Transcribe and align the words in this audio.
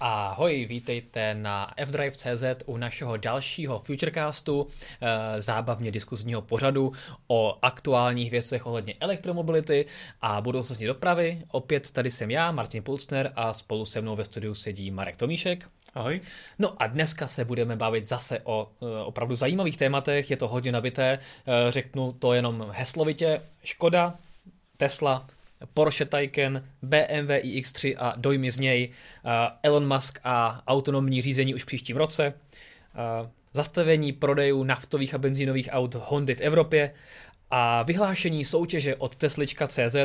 Ahoj, 0.00 0.64
vítejte 0.64 1.34
na 1.34 1.74
fdrive.cz 1.86 2.44
u 2.66 2.76
našeho 2.76 3.16
dalšího 3.16 3.78
Futurecastu, 3.78 4.68
eh, 5.00 5.42
zábavně 5.42 5.90
diskuzního 5.90 6.42
pořadu 6.42 6.92
o 7.28 7.58
aktuálních 7.62 8.30
věcech 8.30 8.66
ohledně 8.66 8.94
elektromobility 9.00 9.86
a 10.20 10.40
budoucnosti 10.40 10.86
dopravy. 10.86 11.42
Opět 11.48 11.90
tady 11.90 12.10
jsem 12.10 12.30
já, 12.30 12.52
Martin 12.52 12.82
Pulsner 12.82 13.32
a 13.36 13.54
spolu 13.54 13.84
se 13.84 14.00
mnou 14.00 14.16
ve 14.16 14.24
studiu 14.24 14.54
sedí 14.54 14.90
Marek 14.90 15.16
Tomíšek. 15.16 15.68
Ahoj. 15.94 16.20
No 16.58 16.82
a 16.82 16.86
dneska 16.86 17.26
se 17.26 17.44
budeme 17.44 17.76
bavit 17.76 18.04
zase 18.04 18.40
o 18.44 18.68
eh, 18.82 19.02
opravdu 19.02 19.34
zajímavých 19.34 19.76
tématech, 19.76 20.30
je 20.30 20.36
to 20.36 20.48
hodně 20.48 20.72
nabité, 20.72 21.18
eh, 21.18 21.72
řeknu 21.72 22.12
to 22.12 22.34
jenom 22.34 22.66
heslovitě. 22.70 23.42
Škoda, 23.64 24.14
Tesla, 24.76 25.26
Porsche 25.74 26.04
Taycan, 26.04 26.64
BMW 26.82 27.30
iX3 27.30 27.94
a 27.98 28.14
dojmy 28.16 28.50
z 28.50 28.58
něj, 28.58 28.90
Elon 29.62 29.94
Musk 29.94 30.18
a 30.24 30.62
autonomní 30.66 31.22
řízení 31.22 31.54
už 31.54 31.62
v 31.62 31.66
příštím 31.66 31.96
roce, 31.96 32.34
zastavení 33.54 34.12
prodejů 34.12 34.64
naftových 34.64 35.14
a 35.14 35.18
benzínových 35.18 35.68
aut 35.72 35.94
Hondy 35.94 36.34
v 36.34 36.40
Evropě. 36.40 36.94
A 37.50 37.82
vyhlášení 37.82 38.44
soutěže 38.44 38.96
od 38.96 39.16
Teslička.cz 39.16 39.96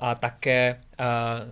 a 0.00 0.14
také 0.14 0.80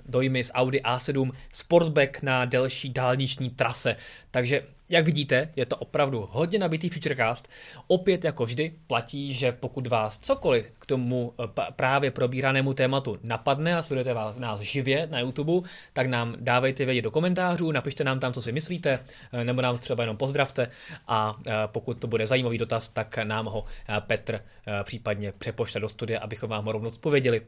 dojmy 0.07 0.45
z 0.45 0.51
Audi 0.55 0.81
A7 0.81 1.31
Sportback 1.53 2.23
na 2.23 2.45
delší 2.45 2.91
dálniční 2.91 3.51
trase. 3.51 3.97
Takže 4.31 4.63
jak 4.91 5.05
vidíte, 5.05 5.49
je 5.57 5.67
to 5.67 5.77
opravdu 5.77 6.29
hodně 6.31 6.59
nabitý 6.59 6.89
Futurecast. 6.89 7.49
Opět 7.87 8.25
jako 8.25 8.45
vždy 8.45 8.75
platí, 8.87 9.33
že 9.33 9.53
pokud 9.53 9.87
vás 9.87 10.19
cokoliv 10.19 10.71
k 10.79 10.87
tomu 10.87 11.35
eh, 11.41 11.63
právě 11.77 12.11
probíranému 12.11 12.75
tématu 12.75 13.19
napadne 13.23 13.77
a 13.77 13.83
sledujete 13.83 14.15
nás 14.39 14.61
živě 14.61 15.07
na 15.07 15.21
YouTube, 15.21 15.69
tak 15.93 16.07
nám 16.07 16.37
dávejte 16.41 16.85
vědět 16.85 17.03
do 17.03 17.11
komentářů, 17.11 17.73
napište 17.73 18.05
nám 18.05 18.21
tam, 18.21 18.33
co 18.33 18.43
si 18.43 18.53
myslíte, 18.53 18.99
eh, 19.33 19.45
nebo 19.45 19.63
nám 19.63 19.79
třeba 19.79 20.03
jenom 20.03 20.17
pozdravte 20.17 20.71
a 21.09 21.37
eh, 21.47 21.53
pokud 21.67 21.99
to 21.99 22.07
bude 22.07 22.27
zajímavý 22.27 22.59
dotaz, 22.59 22.89
tak 22.89 23.19
nám 23.19 23.47
ho 23.47 23.65
Petr 24.07 24.41
případně 24.83 25.33
přepošle 25.33 25.81
do 25.81 25.89
studia, 25.89 26.21
abychom 26.21 26.51
vám 26.51 26.65
ho 26.65 26.73
rovnou 26.73 26.89
odpověděli. 26.89 27.43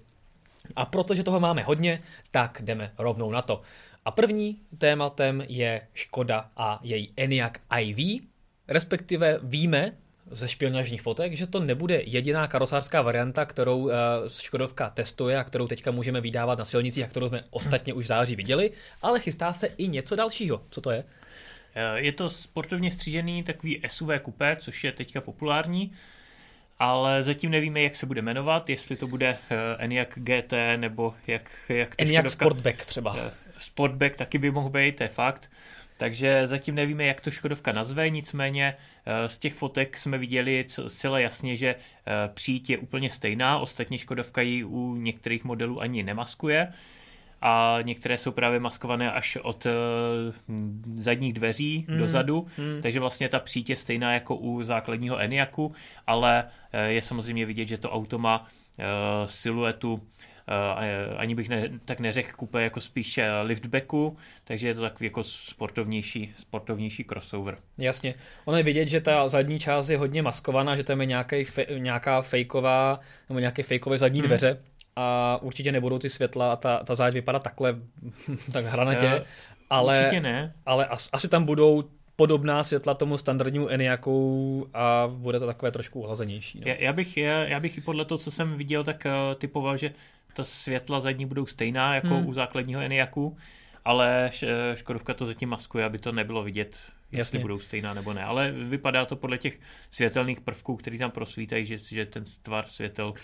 A 0.77 0.86
protože 0.86 1.22
toho 1.22 1.40
máme 1.40 1.62
hodně, 1.62 2.02
tak 2.30 2.62
jdeme 2.62 2.92
rovnou 2.98 3.30
na 3.30 3.42
to. 3.42 3.62
A 4.05 4.11
první 4.11 4.61
tématem 4.78 5.45
je 5.48 5.81
Škoda 5.95 6.50
a 6.56 6.81
její 6.83 7.12
ENIAC 7.17 7.53
iV, 7.81 8.22
respektive 8.69 9.39
víme 9.42 9.92
ze 10.31 10.48
špionážních 10.48 11.03
fotek, 11.03 11.33
že 11.33 11.47
to 11.47 11.61
nebude 11.61 12.03
jediná 12.05 12.47
karosářská 12.47 13.03
varianta, 13.03 13.45
kterou 13.45 13.78
uh, 13.78 13.91
Škodovka 14.41 14.91
testuje 14.91 15.39
a 15.39 15.45
kterou 15.45 15.67
teďka 15.67 15.91
můžeme 15.91 16.20
vydávat 16.20 16.58
na 16.58 16.64
silnicích 16.64 17.05
a 17.05 17.08
kterou 17.08 17.28
jsme 17.28 17.45
ostatně 17.50 17.95
už 17.95 18.05
v 18.05 18.08
září 18.08 18.36
viděli, 18.36 18.70
ale 19.03 19.20
chystá 19.20 19.53
se 19.53 19.67
i 19.67 19.89
něco 19.89 20.17
dalšího. 20.17 20.62
Co 20.70 20.80
to 20.80 20.91
je? 20.91 21.05
Eh, 21.75 22.00
je 22.00 22.12
to 22.12 22.30
sportovně 22.30 22.91
střížený 22.91 23.42
takový 23.42 23.83
SUV 23.86 24.08
kupé, 24.23 24.56
což 24.61 24.84
je 24.84 24.92
teďka 24.92 25.20
populární, 25.20 25.92
ale 26.78 27.23
zatím 27.23 27.50
nevíme, 27.50 27.83
jak 27.83 27.97
se 27.97 28.06
bude 28.06 28.23
jmenovat, 28.23 28.70
jestli 28.70 28.97
to 28.97 29.06
bude 29.06 29.30
uh, 29.30 29.56
ENIAC 29.78 30.08
GT 30.14 30.53
nebo 30.77 31.14
jak, 31.27 31.50
jak 31.69 31.97
to 31.97 32.03
ENIAC 32.03 32.25
Škodovka... 32.25 32.45
Sportback 32.45 32.86
třeba. 32.86 33.17
Sportback 33.62 34.16
taky 34.16 34.38
by 34.38 34.50
mohl 34.50 34.70
být, 34.70 34.96
to 34.96 35.02
je 35.02 35.08
fakt. 35.08 35.50
Takže 36.02 36.46
zatím 36.46 36.74
nevíme, 36.74 37.05
jak 37.05 37.20
to 37.20 37.30
Škodovka 37.30 37.72
nazve, 37.72 38.10
nicméně 38.10 38.77
eh, 39.06 39.28
z 39.28 39.38
těch 39.38 39.55
fotek 39.55 39.98
jsme 39.98 40.18
viděli 40.18 40.64
zcela 40.68 41.18
jasně, 41.18 41.56
že 41.56 41.68
eh, 41.74 42.12
přijít 42.34 42.70
je 42.70 42.78
úplně 42.78 43.10
stejná, 43.10 43.58
ostatně 43.58 43.98
Škodovka 43.98 44.40
ji 44.40 44.64
u 44.64 44.96
některých 44.96 45.44
modelů 45.44 45.80
ani 45.80 46.02
nemaskuje 46.02 46.72
a 47.42 47.78
některé 47.83 48.18
jsou 48.18 48.33
právě 48.33 48.60
maskované 48.60 49.12
až 49.12 49.36
od 49.42 49.66
eh, 49.66 49.70
zadních 50.96 51.33
dveří 51.33 51.86
mm, 51.88 51.98
dozadu, 51.98 52.46
mm. 52.58 52.83
takže 52.83 53.00
vlastně 53.00 53.28
ta 53.28 53.40
přijít 53.40 53.70
je 53.70 53.77
stejná 53.77 54.14
jako 54.14 54.36
u 54.36 54.62
základního 54.62 55.18
Eniaku, 55.18 55.74
ale 56.06 56.44
je 56.86 57.02
samozřejmě 57.02 57.46
vidět, 57.46 57.68
že 57.68 57.79
to 57.79 57.90
auto 57.90 58.18
má 58.18 58.48
siluetu 59.27 60.02
ani 61.17 61.35
bych 61.35 61.48
ne, 61.48 61.70
tak 61.85 62.01
neřekl 62.01 62.36
kupe 62.36 62.63
jako 62.63 62.80
spíš 62.80 63.20
liftbacku, 63.42 64.17
takže 64.45 64.69
je 64.69 64.75
to 64.75 64.80
takový 64.80 65.07
jako 65.07 65.25
sportovnější, 65.25 66.33
sportovnější 66.36 67.05
crossover. 67.05 67.58
Jasně. 67.79 68.14
Ono 68.45 68.57
je 68.57 68.63
vidět, 68.63 68.89
že 68.89 69.01
ta 69.01 69.29
zadní 69.29 69.58
část 69.58 69.89
je 69.89 69.98
hodně 69.98 70.23
maskovaná, 70.23 70.77
že 70.77 70.85
tam 70.85 71.01
je 71.01 71.07
nějaký, 71.07 71.45
fe, 71.45 71.67
nějaká 71.79 72.23
fejková, 72.23 73.01
nebo 73.29 73.39
nějaké 73.39 73.63
fejkové 73.63 73.98
zadní 73.98 74.20
hmm. 74.20 74.27
dveře 74.27 74.58
a 74.97 75.39
určitě 75.42 75.73
nebudou 75.73 75.98
ty 75.98 76.11
světla 76.11 76.53
a 76.53 76.57
ta, 76.57 76.85
ta 76.85 76.95
záď 76.95 77.14
vypadá 77.14 77.39
takhle 77.39 77.77
tak 78.53 78.64
hranatě. 78.64 79.07
Uh, 79.07 79.27
ale, 79.70 79.98
určitě 79.98 80.20
ne. 80.20 80.53
Ale 80.67 80.86
as, 80.86 81.09
asi 81.13 81.29
tam 81.29 81.45
budou 81.45 81.85
podobná 82.17 82.64
světla 82.64 82.95
tomu 82.95 83.19
standardnímu 83.19 83.69
Eniaku 83.69 84.69
a 84.74 85.11
bude 85.14 85.39
to 85.39 85.47
takové 85.47 85.73
trošku 85.73 86.01
uhlazenější. 86.01 86.61
No. 86.61 86.69
Já, 86.69 86.74
já, 86.74 86.92
bych, 86.92 87.17
já, 87.17 87.45
já 87.45 87.61
bych 87.61 87.79
i 87.79 87.80
podle 87.80 88.05
toho, 88.05 88.19
co 88.19 88.30
jsem 88.30 88.57
viděl, 88.57 88.85
tak 88.85 89.07
uh, 89.07 89.35
typoval, 89.35 89.77
že 89.77 89.92
ta 90.34 90.44
světla 90.44 91.00
zadní 91.00 91.26
budou 91.26 91.46
stejná 91.46 91.94
jako 91.94 92.08
hmm. 92.08 92.26
u 92.26 92.32
základního 92.32 92.80
Eniaku, 92.80 93.36
ale 93.84 94.30
Škodovka 94.74 95.14
to 95.14 95.26
zatím 95.26 95.48
maskuje, 95.48 95.84
aby 95.84 95.98
to 95.98 96.12
nebylo 96.12 96.42
vidět, 96.42 96.68
jestli 96.68 97.18
Jasně. 97.18 97.38
budou 97.38 97.58
stejná 97.58 97.94
nebo 97.94 98.12
ne. 98.12 98.24
Ale 98.24 98.52
vypadá 98.52 99.04
to 99.04 99.16
podle 99.16 99.38
těch 99.38 99.58
světelných 99.90 100.40
prvků, 100.40 100.76
které 100.76 100.98
tam 100.98 101.10
prosvítají, 101.10 101.66
že, 101.66 101.78
že 101.78 102.06
ten 102.06 102.24
tvar 102.42 102.64
světel 102.68 103.14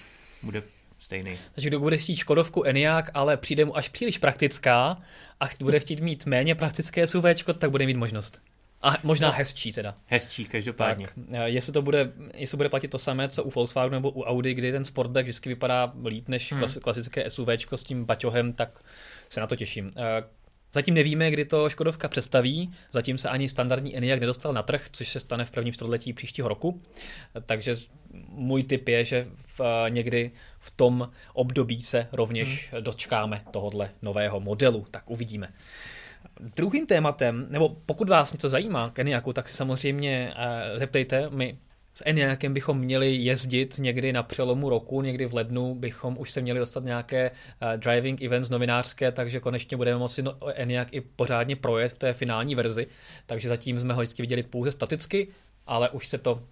bude 0.43 0.63
stejný. 0.99 1.39
Takže 1.55 1.69
kdo 1.69 1.81
bude 1.81 1.99
chtít 1.99 2.17
Škodovku 2.17 2.65
Eniak, 2.65 3.11
ale 3.15 3.37
přijde 3.37 3.65
mu 3.65 3.77
až 3.77 3.89
příliš 3.89 4.19
praktická 4.19 5.03
a 5.41 5.49
bude 5.61 5.81
chtít 5.81 6.01
mít 6.01 6.27
méně 6.27 6.55
praktické 6.55 7.07
SUV, 7.07 7.25
tak 7.59 7.71
bude 7.71 7.87
mít 7.87 7.97
možnost. 7.97 8.41
A 8.83 8.95
možná 9.03 9.31
hezčí 9.31 9.73
teda. 9.73 9.95
Hezčí, 10.07 10.45
každopádně. 10.45 11.07
Tak, 11.07 11.15
eh, 11.31 11.49
jestli 11.49 11.73
to 11.73 11.83
bude, 11.83 12.13
jestli 12.35 12.57
bude 12.57 12.69
platit 12.69 12.89
to 12.89 12.99
samé, 12.99 13.29
co 13.29 13.45
u 13.45 13.51
Volkswagenu 13.51 13.95
nebo 13.95 14.11
u 14.11 14.23
Audi, 14.23 14.55
kdy 14.55 14.73
ten 14.73 14.85
Sportback 14.85 15.25
vždycky 15.25 15.49
vypadá 15.49 15.93
líp 16.07 16.29
než 16.29 16.53
hmm. 16.53 16.65
klasické 16.83 17.31
SUV 17.31 17.49
s 17.75 17.85
tím 17.85 18.05
baťohem, 18.05 18.53
tak 18.53 18.85
se 19.29 19.41
na 19.41 19.47
to 19.47 19.57
těším. 19.57 19.91
Eh, 19.97 20.23
zatím 20.73 20.95
nevíme, 20.95 21.31
kdy 21.31 21.45
to 21.45 21.69
Škodovka 21.69 22.09
představí, 22.09 22.75
zatím 22.93 23.19
se 23.19 23.29
ani 23.29 23.49
standardní 23.49 23.97
Enyaq 23.97 24.21
nedostal 24.21 24.53
na 24.53 24.63
trh, 24.63 24.87
což 24.93 25.09
se 25.09 25.21
stane 25.21 25.45
v 25.45 25.51
prvním 25.51 25.75
čtvrtletí 25.75 26.13
příštího 26.13 26.49
roku, 26.49 26.83
takže 27.47 27.77
můj 28.29 28.63
tip 28.63 28.89
je, 28.89 29.05
že 29.05 29.27
v, 29.47 29.61
eh, 29.61 29.91
někdy 29.91 30.31
v 30.59 30.71
tom 30.71 31.11
období 31.33 31.83
se 31.83 32.09
rovněž 32.13 32.73
hmm. 32.73 32.83
dočkáme 32.83 33.43
tohohle 33.51 33.91
nového 34.03 34.41
modelu, 34.41 34.87
tak 34.91 35.11
uvidíme. 35.11 35.53
Druhým 36.41 36.87
tématem, 36.87 37.47
nebo 37.49 37.77
pokud 37.87 38.09
vás 38.09 38.33
něco 38.33 38.49
zajímá 38.49 38.91
k 38.91 38.99
Eniaku, 38.99 39.33
tak 39.33 39.49
si 39.49 39.57
samozřejmě 39.57 40.35
uh, 40.37 40.79
zeptejte. 40.79 41.31
My 41.31 41.59
s 41.95 42.03
Eniakem 42.07 42.55
bychom 42.55 42.79
měli 42.79 43.15
jezdit 43.15 43.79
někdy 43.79 44.13
na 44.13 44.23
přelomu 44.23 44.69
roku, 44.69 45.03
někdy 45.03 45.27
v 45.27 45.35
lednu 45.35 45.75
bychom 45.75 46.19
už 46.19 46.31
se 46.31 46.41
měli 46.41 46.59
dostat 46.59 46.85
nějaké 46.85 47.31
uh, 47.31 47.81
driving 47.81 48.23
events 48.23 48.51
novinářské, 48.51 49.13
takže 49.13 49.41
konečně 49.41 49.77
budeme 49.77 49.99
moci 49.99 50.23
no, 50.23 50.35
Eniak 50.55 50.89
i 50.93 51.01
pořádně 51.01 51.57
projet 51.57 51.93
v 51.93 51.99
té 51.99 52.13
finální 52.13 52.55
verzi. 52.55 52.87
Takže 53.27 53.49
zatím 53.49 53.79
jsme 53.79 53.95
ho 53.95 54.01
vždycky 54.01 54.23
viděli 54.23 54.43
pouze 54.43 54.73
staticky, 54.73 55.29
ale 55.67 55.91
už 55.91 56.09
se 56.09 56.19
to 56.19 56.43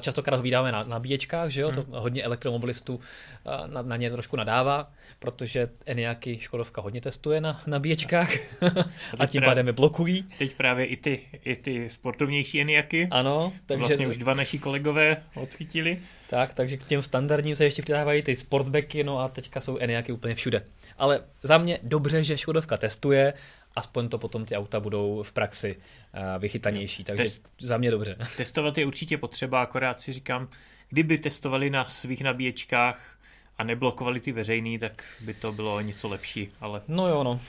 častokrát 0.00 0.36
ho 0.36 0.42
vydáme 0.42 0.72
na 0.72 0.84
nabíječkách, 0.84 1.50
že 1.50 1.60
jo, 1.60 1.68
hmm. 1.68 1.84
to 1.84 2.00
hodně 2.00 2.22
elektromobilistů 2.22 3.00
eh, 3.46 3.68
na, 3.68 3.82
na 3.82 3.96
ně 3.96 4.10
trošku 4.10 4.36
nadává, 4.36 4.90
protože 5.18 5.68
Eniaky 5.86 6.38
Škodovka 6.40 6.80
hodně 6.80 7.00
testuje 7.00 7.40
na 7.40 7.60
nabíječkách 7.66 8.30
a 9.18 9.26
tím 9.26 9.42
pádem 9.42 9.66
je 9.66 9.72
blokují. 9.72 10.24
Teď 10.38 10.54
právě 10.54 10.86
i 10.86 10.96
ty, 10.96 11.20
i 11.44 11.56
ty 11.56 11.90
sportovnější 11.90 12.60
Eniaky. 12.60 13.08
Ano. 13.10 13.52
Takže... 13.66 13.80
Vlastně 13.80 14.08
už 14.08 14.16
dva 14.16 14.34
naši 14.34 14.58
kolegové 14.58 15.16
odchytili. 15.34 15.98
Tak, 16.30 16.54
takže 16.54 16.76
k 16.76 16.84
těm 16.84 17.02
standardním 17.02 17.56
se 17.56 17.64
ještě 17.64 17.82
přidávají 17.82 18.22
ty 18.22 18.36
sportbacky, 18.36 19.04
no 19.04 19.18
a 19.18 19.28
teďka 19.28 19.60
jsou 19.60 19.78
Eniaky 19.78 20.12
úplně 20.12 20.34
všude. 20.34 20.62
Ale 20.98 21.20
za 21.42 21.58
mě 21.58 21.78
dobře, 21.82 22.24
že 22.24 22.38
Škodovka 22.38 22.76
testuje 22.76 23.32
aspoň 23.76 24.08
to 24.08 24.18
potom 24.18 24.44
ty 24.44 24.56
auta 24.56 24.80
budou 24.80 25.22
v 25.22 25.32
praxi 25.32 25.76
uh, 25.76 26.20
vychytanější, 26.42 27.04
takže 27.04 27.22
Test, 27.22 27.48
za 27.60 27.76
mě 27.76 27.90
dobře. 27.90 28.16
Testovat 28.36 28.78
je 28.78 28.86
určitě 28.86 29.18
potřeba, 29.18 29.62
akorát 29.62 30.00
si 30.00 30.12
říkám, 30.12 30.48
kdyby 30.88 31.18
testovali 31.18 31.70
na 31.70 31.88
svých 31.88 32.22
nabíječkách 32.22 33.18
a 33.58 33.64
neblokovali 33.64 34.20
ty 34.20 34.32
veřejný, 34.32 34.78
tak 34.78 35.04
by 35.20 35.34
to 35.34 35.52
bylo 35.52 35.80
něco 35.80 36.08
lepší, 36.08 36.52
ale... 36.60 36.82
No 36.88 37.08
jo, 37.08 37.24
no. 37.24 37.40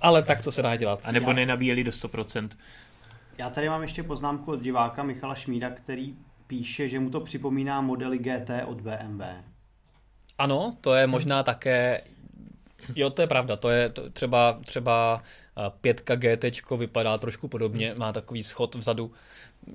Ale 0.00 0.22
tak 0.22 0.42
to 0.42 0.52
se 0.52 0.62
dá 0.62 0.76
dělat. 0.76 1.00
A 1.04 1.12
nebo 1.12 1.30
Já... 1.30 1.36
nenabíjeli 1.36 1.84
do 1.84 1.90
100%. 1.90 2.48
Já 3.38 3.50
tady 3.50 3.68
mám 3.68 3.82
ještě 3.82 4.02
poznámku 4.02 4.52
od 4.52 4.62
diváka 4.62 5.02
Michala 5.02 5.34
Šmída, 5.34 5.70
který 5.70 6.14
píše, 6.46 6.88
že 6.88 7.00
mu 7.00 7.10
to 7.10 7.20
připomíná 7.20 7.80
modely 7.80 8.18
GT 8.18 8.50
od 8.66 8.80
BMW. 8.80 9.22
Ano, 10.38 10.76
to 10.80 10.94
je 10.94 11.06
možná 11.06 11.42
také 11.42 12.02
Jo, 12.94 13.10
to 13.10 13.22
je 13.22 13.28
pravda. 13.28 13.56
To 13.56 13.70
je 13.70 13.88
to, 13.88 14.10
třeba, 14.10 14.58
třeba 14.64 15.22
5 15.80 16.02
GT 16.16 16.70
vypadá 16.78 17.18
trošku 17.18 17.48
podobně, 17.48 17.94
má 17.98 18.12
takový 18.12 18.42
schod 18.42 18.74
vzadu. 18.74 19.12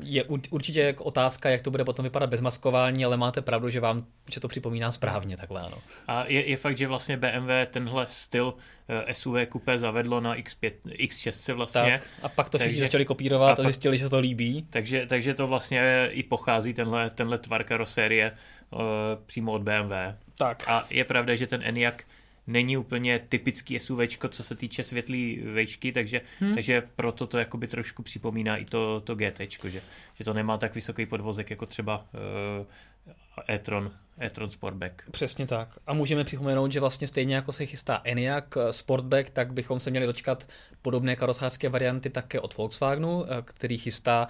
je 0.01 0.23
určitě 0.49 0.81
jako 0.81 1.03
otázka, 1.03 1.49
jak 1.49 1.61
to 1.61 1.71
bude 1.71 1.83
potom 1.83 2.03
vypadat 2.03 2.29
bez 2.29 2.41
maskování, 2.41 3.05
ale 3.05 3.17
máte 3.17 3.41
pravdu, 3.41 3.69
že 3.69 3.79
vám 3.79 4.05
že 4.31 4.39
to 4.39 4.47
připomíná 4.47 4.91
správně 4.91 5.37
takhle, 5.37 5.61
ano. 5.61 5.77
A 6.07 6.25
je, 6.27 6.49
je 6.49 6.57
fakt, 6.57 6.77
že 6.77 6.87
vlastně 6.87 7.17
BMW 7.17 7.49
tenhle 7.71 8.07
styl 8.09 8.53
eh, 8.87 9.13
SUV 9.13 9.47
kupé 9.49 9.79
zavedlo 9.79 10.21
na 10.21 10.35
X5, 10.35 10.71
X6 10.85 11.53
vlastně. 11.53 12.01
Tak, 12.01 12.09
a 12.21 12.29
pak 12.29 12.49
to 12.49 12.57
všichni 12.57 12.79
začali 12.79 13.05
kopírovat 13.05 13.59
a, 13.59 13.63
a 13.63 13.65
zjistili, 13.65 13.97
že 13.97 14.03
se 14.03 14.09
to 14.09 14.19
líbí. 14.19 14.67
Takže, 14.69 15.05
takže 15.07 15.33
to 15.33 15.47
vlastně 15.47 16.09
i 16.11 16.23
pochází 16.23 16.73
tenhle, 16.73 17.09
tenhle 17.09 17.37
tvar 17.37 17.63
karosérie 17.63 18.31
uh, 18.71 18.79
přímo 19.25 19.51
od 19.51 19.61
BMW. 19.61 19.93
Tak. 20.37 20.63
A 20.67 20.85
je 20.89 21.03
pravda, 21.03 21.35
že 21.35 21.47
ten 21.47 21.61
Enyaq 21.63 22.03
není 22.47 22.77
úplně 22.77 23.19
typický 23.29 23.79
SUV, 23.79 23.99
co 24.29 24.43
se 24.43 24.55
týče 24.55 24.83
světlý 24.83 25.41
vejšky, 25.53 25.91
takže, 25.91 26.21
hmm. 26.39 26.53
takže 26.53 26.83
proto 26.95 27.27
to 27.27 27.37
jakoby 27.37 27.67
trošku 27.67 28.03
připomíná 28.03 28.57
i 28.57 28.65
to, 28.65 29.01
to 29.01 29.15
GT, 29.15 29.39
že, 29.63 29.81
že 30.15 30.23
to 30.23 30.33
nemá 30.33 30.57
tak 30.57 30.75
vysoký 30.75 31.05
podvozek 31.05 31.49
jako 31.49 31.65
třeba 31.65 32.05
uh, 32.59 32.65
e-tron, 33.47 33.91
e-tron 34.19 34.51
Sportback. 34.51 35.03
Přesně 35.11 35.47
tak. 35.47 35.69
A 35.87 35.93
můžeme 35.93 36.23
připomenout, 36.23 36.71
že 36.71 36.79
vlastně 36.79 37.07
stejně 37.07 37.35
jako 37.35 37.53
se 37.53 37.65
chystá 37.65 38.01
Enyaq 38.03 38.57
eh, 38.57 38.73
Sportback, 38.73 39.29
tak 39.29 39.53
bychom 39.53 39.79
se 39.79 39.89
měli 39.89 40.05
dočkat 40.05 40.47
podobné 40.81 41.15
karosářské 41.15 41.69
varianty 41.69 42.09
také 42.09 42.39
od 42.39 42.57
Volkswagenu, 42.57 43.25
eh, 43.25 43.41
který 43.45 43.77
chystá 43.77 44.27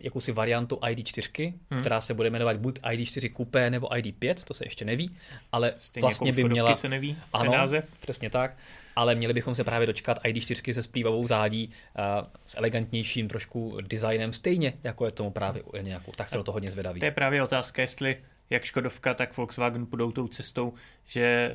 jakousi 0.00 0.32
variantu 0.32 0.76
ID4, 0.76 1.54
hmm. 1.70 1.80
která 1.80 2.00
se 2.00 2.14
bude 2.14 2.30
jmenovat 2.30 2.56
buď 2.56 2.78
ID4 2.78 3.36
Coupé 3.36 3.70
nebo 3.70 3.86
ID5, 3.86 4.34
to 4.44 4.54
se 4.54 4.66
ještě 4.66 4.84
neví, 4.84 5.16
ale 5.52 5.74
Stejně 5.78 6.04
vlastně 6.04 6.30
jako 6.30 6.36
by 6.36 6.48
měla... 6.48 6.76
se 6.76 6.88
neví 6.88 7.16
ano, 7.32 7.52
název. 7.52 7.88
přesně 8.00 8.30
tak, 8.30 8.56
ale 8.96 9.14
měli 9.14 9.34
bychom 9.34 9.54
se 9.54 9.64
právě 9.64 9.86
dočkat 9.86 10.24
ID4 10.24 10.74
se 10.74 10.82
splývavou 10.82 11.26
zádí, 11.26 11.70
uh, 11.98 12.26
s 12.46 12.56
elegantnějším 12.56 13.28
trošku 13.28 13.78
designem, 13.80 14.32
stejně 14.32 14.72
jako 14.82 15.06
je 15.06 15.12
tomu 15.12 15.30
právě 15.30 15.62
u 15.62 15.76
nějakou. 15.76 16.12
Tak 16.12 16.28
se 16.28 16.36
do 16.36 16.44
toho 16.44 16.52
hodně 16.52 16.70
zvědaví. 16.70 17.00
To 17.00 17.06
je 17.06 17.10
právě 17.10 17.42
otázka, 17.42 17.82
jestli 17.82 18.16
jak 18.50 18.64
Škodovka, 18.64 19.14
tak 19.14 19.36
Volkswagen 19.36 19.86
půjdou 19.86 20.12
tou 20.12 20.28
cestou, 20.28 20.74
že 21.06 21.52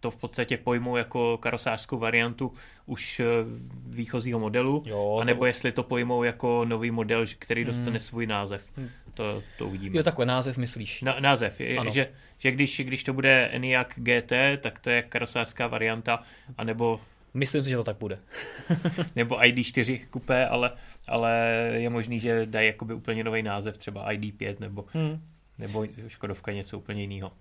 to 0.00 0.10
v 0.10 0.16
podstatě 0.16 0.56
pojmou 0.56 0.96
jako 0.96 1.38
karosářskou 1.38 1.98
variantu 1.98 2.52
už 2.86 3.20
eh, 3.20 3.24
výchozího 3.86 4.38
modelu, 4.38 4.82
jo, 4.86 5.18
anebo 5.20 5.40
to... 5.40 5.46
jestli 5.46 5.72
to 5.72 5.82
pojmou 5.82 6.22
jako 6.22 6.64
nový 6.64 6.90
model, 6.90 7.24
který 7.38 7.64
dostane 7.64 7.90
hmm. 7.90 8.00
svůj 8.00 8.26
název. 8.26 8.62
Hmm. 8.76 8.90
To, 9.14 9.42
to 9.58 9.66
uvidíme. 9.66 9.96
Jo, 9.96 10.02
takhle 10.02 10.26
název 10.26 10.58
myslíš. 10.58 11.02
Na, 11.02 11.16
název, 11.20 11.60
je, 11.60 11.78
že, 11.90 12.08
že 12.38 12.50
když, 12.50 12.80
když 12.80 13.04
to 13.04 13.12
bude 13.12 13.48
Enyaq 13.52 13.94
GT, 13.96 14.32
tak 14.60 14.78
to 14.78 14.90
je 14.90 15.02
karosářská 15.02 15.66
varianta, 15.66 16.22
anebo 16.58 17.00
Myslím 17.36 17.64
si, 17.64 17.70
že 17.70 17.76
to 17.76 17.84
tak 17.84 17.96
bude. 17.96 18.18
nebo 19.16 19.34
ID4 19.34 20.00
kupé, 20.10 20.46
ale, 20.46 20.70
ale 21.06 21.32
je 21.72 21.90
možný, 21.90 22.20
že 22.20 22.46
dají 22.46 22.66
jakoby 22.66 22.94
úplně 22.94 23.24
nový 23.24 23.42
název, 23.42 23.78
třeba 23.78 24.12
ID5 24.12 24.56
nebo 24.60 24.84
hmm. 24.92 25.20
Nebo 25.58 25.86
Škodovka 26.08 26.50
je 26.50 26.56
něco 26.56 26.78
úplně 26.78 27.00
jiného. 27.00 27.32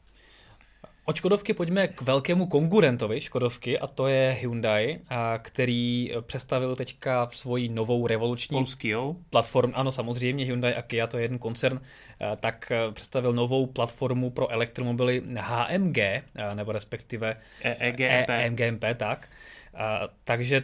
Od 1.06 1.16
Škodovky 1.16 1.54
pojďme 1.54 1.88
k 1.88 2.02
velkému 2.02 2.48
konkurentovi 2.48 3.22
Škodovky 3.22 3.80
a 3.80 3.88
to 3.88 4.08
je 4.08 4.38
Hyundai, 4.40 5.00
který 5.42 6.12
představil 6.22 6.76
teďka 6.76 7.30
svoji 7.32 7.70
novou 7.70 8.08
revoluční 8.08 8.58
Polský, 8.58 8.94
platformu. 9.30 9.74
Ano, 9.78 9.92
samozřejmě 9.92 10.46
Hyundai 10.46 10.74
a 10.74 10.82
Kia, 10.82 11.08
to 11.08 11.18
je 11.18 11.24
jeden 11.24 11.40
koncern, 11.40 11.82
tak 12.40 12.72
představil 12.94 13.34
novou 13.34 13.66
platformu 13.66 14.30
pro 14.30 14.52
elektromobily 14.52 15.22
HMG, 15.38 15.98
nebo 16.54 16.72
respektive 16.72 17.38
EGMP. 17.62 18.30
EGMP, 18.30 18.84
tak. 18.96 19.30
Takže 20.24 20.64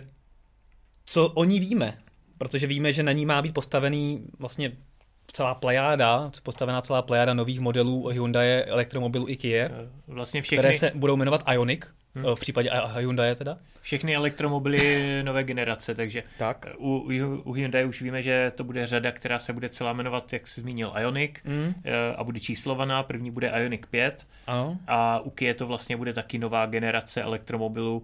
co 1.05 1.27
o 1.27 1.43
ní 1.43 1.59
víme? 1.59 1.97
Protože 2.37 2.67
víme, 2.67 2.93
že 2.93 3.03
na 3.03 3.11
ní 3.11 3.25
má 3.25 3.41
být 3.41 3.53
postavený 3.53 4.23
vlastně 4.39 4.71
celá 5.31 5.55
plejáda, 5.55 6.31
postavená 6.43 6.81
celá 6.81 7.01
plejáda 7.01 7.33
nových 7.33 7.59
modelů 7.59 8.07
Hyundai, 8.07 8.63
elektromobilů 8.65 9.29
i 9.29 9.37
Kia, 9.37 9.65
eh, 9.65 9.71
vlastně 10.07 10.41
všechny... 10.41 10.57
které 10.57 10.73
se 10.73 10.91
budou 10.95 11.15
jmenovat 11.15 11.43
Ioniq, 11.51 11.85
hmm. 12.15 12.25
v 12.35 12.39
případě 12.39 12.71
Hyundai 12.97 13.35
teda. 13.35 13.57
Všechny 13.81 14.15
elektromobily 14.15 15.07
nové 15.23 15.43
generace, 15.43 15.95
takže 15.95 16.23
tak. 16.37 16.65
U, 16.77 17.09
u 17.43 17.51
Hyundai 17.51 17.85
už 17.85 18.01
víme, 18.01 18.23
že 18.23 18.51
to 18.55 18.63
bude 18.63 18.85
řada, 18.85 19.11
která 19.11 19.39
se 19.39 19.53
bude 19.53 19.69
celá 19.69 19.93
jmenovat, 19.93 20.33
jak 20.33 20.47
jsi 20.47 20.61
zmínil, 20.61 20.93
Ioniq 20.99 21.41
hmm. 21.45 21.73
a 22.15 22.23
bude 22.23 22.39
číslovaná, 22.39 23.03
první 23.03 23.31
bude 23.31 23.51
Ioniq 23.55 23.87
5 23.87 24.27
ano. 24.47 24.77
a 24.87 25.19
u 25.19 25.29
Kia 25.29 25.53
to 25.53 25.67
vlastně 25.67 25.97
bude 25.97 26.13
taky 26.13 26.37
nová 26.37 26.65
generace 26.65 27.21
elektromobilů 27.21 28.03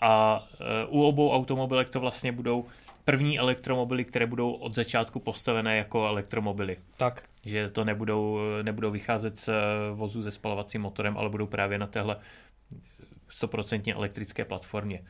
a 0.00 0.44
u 0.88 1.02
obou 1.02 1.32
automobilek 1.32 1.90
to 1.90 2.00
vlastně 2.00 2.32
budou 2.32 2.66
první 3.04 3.38
elektromobily, 3.38 4.04
které 4.04 4.26
budou 4.26 4.52
od 4.52 4.74
začátku 4.74 5.20
postavené 5.20 5.76
jako 5.76 6.06
elektromobily. 6.06 6.76
Tak. 6.96 7.22
Že 7.44 7.70
to 7.70 7.84
nebudou, 7.84 8.38
nebudou 8.62 8.90
vycházet 8.90 9.38
z 9.38 9.50
vozu 9.94 10.22
se 10.22 10.30
spalovacím 10.30 10.80
motorem, 10.80 11.18
ale 11.18 11.30
budou 11.30 11.46
právě 11.46 11.78
na 11.78 11.86
téhle 11.86 12.16
100% 13.40 13.96
elektrické 13.96 14.44
platformě. 14.44 15.02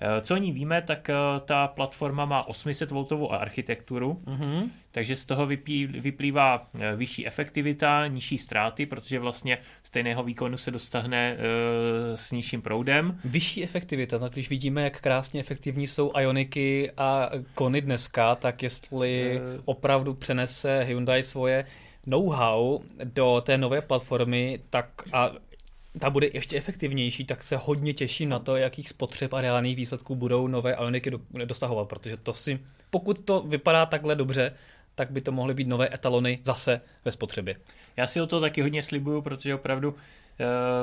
Eh, 0.00 0.22
co 0.22 0.34
o 0.34 0.36
ní 0.36 0.52
víme, 0.52 0.82
tak 0.82 1.10
eh, 1.10 1.14
ta 1.44 1.68
platforma 1.68 2.24
má 2.24 2.48
800V 2.48 3.32
architekturu, 3.32 4.22
mm-hmm. 4.24 4.70
takže 4.90 5.16
z 5.16 5.24
toho 5.24 5.46
vyplývá 5.46 6.68
eh, 6.80 6.96
vyšší 6.96 7.26
efektivita, 7.26 8.06
nižší 8.06 8.38
ztráty, 8.38 8.86
protože 8.86 9.18
vlastně 9.18 9.58
stejného 9.82 10.22
výkonu 10.22 10.56
se 10.56 10.70
dostane 10.70 11.36
s 12.14 12.30
nižším 12.32 12.62
proudem. 12.62 13.20
Vyšší 13.24 13.64
efektivita, 13.64 14.18
tak 14.18 14.32
když 14.32 14.50
vidíme, 14.50 14.82
jak 14.82 15.00
krásně 15.00 15.40
efektivní 15.40 15.86
jsou 15.86 16.12
Ioniky 16.18 16.90
a 16.96 17.30
Kony 17.54 17.80
dneska, 17.80 18.34
tak 18.34 18.62
jestli 18.62 19.40
opravdu 19.64 20.14
přenese 20.14 20.82
Hyundai 20.82 21.22
svoje 21.22 21.64
know-how 22.06 22.80
do 23.04 23.42
té 23.46 23.58
nové 23.58 23.80
platformy, 23.80 24.60
tak 24.70 24.88
a 25.12 25.30
ta 25.98 26.10
bude 26.10 26.28
ještě 26.34 26.56
efektivnější, 26.56 27.24
tak 27.24 27.44
se 27.44 27.56
hodně 27.56 27.92
těším 27.92 28.28
na 28.28 28.38
to, 28.38 28.56
jakých 28.56 28.88
spotřeb 28.88 29.32
a 29.32 29.40
reálných 29.40 29.76
výsledků 29.76 30.14
budou 30.14 30.46
nové 30.48 30.72
Ioniky 30.72 31.10
dostahovat, 31.44 31.88
protože 31.88 32.16
to 32.16 32.32
si, 32.32 32.58
pokud 32.90 33.20
to 33.24 33.42
vypadá 33.42 33.86
takhle 33.86 34.14
dobře, 34.14 34.52
tak 34.94 35.10
by 35.10 35.20
to 35.20 35.32
mohly 35.32 35.54
být 35.54 35.68
nové 35.68 35.94
etalony 35.94 36.38
zase 36.44 36.80
ve 37.04 37.12
spotřebě. 37.12 37.56
Já 37.96 38.06
si 38.06 38.20
o 38.20 38.26
to 38.26 38.40
taky 38.40 38.62
hodně 38.62 38.82
slibuju, 38.82 39.22
protože 39.22 39.54
opravdu 39.54 39.90
uh, 39.90 39.96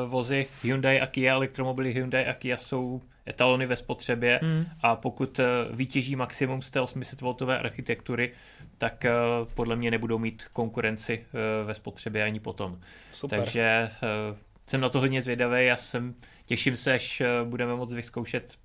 vozy 0.10 0.48
Hyundai 0.63 1.01
a 1.01 1.07
Kia, 1.07 1.33
elektromobily 1.33 1.94
Hyundai 1.94 2.25
a 2.25 2.33
Kia 2.33 2.57
jsou 2.57 3.01
etalony 3.25 3.65
ve 3.65 3.75
spotřebě 3.75 4.39
hmm. 4.44 4.65
a 4.81 4.95
pokud 4.95 5.39
uh, 5.39 5.75
vytěží 5.75 6.15
maximum 6.15 6.62
z 6.62 6.71
té 6.71 6.81
800V 6.81 7.60
architektury, 7.60 8.31
tak 8.77 9.06
uh, 9.06 9.48
podle 9.54 9.75
mě 9.75 9.92
nebudou 9.92 10.18
mít 10.18 10.45
konkurenci 10.54 11.25
uh, 11.25 11.68
ve 11.68 11.74
spotřebě 11.74 12.24
ani 12.24 12.39
potom. 12.39 12.80
Super. 13.12 13.39
Takže 13.39 13.89
uh, 14.31 14.38
jsem 14.68 14.81
na 14.81 14.89
to 14.89 15.00
hodně 15.00 15.21
zvědavý, 15.21 15.65
já 15.65 15.77
jsem, 15.77 16.15
těším 16.45 16.77
se, 16.77 16.94
až 16.94 17.21
eh, 17.21 17.27
budeme 17.44 17.75
moct 17.75 17.94
vyzkoušet 17.94 18.57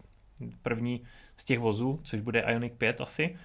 první 0.62 1.05
z 1.37 1.45
těch 1.45 1.59
vozů, 1.59 2.00
což 2.05 2.21
bude 2.21 2.45
Ioniq 2.49 2.73
5 2.73 3.00
asi. 3.00 3.37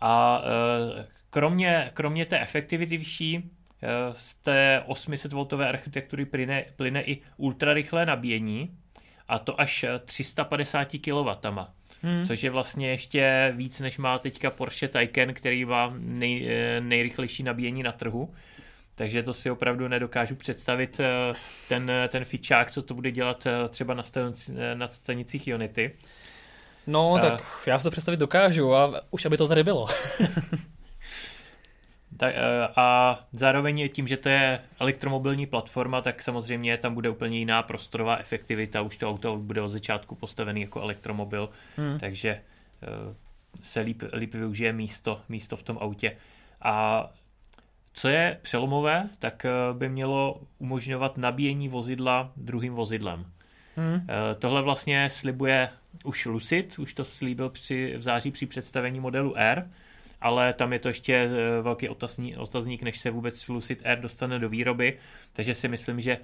A 0.00 0.42
eh, 0.44 1.06
kromě, 1.30 1.90
kromě 1.94 2.26
té 2.26 2.40
efektivity 2.40 2.96
vyšší, 2.96 3.50
eh, 3.82 3.88
z 4.12 4.36
té 4.36 4.82
800V 4.86 5.68
architektury 5.68 6.24
plyne, 6.24 6.64
plyne 6.76 7.02
i 7.02 7.22
ultrarychlé 7.36 8.06
nabíjení, 8.06 8.78
a 9.28 9.38
to 9.38 9.60
až 9.60 9.84
350 10.04 10.88
kW, 10.98 11.30
hmm. 12.02 12.26
což 12.26 12.42
je 12.42 12.50
vlastně 12.50 12.90
ještě 12.90 13.52
víc, 13.56 13.80
než 13.80 13.98
má 13.98 14.18
teďka 14.18 14.50
Porsche 14.50 14.88
Taycan, 14.88 15.34
který 15.34 15.64
má 15.64 15.94
nej, 15.98 16.48
nejrychlejší 16.80 17.42
nabíjení 17.42 17.82
na 17.82 17.92
trhu. 17.92 18.34
Takže 18.98 19.22
to 19.22 19.34
si 19.34 19.50
opravdu 19.50 19.88
nedokážu 19.88 20.34
představit 20.34 21.00
eh, 21.00 21.34
ten, 21.68 21.92
ten 22.08 22.24
fičák, 22.24 22.70
co 22.70 22.82
to 22.82 22.94
bude 22.94 23.10
dělat 23.10 23.46
eh, 23.46 23.68
třeba 23.68 23.94
na, 23.94 24.02
stanici, 24.02 24.54
eh, 24.58 24.74
na 24.74 24.88
stanicích 24.88 25.48
Unity. 25.54 25.92
No, 26.86 27.14
a... 27.14 27.20
tak 27.20 27.42
já 27.66 27.78
si 27.78 27.84
to 27.84 27.90
představit 27.90 28.16
dokážu 28.16 28.74
a 28.74 29.00
už 29.10 29.24
aby 29.24 29.36
to 29.36 29.48
tady 29.48 29.64
bylo. 29.64 29.86
tak, 32.16 32.34
a 32.76 33.18
zároveň 33.32 33.88
tím, 33.88 34.08
že 34.08 34.16
to 34.16 34.28
je 34.28 34.60
elektromobilní 34.80 35.46
platforma, 35.46 36.00
tak 36.00 36.22
samozřejmě 36.22 36.76
tam 36.76 36.94
bude 36.94 37.10
úplně 37.10 37.38
jiná 37.38 37.62
prostorová 37.62 38.16
efektivita. 38.16 38.80
Už 38.80 38.96
to 38.96 39.08
auto 39.08 39.36
bude 39.36 39.62
od 39.62 39.68
začátku 39.68 40.14
postavený 40.14 40.60
jako 40.60 40.80
elektromobil, 40.80 41.48
hmm. 41.76 41.98
takže 41.98 42.40
se 43.62 43.80
líp, 43.80 44.02
líp 44.12 44.34
využije 44.34 44.72
místo, 44.72 45.20
místo 45.28 45.56
v 45.56 45.62
tom 45.62 45.78
autě. 45.80 46.16
A 46.62 47.08
co 47.96 48.08
je 48.08 48.38
přelomové, 48.42 49.08
tak 49.18 49.44
eh, 49.44 49.50
by 49.72 49.88
mělo 49.88 50.40
umožňovat 50.58 51.18
nabíjení 51.18 51.68
vozidla 51.68 52.32
druhým 52.36 52.74
vozidlem. 52.74 53.26
Hmm. 53.76 53.94
Eh, 53.94 54.34
tohle 54.34 54.62
vlastně 54.62 55.10
slibuje 55.10 55.68
už 56.04 56.26
Lucid, 56.26 56.78
už 56.78 56.94
to 56.94 57.04
slíbil 57.04 57.50
při, 57.50 57.94
v 57.96 58.02
září 58.02 58.30
při 58.30 58.46
představení 58.46 59.00
modelu 59.00 59.34
R, 59.36 59.70
ale 60.20 60.52
tam 60.52 60.72
je 60.72 60.78
to 60.78 60.88
ještě 60.88 61.14
eh, 61.14 61.62
velký 61.62 61.88
otazní, 61.88 62.36
otazník, 62.36 62.82
než 62.82 62.98
se 62.98 63.10
vůbec 63.10 63.48
Lucid 63.48 63.80
R 63.84 64.00
dostane 64.00 64.38
do 64.38 64.48
výroby, 64.48 64.98
takže 65.32 65.54
si 65.54 65.68
myslím, 65.68 66.00
že 66.00 66.18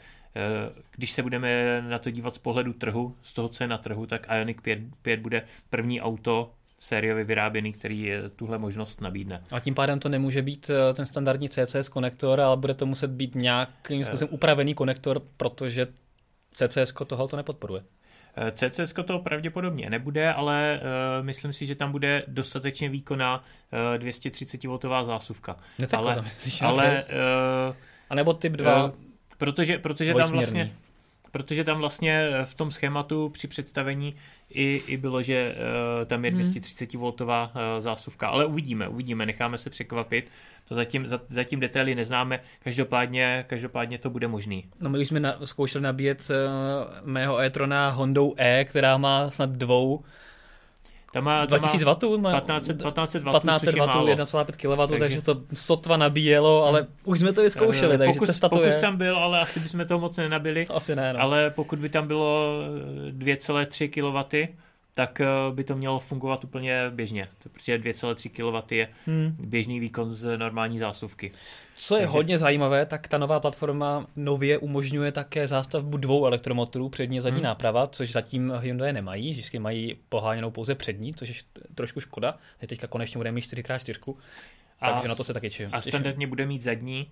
když 0.91 1.12
se 1.12 1.23
budeme 1.23 1.83
na 1.88 1.99
to 1.99 2.11
dívat 2.11 2.35
z 2.35 2.38
pohledu 2.38 2.73
trhu, 2.73 3.17
z 3.23 3.33
toho, 3.33 3.49
co 3.49 3.64
je 3.64 3.69
na 3.69 3.79
trhu, 3.79 4.07
tak 4.07 4.26
Ioniq 4.38 4.61
5, 4.62 4.79
5 5.02 5.21
bude 5.21 5.43
první 5.71 6.00
auto 6.00 6.52
sériově 6.83 7.25
vyráběný, 7.25 7.73
který 7.73 8.12
tuhle 8.37 8.59
možnost 8.59 9.01
nabídne. 9.01 9.43
A 9.51 9.61
tím 9.61 9.75
pádem 9.75 9.99
to 9.99 10.09
nemůže 10.09 10.43
být 10.43 10.71
eh, 10.71 10.95
ten 10.95 11.07
standardní 11.07 11.49
CCS 11.49 11.89
konektor, 11.89 12.41
ale 12.41 12.57
bude 12.57 12.75
to 12.75 12.87
muset 12.87 13.11
být 13.11 13.35
nějakým 13.35 14.05
způsobem 14.05 14.35
upravený 14.35 14.75
konektor, 14.75 15.23
protože 15.37 15.87
CCS 16.55 16.93
toho 17.07 17.29
to 17.29 17.37
nepodporuje. 17.37 17.83
Eh, 18.37 18.53
CCS 18.53 18.95
to 19.05 19.19
pravděpodobně 19.19 19.91
nebude, 19.91 20.33
ale 20.33 20.81
uh, 20.83 21.27
myslím 21.27 21.53
si, 21.53 21.67
že 21.67 21.75
tam 21.75 21.93
bude 21.93 22.25
dostatečně 22.27 22.89
výkonná 22.89 23.45
uh, 23.95 24.05
230V 24.05 25.05
zásuvka. 25.05 25.57
No 25.79 25.87
ale, 25.93 26.25
ale 26.61 27.05
uh, 27.69 27.77
a 28.11 28.15
nebo 28.15 28.35
typ 28.35 28.53
2 28.53 28.85
uh, 28.85 28.91
protože, 29.39 29.79
protože 29.79 30.15
tam 30.15 30.31
vlastně 30.31 30.73
protože 31.33 31.65
tam 31.65 31.79
vlastně 31.79 32.29
v 32.45 32.55
tom 32.55 32.71
schématu 32.71 33.29
při 33.29 33.49
představení 33.49 34.15
i, 34.51 34.83
i 34.87 34.97
bylo, 34.97 35.23
že 35.23 35.55
uh, 35.55 36.05
tam 36.05 36.25
je 36.25 36.31
230 36.31 36.95
V 36.95 37.03
uh, 37.03 37.12
zásuvka, 37.79 38.29
ale 38.29 38.47
uvidíme, 38.47 38.89
uvidíme, 38.89 39.27
necháme 39.27 39.59
se 39.59 39.71
překvapit. 39.71 40.31
To 40.69 40.75
zatím, 40.75 41.07
zatím 41.29 41.61
detaily 41.61 41.95
neznáme, 41.95 42.41
každopádně, 42.61 43.45
každopádně 43.49 43.99
to 43.99 44.11
bude 44.11 44.29
možný. 44.29 44.65
No 44.81 44.91
my 44.91 44.99
už 44.99 45.09
jsme 45.09 45.21
na, 45.21 45.39
zkoušeli 45.45 45.83
nabíjet 45.83 46.31
uh, 46.31 47.09
mého 47.09 47.41
e-trona 47.41 47.89
Hondou 47.89 48.35
E, 48.37 48.65
která 48.65 48.97
má 48.97 49.31
snad 49.31 49.51
dvou 49.51 50.05
tam 51.12 51.25
má, 51.25 51.47
2000 51.47 51.85
W? 51.85 51.95
1500, 51.95 52.76
1500 52.76 53.23
W, 53.23 53.40
1500 53.40 53.75
W, 53.75 54.16
1,5 54.16 54.57
kW, 54.57 54.87
takže... 54.88 54.99
takže 54.99 55.23
to 55.23 55.40
sotva 55.54 55.97
nabíjelo, 55.97 56.64
ale 56.66 56.87
už 57.04 57.21
jsme 57.21 57.33
to 57.33 57.42
vyzkoušeli, 57.42 57.99
takže 57.99 58.12
pokud, 58.12 58.26
cesta 58.26 58.49
to 58.49 58.62
je. 58.62 58.78
tam 58.78 58.97
byl, 58.97 59.16
ale 59.16 59.40
asi 59.40 59.61
bychom 59.61 59.87
toho 59.87 60.00
moc 60.00 60.16
nenabili. 60.16 60.66
Asi 60.66 60.97
ne, 60.97 61.12
no. 61.12 61.21
Ale 61.21 61.50
pokud 61.50 61.78
by 61.78 61.88
tam 61.88 62.07
bylo 62.07 62.54
2,3 63.11 63.88
kW, 63.90 64.49
tak 64.95 65.21
eh, 65.21 65.27
by 65.53 65.65
to 65.65 65.77
mělo 65.77 66.01
fungovat 66.01 66.45
úplně 66.45 66.91
běžně, 66.91 67.29
protože 67.53 67.79
2,3 67.79 68.31
kW 68.31 68.73
je 68.73 68.89
hmm. 69.07 69.37
běžný 69.39 69.81
výkon 69.81 70.15
z 70.15 70.37
normální 70.37 70.79
zásuvky. 70.79 71.33
Co 71.75 71.97
je 71.97 72.01
Takže... 72.01 72.13
hodně 72.13 72.39
zajímavé, 72.39 72.87
tak 72.87 73.09
ta 73.09 73.19
nová 73.19 73.41
platforma 73.41 74.07
nově 74.17 74.59
umožňuje 74.59 75.13
také 75.13 75.47
zástavbu 75.47 75.97
dvou 75.97 76.27
elektromotorů, 76.27 76.89
přední 76.89 77.19
a 77.19 77.23
zadní 77.23 77.39
hmm. 77.39 77.45
náprava, 77.45 77.87
což 77.87 78.13
zatím 78.13 78.53
Hyundai 78.61 78.93
nemají, 78.93 79.33
vždycky 79.33 79.59
mají 79.59 79.97
poháněnou 80.09 80.51
pouze 80.51 80.75
přední, 80.75 81.15
což 81.15 81.29
je 81.29 81.35
trošku 81.75 82.01
škoda. 82.01 82.39
Teďka 82.67 82.87
konečně 82.87 83.19
budeme 83.19 83.35
mít 83.35 83.45
4x4, 83.45 84.15
takže 84.81 85.09
na 85.09 85.15
to 85.15 85.25
se 85.25 85.35
taky 85.35 85.51
těším. 85.51 85.69
A 85.73 85.81
standardně 85.81 86.27
bude 86.27 86.47
mít 86.47 86.63
zadní, 86.63 87.11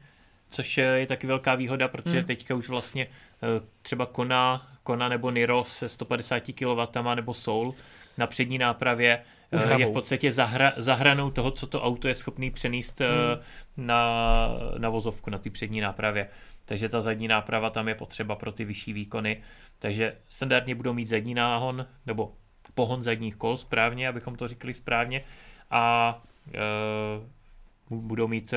což 0.50 0.78
je 0.78 1.06
taky 1.06 1.26
velká 1.26 1.54
výhoda, 1.54 1.88
protože 1.88 2.18
hmm. 2.18 2.26
teďka 2.26 2.54
už 2.54 2.68
vlastně 2.68 3.06
eh, 3.06 3.46
třeba 3.82 4.06
Kona, 4.06 4.68
Kona 4.82 5.08
nebo 5.08 5.30
Niro 5.30 5.64
se 5.64 5.88
150 5.88 6.42
kW 6.58 7.14
nebo 7.14 7.34
Soul 7.34 7.74
na 8.18 8.26
přední 8.26 8.58
nápravě 8.58 9.22
eh, 9.52 9.80
je 9.80 9.86
v 9.86 9.92
podstatě 9.92 10.32
zahra, 10.32 10.72
zahranou 10.76 11.30
toho, 11.30 11.50
co 11.50 11.66
to 11.66 11.82
auto 11.82 12.08
je 12.08 12.14
schopný 12.14 12.50
přenést 12.50 13.00
eh, 13.00 13.06
hmm. 13.06 13.86
na, 13.86 14.48
na 14.78 14.88
vozovku, 14.88 15.30
na 15.30 15.38
ty 15.38 15.50
přední 15.50 15.80
nápravě. 15.80 16.28
Takže 16.64 16.88
ta 16.88 17.00
zadní 17.00 17.28
náprava 17.28 17.70
tam 17.70 17.88
je 17.88 17.94
potřeba 17.94 18.36
pro 18.36 18.52
ty 18.52 18.64
vyšší 18.64 18.92
výkony. 18.92 19.42
Takže 19.78 20.16
standardně 20.28 20.74
budou 20.74 20.92
mít 20.92 21.08
zadní 21.08 21.34
náhon, 21.34 21.86
nebo 22.06 22.32
pohon 22.74 23.02
zadních 23.02 23.36
kol 23.36 23.56
správně, 23.56 24.08
abychom 24.08 24.36
to 24.36 24.48
řekli 24.48 24.74
správně. 24.74 25.24
A 25.70 26.22
e, 26.54 26.60
budou 27.90 28.28
mít 28.28 28.54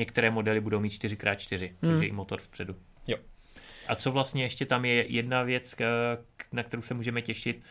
Některé 0.00 0.30
modely 0.30 0.60
budou 0.60 0.80
mít 0.80 0.92
4x4, 0.92 1.70
hmm. 1.82 1.92
takže 1.92 2.06
i 2.06 2.12
motor 2.12 2.40
vpředu. 2.40 2.76
Jo. 3.06 3.16
A 3.88 3.94
co 3.94 4.12
vlastně 4.12 4.42
ještě 4.42 4.66
tam 4.66 4.84
je 4.84 5.12
jedna 5.12 5.42
věc, 5.42 5.74
na 6.52 6.62
kterou 6.62 6.82
se 6.82 6.94
můžeme 6.94 7.22
těšit, 7.22 7.62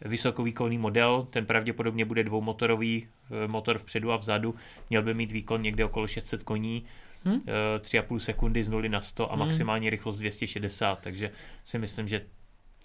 vysokovýkonný 0.00 0.78
model, 0.78 1.26
ten 1.30 1.46
pravděpodobně 1.46 2.04
bude 2.04 2.24
dvoumotorový, 2.24 3.08
eh, 3.44 3.48
motor 3.48 3.78
vpředu 3.78 4.12
a 4.12 4.16
vzadu, 4.16 4.54
měl 4.90 5.02
by 5.02 5.14
mít 5.14 5.32
výkon 5.32 5.62
někde 5.62 5.84
okolo 5.84 6.06
600 6.06 6.42
koní, 6.42 6.86
hmm? 7.24 7.40
3,5 7.80 8.18
sekundy 8.18 8.64
z 8.64 8.68
0 8.68 8.88
na 8.88 9.00
100 9.00 9.32
a 9.32 9.36
hmm. 9.36 9.46
maximální 9.46 9.90
rychlost 9.90 10.18
260, 10.18 11.00
takže 11.00 11.30
si 11.64 11.78
myslím, 11.78 12.08
že 12.08 12.26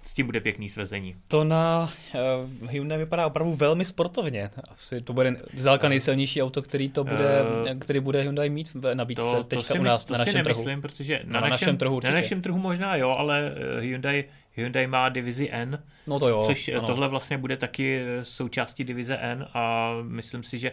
s 0.05 0.13
tím 0.13 0.25
bude 0.25 0.39
pěkný 0.39 0.69
svezení. 0.69 1.15
To 1.27 1.43
na 1.43 1.93
uh, 2.61 2.69
Hyundai 2.69 2.97
vypadá 2.97 3.27
opravdu 3.27 3.53
velmi 3.53 3.85
sportovně. 3.85 4.49
Asi 4.71 5.01
to 5.01 5.13
bude 5.13 5.35
zdaleka 5.57 5.89
nejsilnější 5.89 6.41
auto, 6.41 6.61
který 6.61 6.89
to 6.89 7.03
bude, 7.03 7.41
uh, 7.71 7.79
který 7.79 7.99
bude 7.99 8.21
Hyundai 8.21 8.49
mít 8.49 8.73
v 8.73 8.95
nabídce 8.95 9.23
to, 9.23 9.43
teďka 9.43 9.73
to 9.73 9.79
u 9.79 9.83
nás, 9.83 10.05
to 10.05 10.13
na 10.13 10.17
našem 10.17 10.31
si 10.31 10.37
nemyslím, 10.37 10.65
trhu. 10.65 10.81
protože 10.81 11.21
na, 11.23 11.33
na, 11.33 11.39
našem, 11.39 11.51
našem 11.51 11.77
trhu 11.77 11.95
určitě. 11.95 12.11
Na 12.11 12.17
našem 12.17 12.41
trhu 12.41 12.57
možná 12.57 12.95
jo, 12.95 13.09
ale 13.09 13.51
eh, 13.55 13.81
Hyundai, 13.81 14.23
Hyundai 14.55 14.87
má 14.87 15.09
divizi 15.09 15.49
N, 15.51 15.83
no 16.07 16.19
to 16.19 16.29
jo, 16.29 16.43
což 16.45 16.67
ano. 16.67 16.87
tohle 16.87 17.07
vlastně 17.07 17.37
bude 17.37 17.57
taky 17.57 18.01
součástí 18.23 18.83
divize 18.83 19.17
N 19.17 19.47
a 19.53 19.93
myslím 20.01 20.43
si, 20.43 20.57
že 20.57 20.71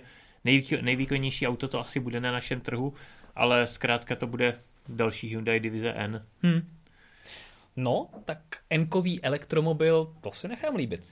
nejvýkonnější 0.82 1.46
auto 1.46 1.68
to 1.68 1.80
asi 1.80 2.00
bude 2.00 2.20
na 2.20 2.32
našem 2.32 2.60
trhu, 2.60 2.94
ale 3.36 3.66
zkrátka 3.66 4.16
to 4.16 4.26
bude 4.26 4.54
další 4.88 5.28
Hyundai 5.28 5.60
divize 5.60 5.92
N. 5.96 6.22
Hmm. 6.42 6.62
No, 7.80 8.08
tak 8.24 8.38
enkový 8.70 9.22
elektromobil, 9.22 10.12
to 10.20 10.32
si 10.32 10.48
nechám 10.48 10.76
líbit. 10.76 11.02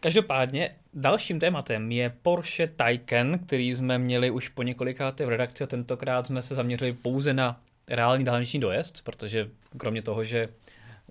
Každopádně 0.00 0.76
dalším 0.94 1.40
tématem 1.40 1.92
je 1.92 2.12
Porsche 2.22 2.66
Taycan, 2.66 3.38
který 3.38 3.74
jsme 3.74 3.98
měli 3.98 4.30
už 4.30 4.48
po 4.48 4.62
několikáté 4.62 5.26
v 5.26 5.28
redakci 5.28 5.64
a 5.64 5.66
tentokrát 5.66 6.26
jsme 6.26 6.42
se 6.42 6.54
zaměřili 6.54 6.92
pouze 6.92 7.34
na 7.34 7.60
reální 7.88 8.24
dálniční 8.24 8.60
dojezd, 8.60 9.04
protože 9.04 9.48
kromě 9.76 10.02
toho, 10.02 10.24
že 10.24 10.48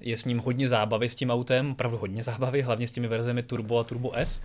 je 0.02 0.18
s 0.18 0.26
ním 0.26 0.40
hodně 0.40 0.68
zábavy 0.68 1.10
s 1.10 1.16
tím 1.16 1.32
autem, 1.32 1.72
opravdu 1.72 1.98
hodně 1.98 2.24
zábavy, 2.24 2.62
hlavně 2.62 2.88
s 2.88 2.92
těmi 2.92 3.08
verzemi 3.08 3.44
Turbo 3.44 3.80
a 3.80 3.84
Turbo 3.84 4.12
S, 4.16 4.42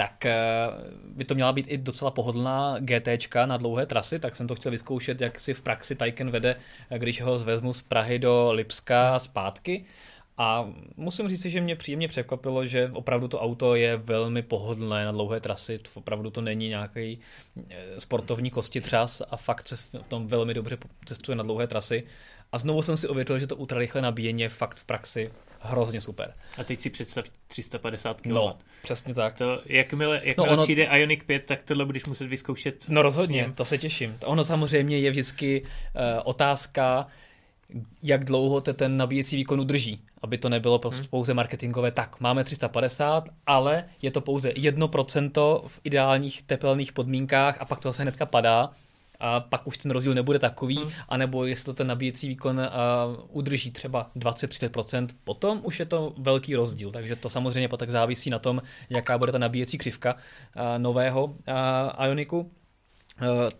tak 0.00 0.26
eh, 0.26 0.34
by 1.04 1.24
to 1.24 1.34
měla 1.34 1.52
být 1.52 1.66
i 1.68 1.78
docela 1.78 2.10
pohodlná 2.10 2.76
GT 2.78 3.08
na 3.46 3.56
dlouhé 3.56 3.86
trasy, 3.86 4.18
tak 4.18 4.36
jsem 4.36 4.46
to 4.46 4.54
chtěl 4.54 4.72
vyzkoušet, 4.72 5.20
jak 5.20 5.40
si 5.40 5.54
v 5.54 5.62
praxi 5.62 5.94
Taycan 5.94 6.30
vede, 6.30 6.56
když 6.98 7.22
ho 7.22 7.38
zvezmu 7.38 7.72
z 7.72 7.82
Prahy 7.82 8.18
do 8.18 8.52
Lipska 8.52 9.14
a 9.14 9.18
zpátky. 9.18 9.84
A 10.36 10.72
musím 10.96 11.28
říct, 11.28 11.42
že 11.42 11.60
mě 11.60 11.76
příjemně 11.76 12.08
překvapilo, 12.08 12.66
že 12.66 12.90
opravdu 12.92 13.28
to 13.28 13.40
auto 13.40 13.74
je 13.74 13.96
velmi 13.96 14.42
pohodlné 14.42 15.04
na 15.04 15.12
dlouhé 15.12 15.40
trasy, 15.40 15.80
opravdu 15.94 16.30
to 16.30 16.40
není 16.40 16.68
nějaký 16.68 17.18
eh, 17.70 18.00
sportovní 18.00 18.50
kostitřas 18.50 19.22
a 19.30 19.36
fakt 19.36 19.68
se 19.68 19.76
v 19.76 20.02
tom 20.08 20.26
velmi 20.26 20.54
dobře 20.54 20.78
cestuje 21.04 21.36
na 21.36 21.42
dlouhé 21.42 21.66
trasy. 21.66 22.06
A 22.52 22.58
znovu 22.58 22.82
jsem 22.82 22.96
si 22.96 23.08
ověřil, 23.08 23.38
že 23.38 23.46
to 23.46 23.56
ultrarychlé 23.56 24.02
nabíjení 24.02 24.42
je 24.42 24.48
fakt 24.48 24.76
v 24.76 24.84
praxi 24.84 25.30
hrozně 25.60 26.00
super. 26.00 26.34
A 26.58 26.64
teď 26.64 26.80
si 26.80 26.90
představ 26.90 27.24
350 27.48 28.20
kW. 28.20 28.28
No, 28.28 28.58
přesně 28.82 29.14
tak. 29.14 29.34
To, 29.34 29.60
jakmile, 29.66 30.20
jakmile 30.24 30.48
no 30.48 30.52
ono... 30.52 30.62
přijde 30.62 30.88
Ionic 30.92 31.20
5, 31.26 31.44
tak 31.44 31.62
tohle 31.64 31.84
budeš 31.84 32.04
muset 32.06 32.26
vyzkoušet. 32.26 32.84
No 32.88 33.02
rozhodně, 33.02 33.52
to 33.54 33.64
se 33.64 33.78
těším. 33.78 34.18
Ono 34.24 34.44
samozřejmě 34.44 34.98
je 34.98 35.10
vždycky 35.10 35.62
uh, 35.62 35.68
otázka, 36.24 37.06
jak 38.02 38.24
dlouho 38.24 38.60
te 38.60 38.72
ten 38.72 38.96
nabíjecí 38.96 39.36
výkon 39.36 39.60
udrží, 39.60 40.02
aby 40.22 40.38
to 40.38 40.48
nebylo 40.48 40.80
hmm. 40.84 41.04
pouze 41.10 41.34
marketingové, 41.34 41.90
tak 41.90 42.20
máme 42.20 42.44
350, 42.44 43.28
ale 43.46 43.84
je 44.02 44.10
to 44.10 44.20
pouze 44.20 44.50
1% 44.50 45.62
v 45.66 45.80
ideálních 45.84 46.42
tepelných 46.42 46.92
podmínkách 46.92 47.60
a 47.60 47.64
pak 47.64 47.80
to 47.80 47.88
zase 47.88 48.02
hnedka 48.02 48.26
padá 48.26 48.70
a 49.20 49.40
pak 49.40 49.66
už 49.66 49.78
ten 49.78 49.90
rozdíl 49.90 50.14
nebude 50.14 50.38
takový, 50.38 50.76
hmm. 50.76 50.90
anebo 51.08 51.44
jestli 51.44 51.64
to 51.64 51.74
ten 51.74 51.86
nabíjecí 51.86 52.28
výkon 52.28 52.60
udrží 53.28 53.70
třeba 53.70 54.10
20-30%, 54.16 55.08
potom 55.24 55.60
už 55.64 55.80
je 55.80 55.86
to 55.86 56.14
velký 56.18 56.54
rozdíl, 56.54 56.90
takže 56.90 57.16
to 57.16 57.28
samozřejmě 57.28 57.68
pak 57.68 57.90
závisí 57.90 58.30
na 58.30 58.38
tom, 58.38 58.62
jaká 58.90 59.18
bude 59.18 59.32
ta 59.32 59.38
nabíjecí 59.38 59.78
křivka 59.78 60.16
nového 60.78 61.36
Ioniku. 62.04 62.50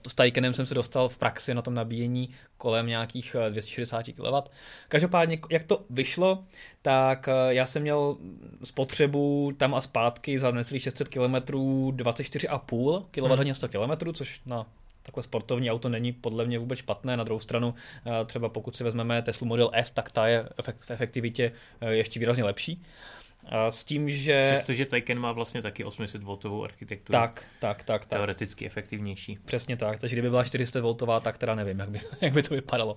S 0.08 0.14
Taycanem 0.14 0.54
jsem 0.54 0.66
se 0.66 0.74
dostal 0.74 1.08
v 1.08 1.18
praxi 1.18 1.54
na 1.54 1.62
tom 1.62 1.74
nabíjení 1.74 2.28
kolem 2.56 2.86
nějakých 2.86 3.36
260 3.48 4.06
kW. 4.06 4.48
Každopádně, 4.88 5.38
jak 5.50 5.64
to 5.64 5.84
vyšlo, 5.90 6.44
tak 6.82 7.28
já 7.48 7.66
jsem 7.66 7.82
měl 7.82 8.16
spotřebu 8.64 9.52
tam 9.56 9.74
a 9.74 9.80
zpátky 9.80 10.38
za 10.38 10.50
necelých 10.50 10.82
600 10.82 11.08
km 11.08 11.34
24,5 11.34 13.04
kWh 13.10 13.56
100 13.56 13.68
km, 13.68 14.12
což 14.12 14.40
na 14.46 14.66
takhle 15.08 15.22
sportovní 15.22 15.70
auto 15.70 15.88
není 15.88 16.12
podle 16.12 16.44
mě 16.44 16.58
vůbec 16.58 16.78
špatné. 16.78 17.16
Na 17.16 17.24
druhou 17.24 17.40
stranu, 17.40 17.74
eh, 18.06 18.24
třeba 18.24 18.48
pokud 18.48 18.76
si 18.76 18.84
vezmeme 18.84 19.22
Tesla 19.22 19.46
Model 19.46 19.70
S, 19.74 19.90
tak 19.90 20.10
ta 20.10 20.26
je 20.26 20.48
v 20.62 20.90
efektivitě 20.90 21.52
eh, 21.80 21.94
ještě 21.94 22.20
výrazně 22.20 22.44
lepší. 22.44 22.82
A 23.17 23.17
s 23.70 23.84
tím, 23.84 24.10
že... 24.10 24.50
Přestože 24.54 24.86
Taycan 24.86 25.18
má 25.18 25.32
vlastně 25.32 25.62
taky 25.62 25.84
800 25.84 26.22
V 26.22 26.64
architekturu. 26.64 27.18
Tak, 27.18 27.44
tak, 27.60 27.84
tak, 27.84 28.06
tak. 28.06 28.06
Teoreticky 28.06 28.66
efektivnější. 28.66 29.38
Přesně 29.44 29.76
tak, 29.76 30.00
takže 30.00 30.16
kdyby 30.16 30.30
byla 30.30 30.44
400 30.44 30.80
V, 30.80 31.20
tak 31.22 31.38
teda 31.38 31.54
nevím, 31.54 31.78
jak 31.78 31.90
by, 31.90 31.98
jak 32.20 32.32
by 32.32 32.42
to 32.42 32.54
vypadalo. 32.54 32.96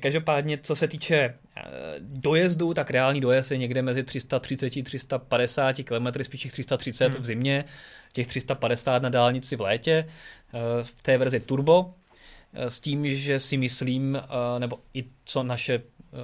Každopádně, 0.00 0.58
co 0.62 0.76
se 0.76 0.88
týče 0.88 1.16
eh, 1.16 1.62
dojezdu, 1.98 2.74
tak 2.74 2.90
reální 2.90 3.20
dojezd 3.20 3.50
je 3.50 3.58
někde 3.58 3.82
mezi 3.82 4.04
330 4.04 4.82
350 4.82 5.76
km, 5.76 6.24
spíš 6.24 6.46
330 6.50 7.12
hmm. 7.12 7.22
v 7.22 7.26
zimě, 7.26 7.64
těch 8.12 8.26
350 8.26 9.02
na 9.02 9.08
dálnici 9.08 9.56
v 9.56 9.60
létě, 9.60 10.08
eh, 10.54 10.84
v 10.84 11.02
té 11.02 11.18
verzi 11.18 11.40
turbo, 11.40 11.94
eh, 12.54 12.70
s 12.70 12.80
tím, 12.80 13.14
že 13.14 13.40
si 13.40 13.56
myslím, 13.56 14.22
nebo 14.58 14.78
i 14.94 15.04
co 15.24 15.42
naše 15.42 15.82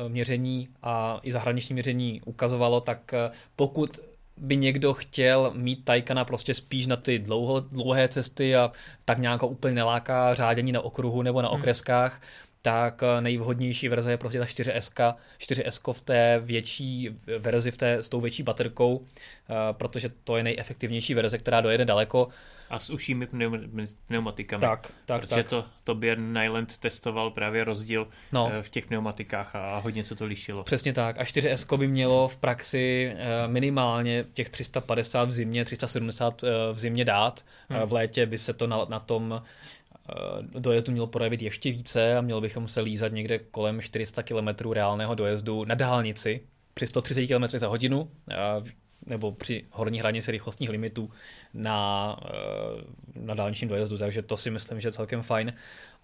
měření 0.08 0.68
a 0.82 1.20
i 1.22 1.32
zahraniční 1.32 1.72
měření 1.72 2.20
ukazovalo, 2.24 2.80
tak 2.80 3.14
pokud 3.56 4.00
by 4.40 4.56
někdo 4.56 4.94
chtěl 4.94 5.52
mít 5.54 5.84
Taycana 5.84 6.24
prostě 6.24 6.54
spíš 6.54 6.86
na 6.86 6.96
ty 6.96 7.18
dlouho, 7.18 7.60
dlouhé 7.60 8.08
cesty 8.08 8.56
a 8.56 8.72
tak 9.04 9.18
nějak 9.18 9.42
úplně 9.42 9.74
neláká 9.74 10.34
řádění 10.34 10.72
na 10.72 10.80
okruhu 10.80 11.22
nebo 11.22 11.42
na 11.42 11.48
hmm. 11.48 11.58
okreskách, 11.58 12.20
tak 12.62 13.02
eh, 13.02 13.20
nejvhodnější 13.20 13.88
verze 13.88 14.10
je 14.10 14.16
prostě 14.16 14.38
ta 14.38 14.44
4S, 14.44 15.14
4S 15.38 15.92
v 15.92 16.00
té 16.00 16.40
větší 16.44 17.10
verzi, 17.38 17.70
v 17.70 17.76
té, 17.76 17.94
s 18.02 18.08
tou 18.08 18.20
větší 18.20 18.42
baterkou, 18.42 19.00
eh, 19.02 19.54
protože 19.72 20.10
to 20.24 20.36
je 20.36 20.42
nejefektivnější 20.42 21.14
verze, 21.14 21.38
která 21.38 21.60
dojede 21.60 21.84
daleko. 21.84 22.28
A 22.70 22.78
s 22.78 22.90
užšími 22.90 23.28
pneumatikami. 24.06 24.60
Tak, 24.60 24.92
tak, 25.06 25.20
Protože 25.20 25.42
tak. 25.42 25.48
to, 25.48 25.64
to 25.84 25.94
Björn 25.94 26.32
Nyland 26.32 26.78
testoval 26.78 27.30
právě 27.30 27.64
rozdíl 27.64 28.08
no. 28.32 28.50
Eh, 28.52 28.62
v 28.62 28.70
těch 28.70 28.86
pneumatikách 28.86 29.56
a 29.56 29.78
hodně 29.78 30.04
se 30.04 30.14
to 30.14 30.24
lišilo. 30.24 30.64
Přesně 30.64 30.92
tak. 30.92 31.18
A 31.18 31.24
4S 31.24 31.76
by 31.78 31.88
mělo 31.88 32.28
v 32.28 32.36
praxi 32.36 33.14
minimálně 33.46 34.24
těch 34.32 34.50
350 34.50 35.24
v 35.24 35.32
zimě, 35.32 35.64
370 35.64 36.42
v 36.72 36.78
zimě 36.78 37.04
dát. 37.04 37.44
Hmm. 37.68 37.82
V 37.82 37.92
létě 37.92 38.26
by 38.26 38.38
se 38.38 38.52
to 38.52 38.66
na, 38.66 38.86
na 38.88 39.00
tom 39.00 39.42
Eh, 40.12 40.60
dojezdu 40.60 40.92
měl 40.92 41.06
projevit 41.06 41.42
ještě 41.42 41.72
více 41.72 42.16
a 42.16 42.20
měl 42.20 42.40
bychom 42.40 42.68
se 42.68 42.80
lízat 42.80 43.12
někde 43.12 43.38
kolem 43.38 43.80
400 43.80 44.22
km 44.22 44.70
reálného 44.72 45.14
dojezdu 45.14 45.64
na 45.64 45.74
dálnici 45.74 46.40
při 46.74 46.86
130 46.86 47.26
km 47.26 47.58
za 47.58 47.68
hodinu 47.68 48.10
eh, 48.30 48.36
nebo 49.08 49.32
při 49.32 49.64
horní 49.70 50.00
hranici 50.00 50.30
rychlostních 50.30 50.70
limitů 50.70 51.10
na, 51.54 52.16
eh, 52.24 52.32
na 53.14 53.34
dálničním 53.34 53.68
dojezdu, 53.68 53.98
takže 53.98 54.22
to 54.22 54.36
si 54.36 54.50
myslím, 54.50 54.80
že 54.80 54.88
je 54.88 54.92
celkem 54.92 55.22
fajn. 55.22 55.52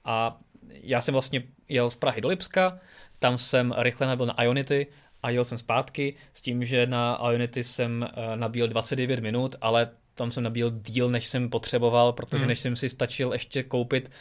A 0.04 0.40
já 0.70 1.00
jsem 1.00 1.12
vlastně 1.12 1.42
jel 1.68 1.90
z 1.90 1.96
Prahy 1.96 2.20
do 2.20 2.28
Lipska, 2.28 2.78
tam 3.18 3.38
jsem 3.38 3.74
rychle 3.78 4.06
nabil 4.06 4.26
na 4.26 4.42
Ionity 4.42 4.86
a 5.22 5.30
jel 5.30 5.44
jsem 5.44 5.58
zpátky 5.58 6.14
s 6.32 6.42
tím, 6.42 6.64
že 6.64 6.86
na 6.86 7.18
Ionity 7.30 7.64
jsem 7.64 8.08
nabíl 8.34 8.68
29 8.68 9.20
minut, 9.20 9.56
ale 9.60 9.90
tam 10.14 10.30
jsem 10.30 10.42
nabíl 10.42 10.70
díl, 10.70 11.10
než 11.10 11.26
jsem 11.26 11.50
potřeboval, 11.50 12.12
protože 12.12 12.38
hmm. 12.38 12.48
než 12.48 12.60
jsem 12.60 12.76
si 12.76 12.88
stačil 12.88 13.32
ještě 13.32 13.62
koupit 13.62 14.10
eh, 14.10 14.14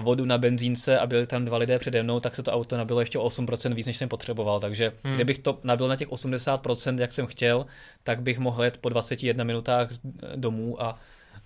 vodu 0.00 0.24
na 0.24 0.38
benzínce 0.38 0.98
a 0.98 1.06
byli 1.06 1.26
tam 1.26 1.44
dva 1.44 1.58
lidé 1.58 1.78
přede 1.78 2.02
mnou, 2.02 2.20
tak 2.20 2.34
se 2.34 2.42
to 2.42 2.52
auto 2.52 2.76
nabilo 2.76 3.00
ještě 3.00 3.18
8% 3.18 3.74
víc, 3.74 3.86
než 3.86 3.96
jsem 3.96 4.08
potřeboval. 4.08 4.60
Takže 4.60 4.92
hmm. 5.04 5.14
kdybych 5.14 5.38
to 5.38 5.58
nabil 5.64 5.88
na 5.88 5.96
těch 5.96 6.08
80%, 6.08 7.00
jak 7.00 7.12
jsem 7.12 7.26
chtěl, 7.26 7.66
tak 8.02 8.22
bych 8.22 8.38
mohl 8.38 8.64
jet 8.64 8.78
po 8.78 8.88
21 8.88 9.44
minutách 9.44 9.88
domů 10.36 10.82
a 10.82 10.98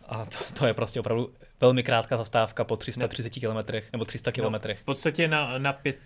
a 0.08 0.24
to, 0.24 0.38
to 0.58 0.66
je 0.66 0.74
prostě 0.74 1.00
opravdu 1.00 1.32
velmi 1.60 1.82
krátká 1.82 2.16
zastávka 2.16 2.64
po 2.64 2.76
330 2.76 3.30
km 3.30 3.72
nebo 3.92 4.04
300 4.04 4.32
km. 4.32 4.42
No, 4.52 4.58
v 4.74 4.82
podstatě 4.84 5.28
na, 5.28 5.58
na 5.58 5.72
pět, 5.72 5.98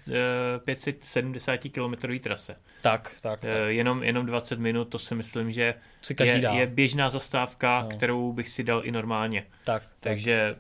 570 0.65 1.57
km 1.57 2.19
trase. 2.21 2.57
Tak, 2.83 3.13
tak. 3.21 3.41
tak. 3.41 3.51
Jenom, 3.67 4.03
jenom 4.03 4.27
20 4.27 4.59
minut, 4.59 4.85
to 4.85 4.99
si 4.99 5.15
myslím, 5.15 5.53
že 5.53 5.75
si 6.03 6.17
je, 6.23 6.39
dá. 6.39 6.53
je 6.53 6.67
běžná 6.67 7.11
zastávka, 7.11 7.83
no. 7.83 7.89
kterou 7.89 8.33
bych 8.33 8.49
si 8.49 8.65
dal 8.65 8.85
i 8.85 8.91
normálně. 8.91 9.47
Tak. 9.65 9.83
Takže 10.01 10.57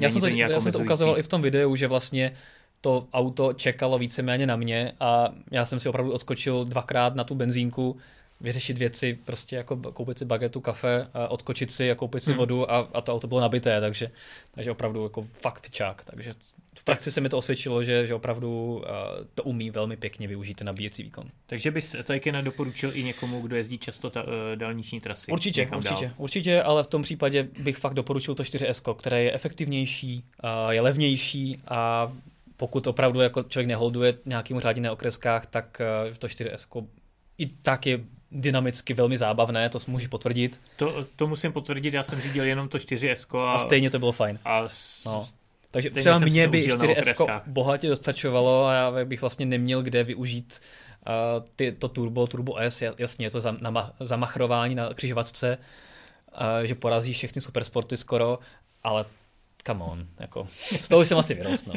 já 0.00 0.10
jsem 0.10 0.20
to, 0.20 0.26
já 0.26 0.60
jsem 0.60 0.72
to 0.72 0.78
ukazoval 0.78 1.18
i 1.18 1.22
v 1.22 1.28
tom 1.28 1.42
videu, 1.42 1.76
že 1.76 1.88
vlastně 1.88 2.32
to 2.80 3.08
auto 3.12 3.52
čekalo 3.52 3.98
víceméně 3.98 4.46
na 4.46 4.56
mě 4.56 4.92
a 5.00 5.34
já 5.50 5.64
jsem 5.64 5.80
si 5.80 5.88
opravdu 5.88 6.12
odskočil 6.12 6.64
dvakrát 6.64 7.14
na 7.14 7.24
tu 7.24 7.34
benzínku, 7.34 7.96
vyřešit 8.40 8.78
věci, 8.78 9.18
prostě 9.24 9.56
jako 9.56 9.76
koupit 9.76 10.18
si 10.18 10.24
bagetu, 10.24 10.60
kafe, 10.60 11.06
a 11.14 11.28
odkočit 11.28 11.70
si 11.70 11.90
a 11.90 11.94
koupit 11.94 12.24
si 12.24 12.30
hmm. 12.30 12.38
vodu 12.38 12.72
a, 12.72 12.88
a 12.94 13.00
to 13.00 13.14
auto 13.14 13.26
bylo 13.26 13.40
nabité, 13.40 13.80
takže, 13.80 14.10
takže 14.50 14.70
opravdu 14.70 15.02
jako 15.02 15.22
fakt 15.22 15.62
fičák. 15.62 16.04
Takže 16.04 16.34
v 16.78 16.84
praxi 16.84 17.12
se 17.12 17.20
mi 17.20 17.28
to 17.28 17.38
osvědčilo, 17.38 17.82
že, 17.82 18.06
že 18.06 18.14
opravdu 18.14 18.82
to 19.34 19.42
umí 19.42 19.70
velmi 19.70 19.96
pěkně 19.96 20.28
využít 20.28 20.54
ten 20.54 20.66
nabíjecí 20.66 21.02
výkon. 21.02 21.30
Takže 21.46 21.70
bys 21.70 21.96
taky 22.04 22.32
nedoporučil 22.32 22.90
i 22.94 23.02
někomu, 23.02 23.40
kdo 23.40 23.56
jezdí 23.56 23.78
často 23.78 24.10
ta, 24.10 24.22
uh, 24.22 24.28
dálniční 24.54 25.00
trasy? 25.00 25.32
Určitě, 25.32 25.68
určitě, 25.76 26.04
dál. 26.06 26.14
určitě, 26.16 26.62
ale 26.62 26.84
v 26.84 26.86
tom 26.86 27.02
případě 27.02 27.48
bych 27.58 27.76
fakt 27.76 27.94
doporučil 27.94 28.34
to 28.34 28.42
4S, 28.42 28.94
které 28.94 29.22
je 29.22 29.32
efektivnější, 29.32 30.24
je 30.70 30.80
levnější 30.80 31.62
a 31.68 32.12
pokud 32.56 32.86
opravdu 32.86 33.20
jako 33.20 33.42
člověk 33.42 33.68
neholduje 33.68 34.18
nějakým 34.26 34.60
řádně 34.60 34.82
na 34.82 34.92
okreskách, 34.92 35.46
tak 35.46 35.82
uh, 36.08 36.16
to 36.16 36.26
4S 36.26 36.86
i 37.38 37.46
tak 37.46 37.86
je 37.86 38.00
dynamicky 38.32 38.94
velmi 38.94 39.18
zábavné, 39.18 39.68
to 39.68 39.78
můžeš 39.86 40.08
potvrdit. 40.08 40.60
To, 40.76 41.06
to 41.16 41.26
musím 41.26 41.52
potvrdit, 41.52 41.94
já 41.94 42.02
jsem 42.02 42.20
řídil 42.20 42.44
jenom 42.44 42.68
to 42.68 42.78
4S. 42.78 43.38
A, 43.38 43.52
a 43.52 43.58
stejně 43.58 43.90
to 43.90 43.98
bylo 43.98 44.12
fajn. 44.12 44.38
A 44.44 44.68
s... 44.68 45.04
no. 45.04 45.28
Takže 45.70 45.90
třeba 45.90 46.18
mě 46.18 46.48
by 46.48 46.66
4S 46.66 47.42
bohatě 47.46 47.88
dostačovalo 47.88 48.66
a 48.66 48.74
já 48.74 49.04
bych 49.04 49.20
vlastně 49.20 49.46
neměl 49.46 49.82
kde 49.82 50.04
využít 50.04 50.60
uh, 51.08 51.44
ty, 51.56 51.72
to 51.72 51.88
turbo, 51.88 52.26
turbo 52.26 52.56
S, 52.58 52.82
jasně, 52.98 53.26
je 53.26 53.30
to 53.30 53.40
za, 53.40 53.56
na, 53.60 53.92
zamachrování 54.00 54.74
na 54.74 54.94
křižovatce, 54.94 55.58
uh, 55.58 56.66
že 56.66 56.74
porazí 56.74 57.12
všechny 57.12 57.40
supersporty 57.40 57.96
skoro, 57.96 58.38
ale 58.82 59.04
come 59.66 59.84
on, 59.84 60.06
jako, 60.18 60.48
z 60.80 60.88
toho 60.88 61.04
jsem 61.04 61.18
asi 61.18 61.34
vyrost, 61.34 61.66
no. 61.66 61.74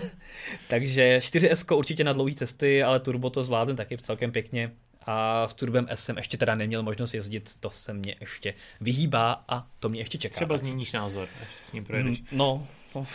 Takže 0.68 1.18
4S 1.18 1.76
určitě 1.76 2.04
na 2.04 2.12
dlouhé 2.12 2.34
cesty, 2.34 2.82
ale 2.82 3.00
turbo 3.00 3.30
to 3.30 3.44
zvládne 3.44 3.74
taky 3.74 3.98
celkem 3.98 4.32
pěkně 4.32 4.70
a 5.08 5.48
s 5.48 5.54
Turbem 5.54 5.86
S 5.90 6.04
jsem 6.04 6.16
ještě 6.16 6.36
teda 6.36 6.54
neměl 6.54 6.82
možnost 6.82 7.14
jezdit, 7.14 7.50
to 7.60 7.70
se 7.70 7.92
mě 7.92 8.14
ještě 8.20 8.54
vyhýbá 8.80 9.44
a 9.48 9.66
to 9.80 9.88
mě 9.88 10.00
ještě 10.00 10.18
čeká. 10.18 10.34
Třeba 10.34 10.56
změníš 10.56 10.92
názor, 10.92 11.28
až 11.42 11.54
se 11.54 11.64
s 11.64 11.72
ním 11.72 11.84
projedeš. 11.84 12.20
Mm, 12.20 12.26
no, 12.32 12.66
no 12.94 13.06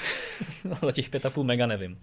za 0.81 0.91
těch 0.91 1.09
5,5 1.09 1.43
mega 1.43 1.67
nevím. 1.67 1.99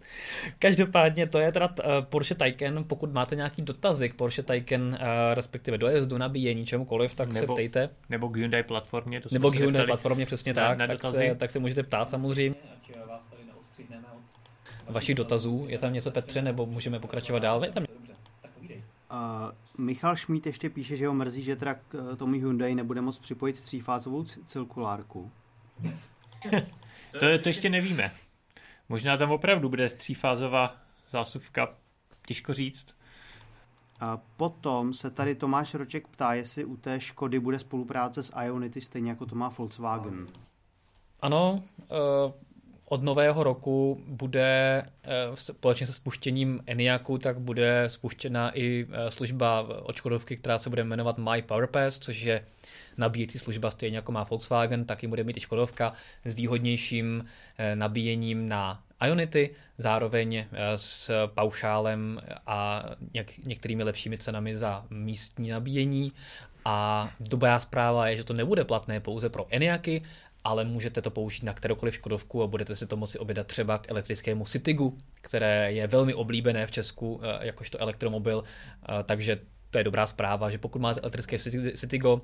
Každopádně 0.59 1.27
to 1.27 1.39
je 1.39 1.53
teda 1.53 1.69
uh, 1.69 1.75
Porsche 2.01 2.35
Taycan, 2.35 2.85
pokud 2.85 3.13
máte 3.13 3.37
nějaký 3.37 3.63
dotazy 3.63 4.09
k 4.09 4.15
Porsche 4.15 4.43
Taycan, 4.43 4.83
uh, 4.83 4.97
respektive 5.35 5.79
dojezdu, 5.79 6.19
nabíjení, 6.19 6.67
čemukoliv, 6.67 7.15
tak 7.15 7.29
nebo, 7.29 7.47
se 7.47 7.53
ptejte. 7.53 7.89
Nebo 8.09 8.29
k 8.29 8.37
Hyundai 8.37 8.63
platformě. 8.63 9.21
To 9.21 9.29
nebo 9.33 9.51
k 9.51 9.55
Hyundai 9.55 9.87
platformě, 9.87 10.27
přesně 10.27 10.55
na, 10.55 10.69
tak, 10.69 10.79
na 10.79 10.87
tak, 10.87 11.03
se, 11.03 11.35
tak 11.35 11.51
se 11.51 11.59
můžete 11.59 11.83
ptát 11.83 12.11
samozřejmě. 12.11 12.55
Vašich 14.89 15.15
dotazů, 15.15 15.67
je 15.69 15.79
tam 15.79 15.93
něco 15.93 16.11
Petře, 16.11 16.43
nebo 16.43 16.67
můžeme 16.67 16.99
pokračovat 16.99 17.39
dál? 17.39 17.65
Je 17.65 17.71
tam 17.71 17.85
Michal 19.79 20.17
Šmít 20.17 20.47
ještě 20.47 20.71
píše, 20.71 20.97
že 20.97 21.07
ho 21.07 21.15
mrzí, 21.15 21.43
že 21.43 21.57
teda 21.57 21.75
k 21.75 22.13
eh, 22.13 22.17
tomu 22.17 22.33
Hyundai 22.33 22.75
nebude 22.75 23.01
moct 23.01 23.19
připojit 23.19 23.61
třífázovou 23.61 24.25
cirkulárku. 24.25 25.31
to, 27.21 27.39
to 27.43 27.49
ještě 27.49 27.71
nevíme. 27.71 28.13
Možná 28.89 29.17
tam 29.17 29.31
opravdu 29.31 29.69
bude 29.69 29.89
třífázová 29.89 30.77
zásuvka, 31.09 31.75
těžko 32.27 32.55
říct. 32.55 32.97
A 34.01 34.17
potom 34.37 34.95
se 34.95 35.11
tady 35.11 35.35
Tomáš 35.35 35.75
Roček 35.75 36.09
ptá, 36.09 36.35
jestli 36.35 36.65
u 36.65 36.77
té 36.77 37.01
Škody 37.01 37.41
bude 37.41 37.59
spolupráce 37.59 38.23
s 38.23 38.33
Ionity 38.45 38.81
stejně 38.81 39.11
jako 39.11 39.27
to 39.27 39.35
má 39.35 39.49
Volkswagen. 39.49 40.27
Ano, 41.21 41.63
uh 41.91 42.33
od 42.93 43.03
nového 43.03 43.43
roku 43.43 44.01
bude 44.07 44.83
eh, 45.05 45.09
společně 45.35 45.87
se 45.87 45.93
spuštěním 45.93 46.61
Eniaku, 46.67 47.19
tak 47.19 47.39
bude 47.39 47.85
spuštěna 47.87 48.51
i 48.59 48.87
eh, 48.91 49.11
služba 49.11 49.61
od 49.83 49.97
Škodovky, 49.97 50.37
která 50.37 50.59
se 50.59 50.69
bude 50.71 50.85
jmenovat 50.85 51.19
My 51.19 51.43
PowerPass, 51.43 51.99
což 51.99 52.21
je 52.21 52.45
nabíjecí 52.97 53.39
služba 53.39 53.71
stejně 53.71 53.97
jako 53.97 54.13
má 54.13 54.25
Volkswagen, 54.25 54.85
taky 54.85 55.07
bude 55.07 55.25
mít 55.25 55.37
i 55.37 55.41
Škodovka 55.41 55.93
s 56.25 56.35
výhodnějším 56.35 57.25
eh, 57.59 57.77
nabíjením 57.77 58.49
na 58.49 58.83
Ionity, 59.07 59.51
zároveň 59.79 60.45
s 60.77 61.11
paušálem 61.27 62.21
a 62.47 62.85
něk- 63.15 63.47
některými 63.47 63.83
lepšími 63.83 64.19
cenami 64.19 64.57
za 64.57 64.85
místní 64.91 65.51
nabíjení. 65.51 66.13
A 66.65 67.11
dobrá 67.21 67.61
zpráva 67.61 68.09
je, 68.09 68.17
že 68.17 68.25
to 68.25 68.33
nebude 68.33 68.65
platné 68.65 69.01
pouze 69.01 69.29
pro 69.29 69.47
Eniaky, 69.51 70.03
ale 70.45 70.65
můžete 70.65 71.03
to 71.03 71.11
použít 71.11 71.43
na 71.43 71.53
kteroukoliv 71.53 71.95
Škodovku 71.95 72.43
a 72.43 72.47
budete 72.47 72.77
si 72.77 72.87
to 72.87 72.97
moci 72.97 73.19
objednat 73.19 73.47
třeba 73.47 73.79
k 73.79 73.91
elektrickému 73.91 74.45
Citygu, 74.45 74.99
které 75.21 75.73
je 75.73 75.87
velmi 75.87 76.15
oblíbené 76.15 76.67
v 76.67 76.71
Česku 76.71 77.21
eh, 77.23 77.47
jakožto 77.47 77.81
elektromobil, 77.81 78.45
eh, 78.45 79.03
takže 79.03 79.39
to 79.71 79.79
je 79.79 79.85
dobrá 79.85 80.07
zpráva, 80.07 80.51
že 80.51 80.59
pokud 80.59 80.79
máte 80.79 81.01
elektrické 81.01 81.39
Citygo 81.75 82.21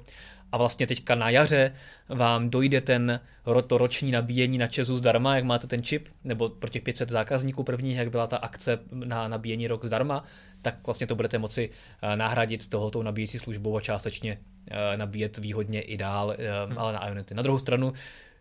a 0.53 0.57
vlastně 0.57 0.87
teďka 0.87 1.15
na 1.15 1.31
jaře 1.31 1.73
vám 2.09 2.51
dojde 2.51 2.81
ten 2.81 3.21
to 3.67 3.79
roční 3.79 4.11
nabíjení 4.11 4.59
na 4.59 4.67
Česu 4.67 4.99
zdarma, 4.99 5.37
jak 5.37 5.45
máte 5.45 5.67
ten 5.67 5.83
čip, 5.83 6.09
nebo 6.25 6.49
pro 6.49 6.71
těch 6.71 6.83
500 6.83 7.11
zákazníků 7.11 7.63
první, 7.63 7.95
jak 7.95 8.11
byla 8.11 8.27
ta 8.27 8.37
akce 8.37 8.79
na 8.93 9.29
nabíjení 9.29 9.67
rok 9.67 9.85
zdarma, 9.85 10.25
tak 10.63 10.75
vlastně 10.87 11.07
to 11.07 11.15
budete 11.15 11.39
moci 11.39 11.71
eh, 12.03 12.17
nahradit 12.17 12.69
tohoto 12.69 13.03
nabíjecí 13.03 13.39
službou 13.39 13.77
a 13.77 13.81
částečně 13.81 14.39
eh, 14.71 14.97
nabíjet 14.97 15.39
výhodně 15.39 15.81
i 15.81 15.97
dál, 15.97 16.35
eh, 16.39 16.67
hmm. 16.67 16.79
ale 16.79 16.93
na 16.93 17.07
Ionity. 17.09 17.35
Na 17.35 17.43
druhou 17.43 17.59
stranu 17.59 17.93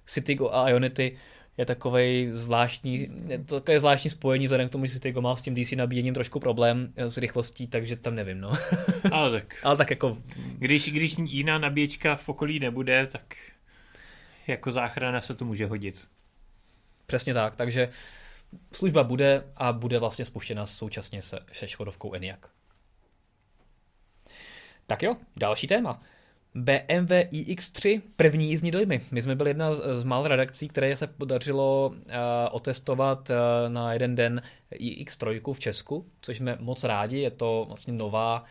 Citygo 0.05 0.49
a 0.51 0.69
Ionity 0.69 1.17
je 1.57 1.65
takový 1.65 2.29
zvláštní, 2.33 3.07
je 3.27 3.39
to 3.39 3.59
takové 3.59 3.79
zvláštní 3.79 4.09
spojení, 4.09 4.45
vzhledem 4.45 4.67
k 4.67 4.71
tomu, 4.71 4.85
že 4.85 4.93
Citygo 4.93 5.21
má 5.21 5.35
s 5.35 5.41
tím 5.41 5.55
DC 5.55 5.71
nabíjením 5.71 6.13
trošku 6.13 6.39
problém 6.39 6.93
s 6.95 7.17
rychlostí, 7.17 7.67
takže 7.67 7.95
tam 7.95 8.15
nevím, 8.15 8.41
no. 8.41 8.53
Ale 9.11 9.31
tak. 9.41 9.55
ale 9.63 9.77
tak 9.77 9.89
jako... 9.89 10.17
Když, 10.57 10.89
když 10.89 11.15
jiná 11.17 11.57
nabíječka 11.57 12.15
v 12.15 12.29
okolí 12.29 12.59
nebude, 12.59 13.07
tak 13.07 13.35
jako 14.47 14.71
záchrana 14.71 15.21
se 15.21 15.35
to 15.35 15.45
může 15.45 15.65
hodit. 15.65 16.07
Přesně 17.05 17.33
tak, 17.33 17.55
takže 17.55 17.89
služba 18.73 19.03
bude 19.03 19.43
a 19.55 19.73
bude 19.73 19.99
vlastně 19.99 20.25
spuštěna 20.25 20.65
současně 20.65 21.21
se, 21.21 21.39
se 21.53 21.67
Škodovkou 21.67 22.13
Eniak. 22.13 22.49
Tak 24.87 25.03
jo, 25.03 25.17
další 25.35 25.67
téma. 25.67 26.01
BMW 26.55 27.11
iX3, 27.31 28.01
první 28.15 28.49
jízdní 28.49 28.71
dojmy. 28.71 29.01
My 29.11 29.21
jsme 29.21 29.35
byli 29.35 29.49
jedna 29.49 29.75
z 29.75 30.03
mála 30.03 30.27
redakcí, 30.27 30.67
které 30.67 30.97
se 30.97 31.07
podařilo 31.07 31.87
uh, 31.95 32.11
otestovat 32.51 33.29
uh, 33.29 33.35
na 33.73 33.93
jeden 33.93 34.15
den 34.15 34.41
iX3 34.73 35.53
v 35.53 35.59
Česku, 35.59 36.05
což 36.21 36.37
jsme 36.37 36.57
moc 36.59 36.83
rádi. 36.83 37.19
Je 37.19 37.31
to 37.31 37.65
vlastně 37.67 37.93
nová 37.93 38.43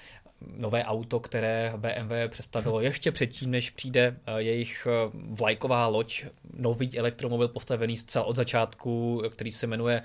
nové 0.57 0.85
auto, 0.85 1.21
které 1.21 1.73
BMW 1.77 2.13
představilo 2.29 2.81
ještě 2.81 3.13
předtím, 3.13 3.51
než 3.51 3.71
přijde 3.71 4.17
uh, 4.29 4.37
jejich 4.37 4.87
vlajková 5.13 5.87
loď, 5.87 6.25
nový 6.57 6.99
elektromobil 6.99 7.49
postavený 7.49 7.97
zcela 7.97 8.25
od 8.25 8.37
začátku, 8.37 9.23
který 9.31 9.53
se 9.53 9.67
jmenuje 9.67 10.03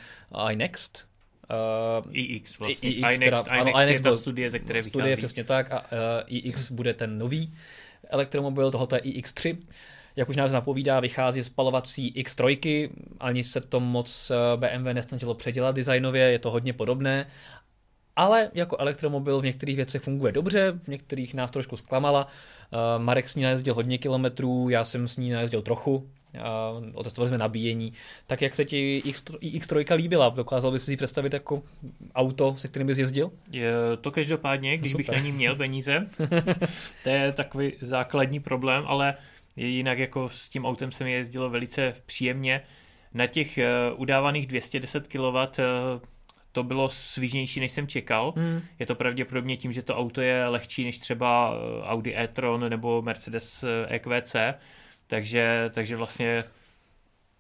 iNext, 0.52 1.10
Uh, 2.02 2.16
iX 2.16 2.60
vlastně. 2.60 2.90
iX, 2.90 2.98
iNext, 2.98 3.20
teda, 3.20 3.38
iNext, 3.38 3.50
ano, 3.50 3.84
iNext 3.84 4.06
je 4.06 4.12
ta 4.12 4.18
studie, 4.18 4.50
ze 4.50 4.60
které 4.60 4.84
studie, 4.84 5.06
vychází. 5.06 5.18
přesně 5.18 5.44
tak. 5.44 5.72
A 5.72 5.80
uh, 5.80 5.88
iX 6.28 6.72
bude 6.72 6.94
ten 6.94 7.18
nový 7.18 7.54
elektromobil, 8.10 8.72
tohoto 8.72 8.96
je 8.96 9.02
iX3. 9.02 9.58
Jak 10.16 10.30
už 10.30 10.36
název 10.36 10.54
napovídá, 10.54 11.00
vychází 11.00 11.42
z 11.42 11.46
spalovací 11.46 12.14
X3, 12.14 12.90
ani 13.20 13.44
se 13.44 13.62
to 13.62 13.80
moc 13.80 14.32
eh, 14.32 14.58
BMW 14.58 14.94
nesnažilo 14.94 15.34
předělat 15.34 15.76
designově, 15.76 16.32
je 16.32 16.40
to 16.40 16.52
hodně 16.52 16.74
podobné, 16.74 17.28
ale 18.16 18.52
jako 18.54 18.78
elektromobil 18.80 19.42
v 19.42 19.46
některých 19.46 19.76
věcech 19.76 20.02
funguje 20.02 20.32
dobře, 20.32 20.80
v 20.84 20.88
některých 20.88 21.34
nás 21.34 21.52
trošku 21.52 21.78
zklamala. 21.78 22.28
Eh, 22.28 23.00
Marek 23.00 23.30
s 23.30 23.36
ní 23.36 23.44
najezdil 23.44 23.74
hodně 23.74 23.98
kilometrů, 23.98 24.70
já 24.70 24.84
jsem 24.84 25.08
s 25.08 25.18
ní 25.18 25.30
najezdil 25.32 25.62
trochu, 25.62 26.10
otestovali 26.94 27.30
jsme 27.30 27.38
nabíjení. 27.38 27.94
Tak 28.28 28.42
jak 28.42 28.56
se 28.56 28.66
ti 28.66 29.04
X3 29.42 29.96
líbila? 29.96 30.30
Dokázal 30.30 30.72
bys 30.72 30.86
si 30.86 30.92
ji 30.92 30.98
představit 30.98 31.34
jako 31.34 31.64
auto, 32.16 32.56
se 32.58 32.68
kterým 32.68 32.88
bys 32.88 32.98
jezdil? 32.98 33.32
Je 33.52 33.72
to 34.02 34.12
každopádně, 34.12 34.78
když 34.78 34.92
Super. 34.92 35.06
bych 35.06 35.16
na 35.16 35.26
ní 35.26 35.32
měl 35.32 35.56
peníze. 35.56 36.08
to 37.04 37.10
je 37.10 37.32
takový 37.32 37.74
základní 37.82 38.40
problém, 38.40 38.84
ale 38.88 39.16
jinak 39.56 40.00
jako 40.00 40.30
s 40.30 40.50
tím 40.50 40.66
autem 40.66 40.92
se 40.92 41.04
mi 41.04 41.12
jezdilo 41.12 41.50
velice 41.50 41.94
příjemně. 42.06 42.62
Na 43.14 43.28
těch 43.28 43.60
uh, 43.94 44.02
udávaných 44.02 44.48
210 44.48 45.08
kW 45.08 45.36
uh, 45.36 45.46
to 46.52 46.64
bylo 46.64 46.90
svížnější, 46.90 47.60
než 47.60 47.72
jsem 47.72 47.88
čekal. 47.88 48.34
Hmm. 48.38 48.62
Je 48.80 48.86
to 48.86 48.96
pravděpodobně 48.96 49.58
tím, 49.58 49.72
že 49.72 49.82
to 49.82 49.98
auto 49.98 50.22
je 50.22 50.48
lehčí 50.48 50.86
než 50.86 50.98
třeba 50.98 51.54
eh, 51.54 51.84
Audi 51.84 52.16
e-tron 52.16 52.70
nebo 52.70 53.02
Mercedes 53.02 53.66
EQC, 53.88 54.36
takže, 55.10 55.70
takže 55.74 55.96
vlastně 55.96 56.44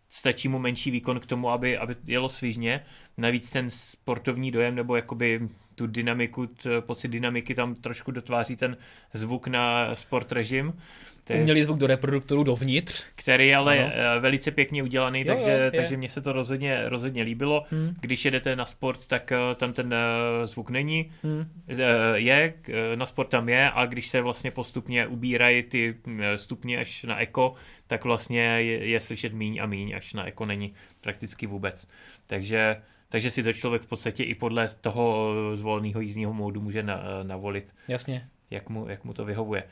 stačí 0.10 0.47
mu 0.47 0.60
menší 0.60 0.91
výkon 0.91 1.19
k 1.19 1.25
tomu, 1.25 1.49
aby, 1.49 1.77
aby 1.77 1.95
jelo 2.05 2.29
svížně. 2.29 2.86
Navíc 3.17 3.49
ten 3.49 3.71
sportovní 3.71 4.51
dojem 4.51 4.75
nebo 4.75 4.95
jakoby 4.95 5.49
tu 5.75 5.88
dynamiku, 5.88 6.47
t, 6.47 6.82
pocit 6.82 7.08
dynamiky 7.08 7.55
tam 7.55 7.75
trošku 7.75 8.12
dotváří 8.12 8.55
ten 8.55 8.77
zvuk 9.13 9.47
na 9.47 9.95
sport 9.95 10.32
režim. 10.32 10.82
Ty, 11.30 11.39
Umělý 11.39 11.63
zvuk 11.63 11.78
do 11.78 11.88
reproduktoru 11.88 12.44
dovnitř. 12.44 13.04
Který 13.15 13.56
ale 13.56 13.80
ano. 13.80 13.92
je 13.96 14.20
velice 14.20 14.52
pěkně 14.52 14.84
udělaný, 14.84 15.20
jo, 15.20 15.26
takže, 15.26 15.52
jo, 15.52 15.72
takže 15.76 15.98
mně 15.98 16.10
se 16.10 16.22
to 16.22 16.34
rozhodně, 16.34 16.89
rozhodně 16.89 17.24
líbilo. 17.24 17.65
Hmm. 17.70 17.96
Když 18.02 18.26
jedete 18.26 18.56
na 18.56 18.65
sport, 18.65 19.08
tak 19.08 19.32
eh, 19.32 19.56
tam 19.56 19.74
ten 19.74 19.94
eh, 19.94 20.48
zvuk 20.48 20.70
není. 20.70 21.12
Hmm. 21.24 21.46
Eh, 21.68 21.76
je, 22.13 22.54
na 22.96 23.06
sport 23.06 23.28
tam 23.28 23.50
je 23.50 23.72
a 23.72 23.86
když 23.86 24.08
se 24.08 24.22
vlastně 24.22 24.52
postupně 24.52 25.08
ubírají 25.08 25.63
ty 25.63 25.96
stupně 26.36 26.80
až 26.80 27.04
na 27.04 27.22
eko, 27.22 27.54
tak 27.88 28.04
vlastně 28.04 28.42
je, 28.42 28.88
je 28.88 29.00
slyšet 29.00 29.34
míň 29.34 29.60
a 29.62 29.65
míň, 29.65 29.96
až 29.96 30.13
na 30.13 30.26
eko 30.26 30.46
není 30.46 30.74
prakticky 31.02 31.48
vůbec. 31.48 31.88
Takže 32.28 32.82
takže 33.10 33.32
si 33.32 33.44
to 33.44 33.54
člověk 33.54 33.82
v 33.82 33.88
podstatě 33.88 34.24
i 34.24 34.36
podle 34.36 34.70
toho 34.82 35.34
zvoleného 35.56 36.02
jízdního 36.02 36.34
módu 36.34 36.62
může 36.62 36.84
na, 36.84 37.04
navolit. 37.24 37.76
Jasně. 37.88 38.28
Jak 38.52 38.70
mu, 38.70 38.89
jak 38.89 39.04
mu 39.04 39.13
to 39.13 39.26
vyhovuje. 39.26 39.63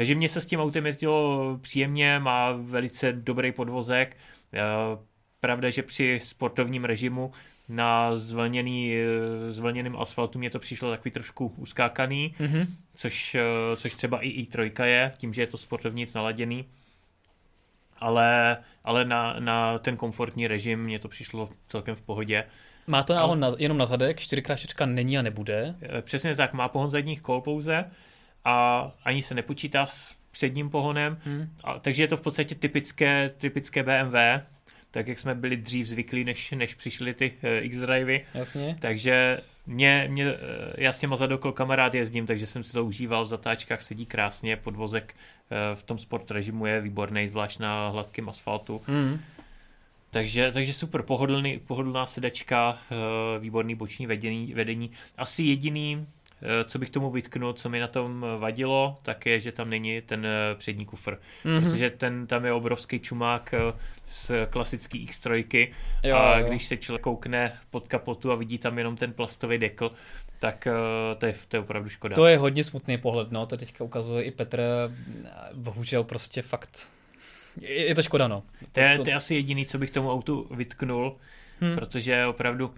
Takže 0.00 0.14
mě 0.14 0.28
se 0.28 0.40
s 0.40 0.46
tím 0.46 0.60
autem 0.60 0.86
jezdilo 0.86 1.58
příjemně, 1.62 2.18
má 2.18 2.52
velice 2.52 3.12
dobrý 3.12 3.52
podvozek. 3.52 4.16
Pravda, 5.40 5.70
že 5.70 5.82
při 5.82 6.20
sportovním 6.22 6.84
režimu 6.84 7.32
na 7.68 8.16
zvlněný, 8.16 8.94
zvlněným 9.50 9.96
asfaltu 9.96 10.38
mě 10.38 10.50
to 10.50 10.58
přišlo 10.58 10.90
takový 10.90 11.10
trošku 11.10 11.54
uskákaný, 11.56 12.34
mm-hmm. 12.40 12.66
což, 12.94 13.36
což 13.76 13.94
třeba 13.94 14.20
i 14.20 14.44
i3 14.44 14.84
je, 14.84 15.12
tím, 15.18 15.34
že 15.34 15.42
je 15.42 15.46
to 15.46 15.58
sportovnic 15.58 16.14
naladěný. 16.14 16.64
Ale, 17.98 18.56
ale 18.84 19.04
na, 19.04 19.36
na 19.38 19.78
ten 19.78 19.96
komfortní 19.96 20.46
režim 20.46 20.84
mě 20.84 20.98
to 20.98 21.08
přišlo 21.08 21.50
celkem 21.68 21.94
v 21.94 22.02
pohodě. 22.02 22.44
Má 22.86 23.02
to 23.02 23.14
náhod 23.14 23.38
na, 23.38 23.52
jenom 23.58 23.78
na 23.78 23.86
zadek, 23.86 24.18
4x4 24.18 24.86
není 24.86 25.18
a 25.18 25.22
nebude. 25.22 25.74
Přesně 26.00 26.36
tak, 26.36 26.52
má 26.52 26.68
pohon 26.68 26.90
zadních 26.90 27.20
kol 27.20 27.40
pouze 27.40 27.90
a 28.44 28.86
ani 29.04 29.22
se 29.22 29.34
nepočítá 29.34 29.86
s 29.86 30.14
předním 30.30 30.70
pohonem, 30.70 31.18
hmm. 31.24 31.50
a, 31.64 31.78
takže 31.78 32.02
je 32.02 32.08
to 32.08 32.16
v 32.16 32.20
podstatě 32.20 32.54
typické, 32.54 33.30
typické 33.38 33.82
BMW, 33.82 34.16
tak 34.90 35.08
jak 35.08 35.18
jsme 35.18 35.34
byli 35.34 35.56
dřív 35.56 35.86
zvyklí, 35.86 36.24
než, 36.24 36.50
než 36.50 36.74
přišly 36.74 37.14
ty 37.14 37.30
uh, 37.30 37.64
X-drivey. 37.64 38.24
Jasně. 38.34 38.76
Takže 38.80 39.40
mě, 39.66 40.06
mě, 40.10 40.26
uh, 40.26 40.38
já 40.78 40.92
s 40.92 41.00
těma 41.00 41.16
zadokol 41.16 41.52
kamarád 41.52 41.94
jezdím, 41.94 42.26
takže 42.26 42.46
jsem 42.46 42.64
si 42.64 42.72
to 42.72 42.84
užíval, 42.84 43.24
v 43.24 43.28
zatáčkách 43.28 43.82
sedí 43.82 44.06
krásně, 44.06 44.56
podvozek 44.56 45.14
uh, 45.14 45.78
v 45.78 45.82
tom 45.82 45.98
sport 45.98 46.30
režimu 46.30 46.66
je 46.66 46.80
výborný, 46.80 47.28
zvlášť 47.28 47.58
na 47.60 47.88
hladkém 47.88 48.28
asfaltu. 48.28 48.82
Hmm. 48.86 49.20
Takže, 50.10 50.52
takže 50.52 50.72
super, 50.72 51.02
pohodlný, 51.02 51.58
pohodlná 51.58 52.06
sedačka, 52.06 52.78
výborný 53.38 53.74
boční 53.74 54.06
vedení, 54.06 54.54
vedení. 54.54 54.90
Asi 55.16 55.42
jediný, 55.42 56.06
Eh, 56.19 56.19
co 56.64 56.78
bych 56.78 56.90
tomu 56.90 57.10
vytknul, 57.10 57.52
co 57.52 57.68
mi 57.68 57.80
na 57.80 57.88
tom 57.88 58.26
vadilo, 58.38 58.98
tak 59.02 59.26
je, 59.26 59.40
že 59.40 59.52
tam 59.52 59.70
není 59.70 60.00
ten 60.00 60.26
eh, 60.26 60.54
přední 60.54 60.86
kufr. 60.86 61.18
Mm-hmm. 61.44 61.62
Protože 61.62 61.90
ten 61.90 62.26
tam 62.26 62.44
je 62.44 62.52
obrovský 62.52 63.00
čumák 63.00 63.54
eh, 63.54 63.78
z 64.06 64.32
klasický 64.50 65.06
X3 65.06 65.68
jo, 66.04 66.16
a 66.16 66.38
jo. 66.38 66.48
když 66.48 66.64
se 66.64 66.76
člověk 66.76 67.02
koukne 67.02 67.52
pod 67.70 67.88
kapotu 67.88 68.32
a 68.32 68.34
vidí 68.34 68.58
tam 68.58 68.78
jenom 68.78 68.96
ten 68.96 69.12
plastový 69.12 69.58
dekl, 69.58 69.92
tak 70.38 70.68
to 71.18 71.26
je, 71.26 71.34
to 71.48 71.56
je 71.56 71.60
opravdu 71.60 71.88
škoda. 71.88 72.14
To 72.14 72.26
je 72.26 72.38
hodně 72.38 72.64
smutný 72.64 72.98
pohled, 72.98 73.32
no, 73.32 73.46
to 73.46 73.56
teďka 73.56 73.84
ukazuje 73.84 74.24
i 74.24 74.30
Petr, 74.30 74.62
bohužel 75.54 76.04
prostě 76.04 76.42
fakt, 76.42 76.88
je, 77.60 77.94
to 77.94 78.02
škoda, 78.02 78.28
no. 78.28 78.42
To, 78.72 78.80
je, 78.80 78.98
to 78.98 79.10
je 79.10 79.14
asi 79.14 79.34
jediný, 79.34 79.66
co 79.66 79.78
bych 79.78 79.90
tomu 79.90 80.12
autu 80.12 80.46
vytknul, 80.50 81.16
hmm. 81.60 81.74
protože 81.74 82.26
opravdu 82.26 82.74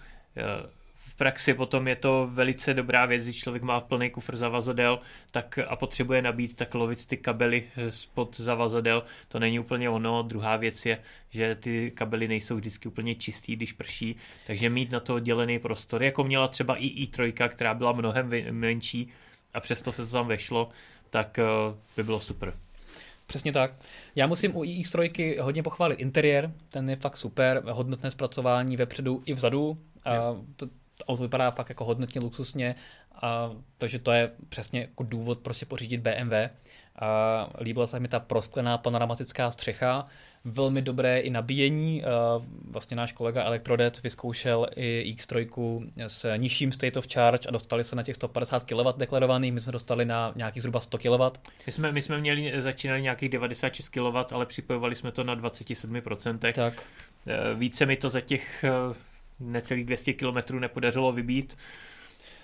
praxi 1.22 1.54
potom 1.54 1.88
je 1.88 1.96
to 1.96 2.28
velice 2.32 2.74
dobrá 2.74 3.06
věc, 3.06 3.24
když 3.24 3.36
člověk 3.36 3.62
má 3.62 3.80
plný 3.80 4.10
kufr 4.10 4.36
zavazadel 4.36 4.98
tak 5.30 5.58
a 5.66 5.76
potřebuje 5.76 6.22
nabít, 6.22 6.56
tak 6.56 6.74
lovit 6.74 7.06
ty 7.06 7.16
kabely 7.16 7.64
spod 7.88 8.36
zavazadel, 8.40 9.02
to 9.28 9.38
není 9.38 9.58
úplně 9.58 9.90
ono. 9.90 10.22
Druhá 10.22 10.56
věc 10.56 10.86
je, 10.86 10.98
že 11.30 11.54
ty 11.54 11.90
kabely 11.90 12.28
nejsou 12.28 12.56
vždycky 12.56 12.88
úplně 12.88 13.14
čistý, 13.14 13.56
když 13.56 13.72
prší, 13.72 14.16
takže 14.46 14.70
mít 14.70 14.90
na 14.90 15.00
to 15.00 15.20
dělený 15.20 15.58
prostor, 15.58 16.02
jako 16.02 16.24
měla 16.24 16.48
třeba 16.48 16.76
i 16.76 17.06
i3, 17.06 17.48
která 17.48 17.74
byla 17.74 17.92
mnohem 17.92 18.30
menší 18.50 19.08
a 19.54 19.60
přesto 19.60 19.92
se 19.92 20.06
to 20.06 20.12
tam 20.12 20.26
vešlo, 20.26 20.68
tak 21.10 21.38
eh, 21.38 21.44
by 21.96 22.02
bylo 22.02 22.20
super. 22.20 22.54
Přesně 23.26 23.52
tak. 23.52 23.72
Já 24.16 24.26
musím 24.26 24.56
u 24.56 24.62
iX3 24.62 25.40
hodně 25.40 25.62
pochválit 25.62 26.00
interiér, 26.00 26.52
ten 26.68 26.90
je 26.90 26.96
fakt 26.96 27.16
super, 27.16 27.62
hodnotné 27.70 28.10
zpracování 28.10 28.76
vepředu 28.76 29.22
i 29.26 29.34
vzadu. 29.34 29.78
A 30.04 30.16
to, 30.56 30.81
auto 31.08 31.22
vypadá 31.22 31.50
fakt 31.50 31.68
jako 31.68 31.84
hodnotně 31.84 32.20
luxusně, 32.20 32.74
a, 33.22 33.50
takže 33.78 33.98
to 33.98 34.12
je 34.12 34.30
přesně 34.48 34.80
jako 34.80 35.02
důvod 35.02 35.38
prostě 35.38 35.66
pořídit 35.66 36.00
BMW. 36.00 36.32
A 36.96 37.48
líbila 37.60 37.86
se 37.86 38.00
mi 38.00 38.08
ta 38.08 38.20
prosklená 38.20 38.78
panoramatická 38.78 39.50
střecha, 39.50 40.06
velmi 40.44 40.82
dobré 40.82 41.20
i 41.20 41.30
nabíjení. 41.30 42.02
Vlastně 42.70 42.96
náš 42.96 43.12
kolega 43.12 43.44
Electrodet 43.44 44.02
vyzkoušel 44.02 44.66
i 44.76 45.14
X3 45.16 45.88
s 46.06 46.36
nižším 46.36 46.72
state 46.72 46.96
of 46.96 47.06
charge 47.12 47.48
a 47.48 47.50
dostali 47.50 47.84
se 47.84 47.96
na 47.96 48.02
těch 48.02 48.16
150 48.16 48.64
kW 48.64 48.98
deklarovaných, 48.98 49.52
my 49.52 49.60
jsme 49.60 49.72
dostali 49.72 50.04
na 50.04 50.32
nějakých 50.36 50.62
zhruba 50.62 50.80
100 50.80 50.98
kW. 50.98 51.38
My 51.66 51.72
jsme, 51.72 51.92
my 51.92 52.02
jsme 52.02 52.18
měli, 52.18 52.62
začínali 52.62 53.02
nějakých 53.02 53.28
96 53.28 53.88
kW, 53.88 54.16
ale 54.32 54.46
připojovali 54.46 54.96
jsme 54.96 55.12
to 55.12 55.24
na 55.24 55.36
27%. 55.36 56.52
Tak. 56.52 56.82
E, 57.26 57.54
více 57.54 57.86
mi 57.86 57.96
to 57.96 58.08
za 58.08 58.20
těch 58.20 58.64
e, 58.64 58.70
necelých 59.42 59.84
200 59.84 60.12
km 60.12 60.60
nepodařilo 60.60 61.12
vybít, 61.12 61.56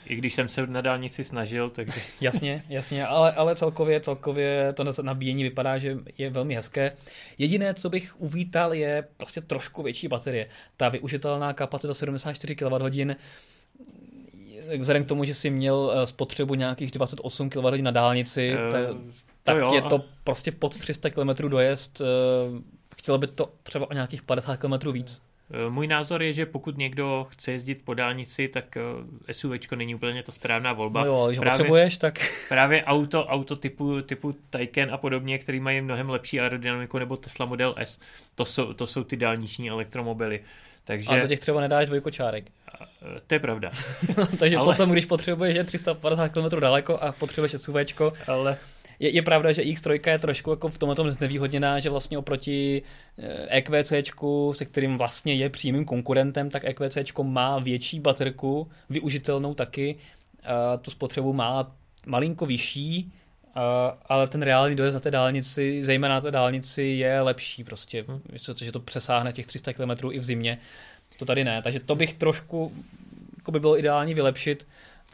i 0.06 0.16
když 0.16 0.34
jsem 0.34 0.48
se 0.48 0.66
na 0.66 0.80
dálnici 0.80 1.24
snažil, 1.24 1.70
takže... 1.70 2.00
jasně, 2.20 2.64
jasně, 2.68 3.06
ale, 3.06 3.32
ale 3.32 3.56
celkově, 3.56 4.00
celkově 4.00 4.72
to 4.72 4.84
nabíjení 5.02 5.42
vypadá, 5.42 5.78
že 5.78 5.98
je 6.18 6.30
velmi 6.30 6.54
hezké. 6.54 6.92
Jediné, 7.38 7.74
co 7.74 7.90
bych 7.90 8.20
uvítal, 8.20 8.74
je 8.74 9.04
prostě 9.16 9.40
trošku 9.40 9.82
větší 9.82 10.08
baterie. 10.08 10.48
Ta 10.76 10.88
využitelná 10.88 11.52
kapacita 11.52 11.94
74 11.94 12.56
kWh 12.56 13.16
vzhledem 14.76 15.04
k 15.04 15.08
tomu, 15.08 15.24
že 15.24 15.34
si 15.34 15.50
měl 15.50 15.92
eh, 15.94 16.06
spotřebu 16.06 16.54
nějakých 16.54 16.90
28 16.90 17.50
kWh 17.50 17.80
na 17.80 17.90
dálnici, 17.90 18.56
uh, 18.66 18.72
tak, 18.72 18.96
tak 19.42 19.56
jo, 19.56 19.74
je 19.74 19.82
to 19.82 20.04
prostě 20.24 20.52
pod 20.52 20.78
300 20.78 21.10
km 21.10 21.48
dojezd. 21.48 22.00
Eh, 22.00 22.04
chtělo 22.96 23.18
by 23.18 23.26
to 23.26 23.52
třeba 23.62 23.90
o 23.90 23.92
nějakých 23.94 24.22
50 24.22 24.56
km 24.56 24.92
víc. 24.92 25.20
Eh, 25.50 25.70
můj 25.70 25.86
názor 25.86 26.22
je, 26.22 26.32
že 26.32 26.46
pokud 26.46 26.78
někdo 26.78 27.26
chce 27.30 27.52
jezdit 27.52 27.84
po 27.84 27.94
dálnici, 27.94 28.48
tak 28.48 28.76
eh, 28.76 29.34
SUV 29.34 29.52
není 29.76 29.94
úplně 29.94 30.22
ta 30.22 30.32
správná 30.32 30.72
volba. 30.72 31.00
No 31.00 31.06
jo, 31.06 31.26
když 31.26 31.38
právě, 31.38 31.58
potřebuješ, 31.58 31.98
tak... 31.98 32.30
Právě 32.48 32.84
auto, 32.84 33.26
auto 33.26 33.56
typu, 33.56 34.02
typu 34.02 34.36
Taycan 34.50 34.88
a 34.92 34.96
podobně, 34.96 35.38
který 35.38 35.60
mají 35.60 35.80
mnohem 35.80 36.10
lepší 36.10 36.40
aerodynamiku, 36.40 36.98
nebo 36.98 37.16
Tesla 37.16 37.46
Model 37.46 37.74
S, 37.78 37.98
to 38.34 38.44
jsou, 38.44 38.72
to 38.72 38.86
jsou 38.86 39.04
ty 39.04 39.16
dálniční 39.16 39.70
elektromobily. 39.70 40.40
Takže... 40.84 41.08
Ale 41.08 41.20
to 41.20 41.28
těch 41.28 41.40
třeba 41.40 41.60
nedáš 41.60 41.86
dvojkočárek. 41.86 42.44
To 43.26 43.34
je 43.34 43.38
pravda. 43.38 43.70
Takže 44.38 44.56
ale... 44.56 44.74
potom, 44.74 44.90
když 44.90 45.04
potřebuješ 45.04 45.56
je 45.56 45.64
350 45.64 46.28
km 46.28 46.60
daleko 46.60 46.98
a 46.98 47.12
potřebuješ 47.12 47.52
SUV, 47.56 47.76
ale 48.28 48.58
je, 49.00 49.10
je 49.10 49.22
pravda, 49.22 49.52
že 49.52 49.62
X3 49.62 50.10
je 50.10 50.18
trošku 50.18 50.50
jako 50.50 50.68
v 50.68 50.78
tomhle 50.78 51.12
znevýhodněná, 51.12 51.78
že 51.78 51.90
vlastně 51.90 52.18
oproti 52.18 52.82
EQC, 53.48 53.92
eh, 53.92 53.98
e 53.98 54.54
se 54.54 54.64
kterým 54.64 54.98
vlastně 54.98 55.34
je 55.34 55.50
přímým 55.50 55.84
konkurentem, 55.84 56.50
tak 56.50 56.64
EQC 56.64 57.22
má 57.22 57.58
větší 57.58 58.00
baterku, 58.00 58.70
využitelnou 58.90 59.54
taky, 59.54 59.96
tu 60.82 60.90
spotřebu 60.90 61.32
má 61.32 61.76
malinko 62.06 62.46
vyšší, 62.46 63.12
ale 64.06 64.28
ten 64.28 64.42
reálný 64.42 64.76
dojezd 64.76 64.94
na 64.94 65.00
té 65.00 65.10
dálnici, 65.10 65.84
zejména 65.84 66.14
na 66.14 66.20
té 66.20 66.30
dálnici, 66.30 66.82
je 66.82 67.20
lepší 67.20 67.64
prostě, 67.64 68.04
hmm. 68.08 68.20
že 68.56 68.72
to 68.72 68.80
přesáhne 68.80 69.32
těch 69.32 69.46
300 69.46 69.72
km 69.72 70.10
i 70.10 70.18
v 70.18 70.24
zimě. 70.24 70.58
To 71.18 71.24
tady 71.24 71.44
ne, 71.44 71.62
takže 71.62 71.80
to 71.80 71.96
bych 71.96 72.14
trošku 72.14 72.72
jako 73.36 73.52
by 73.52 73.60
bylo 73.60 73.78
ideální 73.78 74.14
vylepšit 74.14 74.66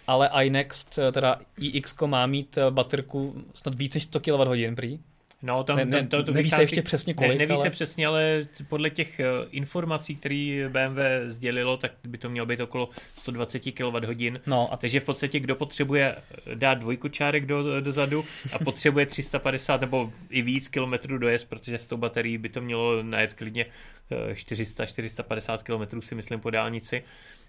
ale 0.07 0.31
iNext, 0.43 0.99
eh, 0.99 1.13
teda 1.13 1.41
iX 1.59 1.95
má 2.07 2.27
mít 2.27 2.59
eh, 2.59 2.71
baterku 2.71 3.45
snad 3.55 3.75
víc 3.75 3.95
než 3.95 4.03
100 4.03 4.21
kWh 4.21 4.75
prý. 4.77 4.99
No, 5.43 5.65
tam, 5.65 5.77
ne, 5.77 5.85
ne, 5.85 6.07
to, 6.07 6.23
to 6.23 6.33
neví 6.33 6.45
vychází, 6.45 6.59
se 6.59 6.63
ještě 6.63 6.83
přesně 6.83 7.15
kolik. 7.15 7.33
Ne, 7.33 7.39
neví 7.39 7.53
ale... 7.53 7.63
se 7.63 7.71
přesně, 7.71 8.07
ale 8.07 8.47
podle 8.69 8.91
těch 8.91 9.21
uh, 9.21 9.49
informací, 9.51 10.17
které 10.17 10.69
BMW 10.69 10.99
sdělilo, 11.27 11.77
tak 11.77 11.93
by 12.05 12.19
to 12.19 12.31
mělo 12.31 12.47
být 12.47 12.61
okolo 12.61 12.89
120 13.17 13.59
kWh. 13.59 14.41
No, 14.47 14.73
a... 14.73 14.77
Takže 14.77 15.01
v 15.01 15.05
podstatě, 15.05 15.41
kdo 15.41 15.57
potřebuje 15.57 16.17
dát 16.55 16.75
dvojkočárek 16.75 17.47
do, 17.47 17.81
dozadu 17.81 18.25
a 18.53 18.59
potřebuje 18.59 19.07
350 19.07 19.81
nebo 19.81 20.13
i 20.31 20.43
víc 20.43 20.69
kilometrů 20.69 21.19
dojezd, 21.19 21.49
protože 21.49 21.79
s 21.79 21.87
tou 21.87 21.97
baterií 21.97 22.39
by 22.39 22.49
to 22.49 22.61
mělo 22.61 23.03
najet 23.03 23.35
klidně 23.35 23.67
400-450 24.33 25.59
km 25.63 26.03
si 26.03 26.15
myslím 26.15 26.41
po 26.41 26.51
dálnici, 26.51 27.05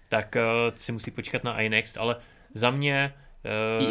tak 0.08 0.36
si 0.74 0.92
musí 0.92 1.10
počkat 1.10 1.44
na 1.44 1.60
iNext, 1.60 1.98
ale 1.98 2.16
za 2.56 2.70
mě 2.70 3.14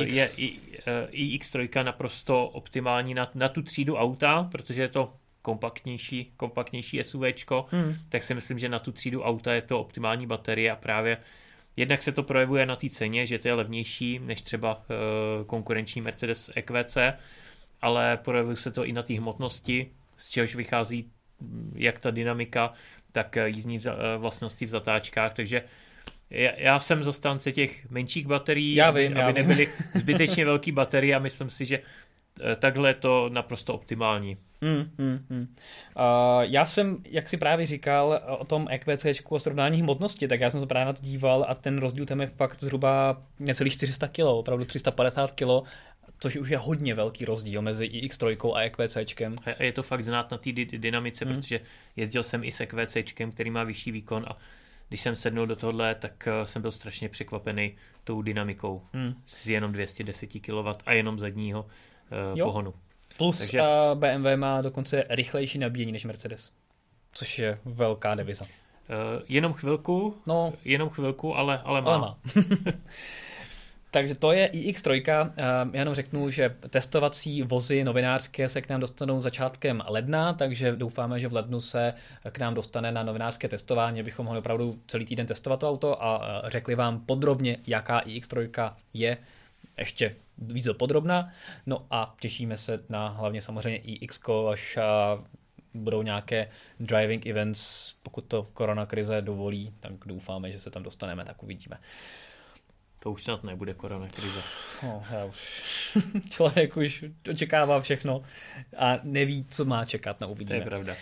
iX. 0.02 0.18
je 0.18 0.30
i, 0.38 0.52
uh, 0.52 1.12
iX3 1.12 1.84
naprosto 1.84 2.48
optimální 2.48 3.14
na, 3.14 3.32
na 3.36 3.50
tu 3.50 3.62
třídu 3.62 3.96
auta, 3.96 4.48
protože 4.52 4.82
je 4.82 4.88
to 4.88 5.14
kompaktnější, 5.42 6.34
kompaktnější 6.38 7.04
SUVčko, 7.04 7.66
hmm. 7.72 7.96
tak 8.10 8.24
si 8.24 8.34
myslím, 8.34 8.60
že 8.60 8.70
na 8.70 8.80
tu 8.80 8.92
třídu 8.92 9.24
auta 9.24 9.54
je 9.54 9.62
to 9.62 9.80
optimální 9.80 10.28
baterie 10.28 10.72
a 10.72 10.76
právě 10.76 11.18
jednak 11.78 12.04
se 12.04 12.12
to 12.12 12.24
projevuje 12.24 12.66
na 12.66 12.76
té 12.76 12.90
ceně, 12.90 13.28
že 13.28 13.40
to 13.40 13.48
je 13.48 13.54
levnější 13.54 14.20
než 14.20 14.42
třeba 14.42 14.76
uh, 14.76 15.46
konkurenční 15.46 16.02
Mercedes 16.02 16.52
EQC, 16.56 16.98
ale 17.82 18.18
projevuje 18.18 18.56
se 18.56 18.72
to 18.72 18.86
i 18.86 18.92
na 18.92 19.04
té 19.04 19.14
hmotnosti, 19.14 19.92
z 20.18 20.30
čehož 20.30 20.56
vychází 20.56 21.12
hm, 21.42 21.74
jak 21.76 22.00
ta 22.00 22.12
dynamika, 22.12 22.74
tak 23.12 23.38
jízdní 23.46 23.80
vlastnosti 24.18 24.66
v 24.66 24.70
zatáčkách, 24.70 25.34
takže 25.34 25.64
já 26.58 26.80
jsem 26.80 27.04
zastánce 27.04 27.52
těch 27.52 27.90
menších 27.90 28.28
baterií, 28.28 28.76
já 28.76 28.92
vím, 28.92 29.12
aby, 29.12 29.20
já 29.20 29.28
aby 29.28 29.42
vím. 29.42 29.48
nebyly 29.48 29.68
zbytečně 29.96 30.46
velké 30.46 30.72
baterie 30.72 31.16
a 31.16 31.20
myslím 31.20 31.50
si, 31.50 31.66
že 31.66 31.80
eh, 32.42 32.56
takhle 32.56 32.90
je 32.90 32.94
to 32.94 33.30
naprosto 33.34 33.74
optimální. 33.74 34.38
Mm, 34.62 34.92
mm, 34.98 35.26
mm. 35.30 35.42
Uh, 35.42 36.42
já 36.42 36.66
jsem, 36.66 36.98
jak 37.06 37.30
si 37.30 37.38
právě 37.38 37.66
říkal 37.66 38.22
o 38.40 38.46
tom 38.46 38.68
EQC 38.70 39.06
o 39.30 39.40
srovnání 39.40 39.82
hmotnosti, 39.82 40.28
tak 40.28 40.40
já 40.40 40.50
jsem 40.50 40.60
se 40.60 40.66
právě 40.66 40.86
na 40.86 40.94
to 40.94 41.02
díval 41.02 41.46
a 41.48 41.56
ten 41.56 41.78
rozdíl 41.78 42.06
tam 42.06 42.22
je 42.22 42.28
fakt 42.28 42.64
zhruba 42.64 43.22
necelých 43.40 43.74
400 43.74 44.08
kg, 44.08 44.20
opravdu 44.20 44.66
350 44.66 45.32
kg, 45.32 45.68
což 46.20 46.38
už 46.38 46.50
je 46.50 46.58
hodně 46.58 46.94
velký 46.94 47.26
rozdíl 47.26 47.62
mezi 47.62 47.86
X3 47.86 48.54
a 48.56 48.62
EQC. 48.62 48.98
A 49.60 49.64
je 49.64 49.72
to 49.72 49.84
fakt 49.84 50.06
znát 50.06 50.32
na 50.32 50.38
té 50.38 50.52
dynamice, 50.54 51.26
mm. 51.26 51.36
protože 51.36 51.60
jezdil 51.96 52.24
jsem 52.24 52.44
i 52.44 52.52
s 52.52 52.62
EQC, 52.62 52.98
který 53.34 53.50
má 53.50 53.64
vyšší 53.64 53.92
výkon 53.92 54.26
a 54.28 54.38
když 54.88 55.02
jsem 55.02 55.16
sednul 55.16 55.48
do 55.48 55.56
tohle, 55.56 55.96
tak 55.96 56.28
eh, 56.28 56.46
jsem 56.46 56.62
byl 56.62 56.72
strašně 56.72 57.10
překvapený 57.10 57.76
tou 58.04 58.22
dynamikou 58.22 58.82
hmm. 58.94 59.14
z 59.26 59.48
jenom 59.48 59.72
210 59.72 60.28
kW 60.28 60.68
a 60.86 60.94
jenom 60.94 61.20
zadního 61.20 61.66
uh, 62.36 62.44
pohonu. 62.44 62.74
Plus 63.18 63.38
Takže... 63.38 63.62
uh, 63.62 63.68
eh, 63.68 63.96
BMW 63.96 64.36
má 64.36 64.62
dokonce 64.62 65.04
rychlejší 65.10 65.60
nabíjení 65.60 65.92
než 65.92 66.06
Mercedes, 66.06 66.52
což 67.12 67.40
je 67.40 67.60
velká 67.66 68.16
deviza. 68.16 68.46
Uh, 68.46 69.24
jenom 69.30 69.54
chvilku, 69.54 70.18
no, 70.28 70.54
jenom 70.66 70.90
chvilku, 70.90 71.36
ale, 71.36 71.62
ale 71.64 71.82
má. 71.82 71.92
Ale 71.92 72.00
má. 72.00 72.18
Takže 73.96 74.16
to 74.16 74.32
je 74.32 74.48
iX3. 74.48 75.04
Já 75.08 75.70
jenom 75.74 75.96
řeknu, 75.96 76.30
že 76.30 76.56
testovací 76.70 77.44
vozy 77.44 77.84
novinářské 77.84 78.50
se 78.50 78.62
k 78.62 78.70
nám 78.70 78.82
dostanou 78.82 79.22
začátkem 79.22 79.84
ledna, 79.88 80.34
takže 80.34 80.76
doufáme, 80.76 81.20
že 81.20 81.28
v 81.28 81.34
lednu 81.34 81.62
se 81.62 81.94
k 82.32 82.40
nám 82.40 82.54
dostane 82.54 82.92
na 82.92 83.04
novinářské 83.04 83.48
testování, 83.48 84.00
abychom 84.00 84.26
mohli 84.26 84.40
opravdu 84.40 84.80
celý 84.88 85.06
týden 85.06 85.26
testovat 85.26 85.60
to 85.60 85.70
auto 85.70 86.04
a 86.04 86.42
řekli 86.46 86.76
vám 86.76 87.00
podrobně, 87.00 87.58
jaká 87.68 88.02
iX3 88.02 88.74
je 88.94 89.18
ještě 89.78 90.16
víc 90.38 90.68
podrobná. 90.78 91.30
No 91.66 91.86
a 91.92 92.16
těšíme 92.20 92.58
se 92.58 92.80
na 92.90 93.08
hlavně 93.08 93.42
samozřejmě 93.42 93.78
iX, 93.78 94.22
až 94.52 94.78
budou 95.74 96.02
nějaké 96.02 96.50
driving 96.80 97.26
events, 97.26 97.94
pokud 98.04 98.26
to 98.26 98.48
korona 98.54 98.86
krize 98.86 99.22
dovolí, 99.22 99.74
tak 99.80 99.92
doufáme, 100.06 100.52
že 100.52 100.60
se 100.60 100.70
tam 100.72 100.84
dostaneme, 100.84 101.26
tak 101.26 101.44
uvidíme. 101.44 101.78
To 103.06 103.12
už 103.12 103.24
snad 103.24 103.44
nebude 103.44 103.74
korona 103.74 104.08
krize. 104.08 104.40
No, 104.84 105.04
já 105.12 105.26
už. 105.26 105.38
Člověk 106.30 106.78
už 106.78 107.06
očekává 107.32 107.82
všechno 107.82 108.24
a 108.78 109.00
neví, 109.04 109.46
co 109.50 109.66
má 109.66 109.86
čekat, 109.86 110.22
no 110.22 110.30
uvidíme. 110.30 110.60
To 110.60 110.64
je 110.64 110.66
pravda. 110.66 110.96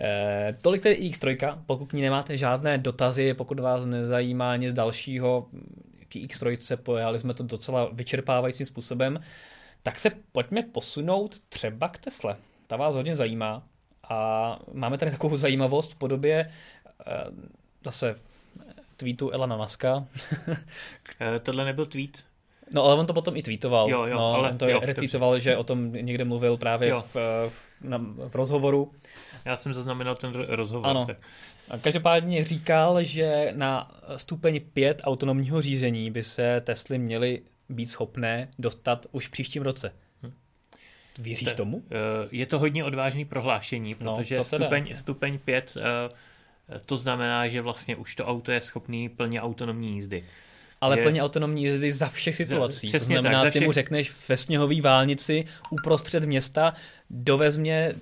Eh, 0.00 0.56
tolik 0.60 0.82
tedy 0.82 0.96
X3, 0.96 1.58
pokud 1.66 1.86
k 1.86 1.92
ní 1.92 2.02
nemáte 2.02 2.36
žádné 2.36 2.78
dotazy, 2.78 3.34
pokud 3.34 3.60
vás 3.60 3.86
nezajímá 3.86 4.56
nic 4.56 4.72
dalšího, 4.72 5.48
k 6.08 6.16
X3 6.16 6.76
pojali 6.76 7.18
jsme 7.18 7.34
to 7.34 7.42
docela 7.42 7.90
vyčerpávajícím 7.92 8.66
způsobem, 8.66 9.20
tak 9.82 9.98
se 9.98 10.10
pojďme 10.32 10.62
posunout 10.62 11.40
třeba 11.48 11.88
k 11.88 11.98
Tesle. 11.98 12.36
Ta 12.66 12.76
vás 12.76 12.94
hodně 12.94 13.16
zajímá 13.16 13.62
a 14.08 14.58
máme 14.72 14.98
tady 14.98 15.10
takovou 15.10 15.36
zajímavost 15.36 15.92
v 15.92 15.96
podobě 15.96 16.52
eh, 17.06 17.24
zase 17.84 18.20
tweetu 18.96 19.30
Elana 19.30 19.56
Muska. 19.56 20.06
Eh, 21.20 21.38
tohle 21.38 21.64
nebyl 21.64 21.86
tweet? 21.86 22.24
No, 22.72 22.84
ale 22.84 22.94
on 22.94 23.06
to 23.06 23.14
potom 23.14 23.36
i 23.36 23.42
tweetoval. 23.42 23.90
Jo, 23.90 24.04
jo, 24.04 24.16
no, 24.16 24.34
ale, 24.34 24.50
on 24.50 24.58
to 24.58 24.68
jo, 24.68 24.80
retweetoval, 24.82 25.32
dobře. 25.32 25.44
že 25.44 25.56
o 25.56 25.64
tom 25.64 25.92
někde 25.92 26.24
mluvil 26.24 26.56
právě 26.56 26.94
v, 26.94 27.14
v, 27.48 27.52
na, 27.80 27.98
v 28.28 28.34
rozhovoru. 28.34 28.92
Já 29.44 29.56
jsem 29.56 29.74
zaznamenal 29.74 30.14
ten 30.14 30.32
rozhovor. 30.48 30.86
Ano. 30.86 31.06
Tak. 31.06 31.18
A 31.68 31.78
každopádně 31.78 32.44
říkal, 32.44 33.02
že 33.02 33.52
na 33.56 33.90
stupeň 34.16 34.60
5 34.72 35.00
autonomního 35.04 35.62
řízení 35.62 36.10
by 36.10 36.22
se 36.22 36.60
Tesly 36.60 36.98
měly 36.98 37.42
být 37.68 37.86
schopné 37.86 38.48
dostat 38.58 39.06
už 39.12 39.28
v 39.28 39.30
příštím 39.30 39.62
roce. 39.62 39.92
Hm. 40.22 40.32
Věříš 41.18 41.48
to, 41.48 41.56
tomu? 41.56 41.82
Eh, 41.90 42.28
je 42.30 42.46
to 42.46 42.58
hodně 42.58 42.84
odvážný 42.84 43.24
prohlášení, 43.24 43.96
no, 44.00 44.16
protože 44.16 44.36
no, 44.36 44.44
stupeň, 44.44 44.94
stupeň 44.94 45.38
5 45.38 45.76
to 46.86 46.96
znamená, 46.96 47.48
že 47.48 47.62
vlastně 47.62 47.96
už 47.96 48.14
to 48.14 48.26
auto 48.26 48.52
je 48.52 48.60
schopný 48.60 49.08
plně 49.08 49.40
autonomní 49.40 49.94
jízdy. 49.94 50.24
Ale 50.80 50.96
že... 50.96 51.02
plně 51.02 51.22
autonomní 51.22 51.64
jízdy 51.64 51.92
za 51.92 52.08
všech 52.08 52.36
situací. 52.36 52.88
Za, 52.88 52.98
to 52.98 53.04
znamená, 53.04 53.42
tak, 53.42 53.52
ty 53.52 53.58
všech... 53.58 53.66
mu 53.66 53.72
řekneš 53.72 54.12
ve 54.28 54.36
sněhové 54.36 54.80
válnici 54.80 55.44
uprostřed 55.70 56.24
města, 56.24 56.74
dovez 57.10 57.56
mě 57.56 57.94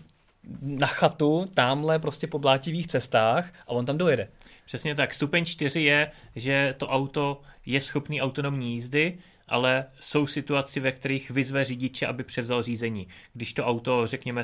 na 0.63 0.87
chatu, 0.87 1.47
tamhle 1.55 1.99
prostě 1.99 2.27
po 2.27 2.39
blátivých 2.39 2.87
cestách 2.87 3.53
a 3.67 3.69
on 3.69 3.87
tam 3.87 3.99
dojede. 3.99 4.29
Přesně 4.67 4.95
tak. 4.95 5.15
Stupeň 5.15 5.45
4 5.45 5.81
je, 5.81 6.11
že 6.37 6.75
to 6.79 6.89
auto 6.89 7.41
je 7.67 7.81
schopný 7.81 8.23
autonomní 8.23 8.75
jízdy, 8.75 9.19
ale 9.49 9.85
jsou 10.01 10.27
situaci, 10.27 10.81
ve 10.81 10.93
kterých 10.93 11.31
vyzve 11.31 11.65
řidiče, 11.65 12.07
aby 12.07 12.25
převzal 12.25 12.63
řízení. 12.63 13.09
Když 13.35 13.53
to 13.53 13.67
auto, 13.67 14.07
řekněme, 14.07 14.43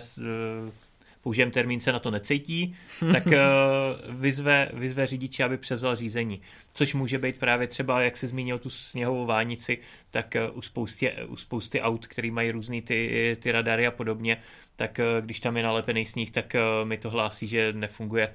použijem 1.22 1.50
termín, 1.50 1.80
se 1.80 1.92
na 1.92 1.98
to 1.98 2.10
necítí, 2.10 2.76
tak 3.12 3.26
uh, 3.26 3.32
vyzve, 4.20 4.68
vyzve 4.72 5.06
řidiče, 5.06 5.44
aby 5.44 5.58
převzal 5.58 5.96
řízení. 5.96 6.40
Což 6.72 6.94
může 6.94 7.18
být 7.18 7.38
právě 7.38 7.66
třeba, 7.66 8.00
jak 8.00 8.16
se 8.16 8.26
zmínil 8.26 8.58
tu 8.58 8.70
sněhovou 8.70 9.26
vánici, 9.26 9.78
tak 10.10 10.36
uh, 10.50 10.58
u, 10.58 10.62
spousty, 10.62 11.12
u 11.26 11.36
spousty 11.36 11.80
aut, 11.80 12.06
které 12.06 12.30
mají 12.30 12.50
různé 12.50 12.82
ty, 12.82 13.36
ty 13.40 13.52
radary 13.52 13.86
a 13.86 13.90
podobně, 13.90 14.36
tak 14.76 14.98
uh, 14.98 15.24
když 15.24 15.40
tam 15.40 15.56
je 15.56 15.62
nalepený 15.62 16.06
sníh, 16.06 16.30
tak 16.30 16.56
mi 16.84 16.98
to 16.98 17.10
hlásí, 17.10 17.46
že 17.46 17.72
nefunguje 17.72 18.34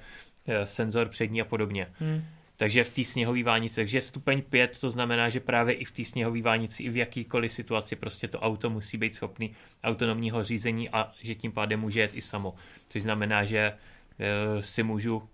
senzor 0.64 1.08
přední 1.08 1.40
a 1.40 1.44
podobně. 1.44 1.86
Hmm. 1.98 2.24
Takže 2.56 2.84
v 2.84 2.90
té 2.90 3.04
sněhové 3.04 3.42
vánici, 3.42 3.74
takže 3.74 4.02
stupeň 4.02 4.42
5, 4.42 4.78
to 4.78 4.90
znamená, 4.90 5.28
že 5.28 5.40
právě 5.40 5.74
i 5.74 5.84
v 5.84 5.90
té 5.90 6.04
sněhové 6.04 6.42
vánici, 6.42 6.82
i 6.82 6.90
v 6.90 6.96
jakýkoliv 6.96 7.52
situaci, 7.52 7.96
prostě 7.96 8.28
to 8.28 8.40
auto 8.40 8.70
musí 8.70 8.98
být 8.98 9.14
schopný 9.14 9.56
autonomního 9.84 10.44
řízení 10.44 10.88
a 10.88 11.12
že 11.22 11.34
tím 11.34 11.52
pádem 11.52 11.80
může 11.80 12.00
jet 12.00 12.10
i 12.14 12.20
samo. 12.20 12.54
Což 12.88 13.02
znamená, 13.02 13.44
že 13.44 13.58
e, 13.58 14.62
si 14.62 14.82
můžu 14.82 15.28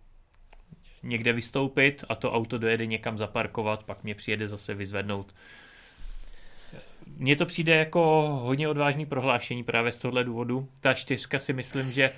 někde 1.02 1.32
vystoupit 1.32 2.04
a 2.08 2.14
to 2.14 2.32
auto 2.32 2.58
dojede 2.58 2.86
někam 2.86 3.18
zaparkovat, 3.18 3.84
pak 3.84 4.04
mě 4.04 4.14
přijede 4.14 4.48
zase 4.48 4.74
vyzvednout. 4.74 5.34
Mně 7.16 7.36
to 7.36 7.46
přijde 7.46 7.76
jako 7.76 8.00
hodně 8.42 8.68
odvážný 8.68 9.06
prohlášení 9.06 9.64
právě 9.64 9.92
z 9.92 9.96
tohle 9.96 10.24
důvodu. 10.24 10.68
Ta 10.80 10.94
čtyřka 10.94 11.38
si 11.38 11.52
myslím, 11.52 11.92
že 11.92 12.02
eh, 12.02 12.12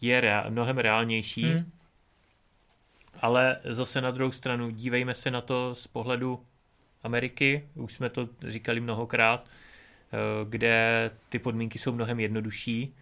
je 0.00 0.20
rea- 0.20 0.50
mnohem 0.50 0.78
reálnější, 0.78 1.42
hmm. 1.42 1.70
Ale 3.20 3.56
zase 3.64 4.00
na 4.00 4.10
druhou 4.10 4.32
stranu 4.32 4.70
dívejme 4.70 5.14
se 5.14 5.30
na 5.30 5.40
to 5.40 5.74
z 5.74 5.86
pohledu 5.86 6.40
Ameriky, 7.02 7.68
už 7.74 7.92
jsme 7.92 8.10
to 8.10 8.28
říkali 8.48 8.80
mnohokrát, 8.80 9.46
eh, 9.46 10.16
kde 10.48 11.10
ty 11.28 11.38
podmínky 11.38 11.78
jsou 11.78 11.92
mnohem 11.92 12.20
jednodušší, 12.20 12.94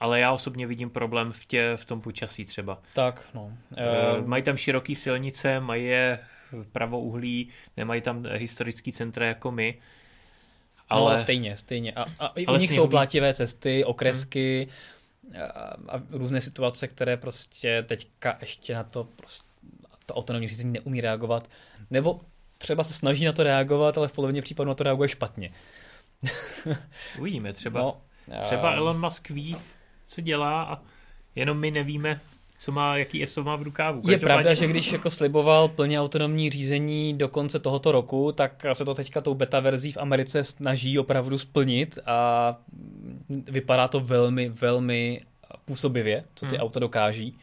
ale 0.00 0.20
já 0.20 0.32
osobně 0.32 0.66
vidím 0.66 0.90
problém 0.90 1.32
v, 1.32 1.44
tě, 1.44 1.72
v 1.76 1.84
tom 1.84 2.00
počasí 2.00 2.44
třeba. 2.44 2.82
Tak, 2.94 3.28
no. 3.34 3.52
E... 3.76 4.22
Mají 4.22 4.42
tam 4.42 4.56
široké 4.56 4.94
silnice, 4.94 5.60
mají 5.60 5.84
je 5.84 6.18
pravouhlí, 6.72 7.48
nemají 7.76 8.00
tam 8.00 8.26
historický 8.32 8.92
centra 8.92 9.26
jako 9.26 9.52
my. 9.52 9.78
Ale, 10.88 11.00
no, 11.00 11.06
ale 11.06 11.20
stejně, 11.20 11.56
stejně. 11.56 11.92
A, 11.92 12.06
a 12.18 12.32
i 12.36 12.46
u 12.46 12.56
nich 12.56 12.72
jsou 12.72 12.88
plativé 12.88 13.34
cesty, 13.34 13.84
okresky 13.84 14.68
hmm. 14.70 14.99
A, 15.88 16.02
různé 16.10 16.40
situace, 16.40 16.88
které 16.88 17.16
prostě 17.16 17.82
teďka 17.82 18.36
ještě 18.40 18.74
na 18.74 18.84
to 18.84 19.04
prostě 19.04 19.50
to 20.06 20.14
autonomní 20.14 20.48
řízení 20.48 20.72
neumí 20.72 21.00
reagovat. 21.00 21.50
Nebo 21.90 22.20
třeba 22.58 22.84
se 22.84 22.94
snaží 22.94 23.24
na 23.24 23.32
to 23.32 23.42
reagovat, 23.42 23.98
ale 23.98 24.08
v 24.08 24.12
polovině 24.12 24.42
případů 24.42 24.68
na 24.68 24.74
to 24.74 24.84
reaguje 24.84 25.08
špatně. 25.08 25.52
Uvidíme, 27.18 27.52
třeba, 27.52 27.80
no, 27.80 28.00
třeba 28.42 28.72
Elon 28.72 29.00
Musk 29.00 29.30
ví, 29.30 29.56
co 30.06 30.20
dělá 30.20 30.62
a 30.62 30.82
jenom 31.34 31.58
my 31.58 31.70
nevíme, 31.70 32.20
co 32.60 32.72
má, 32.72 32.96
jaký 32.96 33.22
ESO 33.22 33.44
má 33.44 33.56
v 33.56 33.62
rukávu. 33.62 34.10
Je 34.10 34.18
pravda, 34.18 34.54
že 34.54 34.66
když 34.66 34.92
jako 34.92 35.10
sliboval 35.10 35.68
plně 35.68 36.00
autonomní 36.00 36.50
řízení 36.50 37.14
do 37.18 37.28
konce 37.28 37.58
tohoto 37.58 37.92
roku, 37.92 38.32
tak 38.32 38.66
se 38.72 38.84
to 38.84 38.94
teďka 38.94 39.20
tou 39.20 39.34
beta 39.34 39.60
verzí 39.60 39.92
v 39.92 39.96
Americe 39.96 40.44
snaží 40.44 40.98
opravdu 40.98 41.38
splnit 41.38 41.98
a 42.06 42.58
vypadá 43.28 43.88
to 43.88 44.00
velmi, 44.00 44.48
velmi 44.48 45.20
působivě, 45.64 46.24
co 46.34 46.46
ty 46.46 46.56
hmm. 46.56 46.64
auta 46.64 46.80
dokáží. 46.80 47.38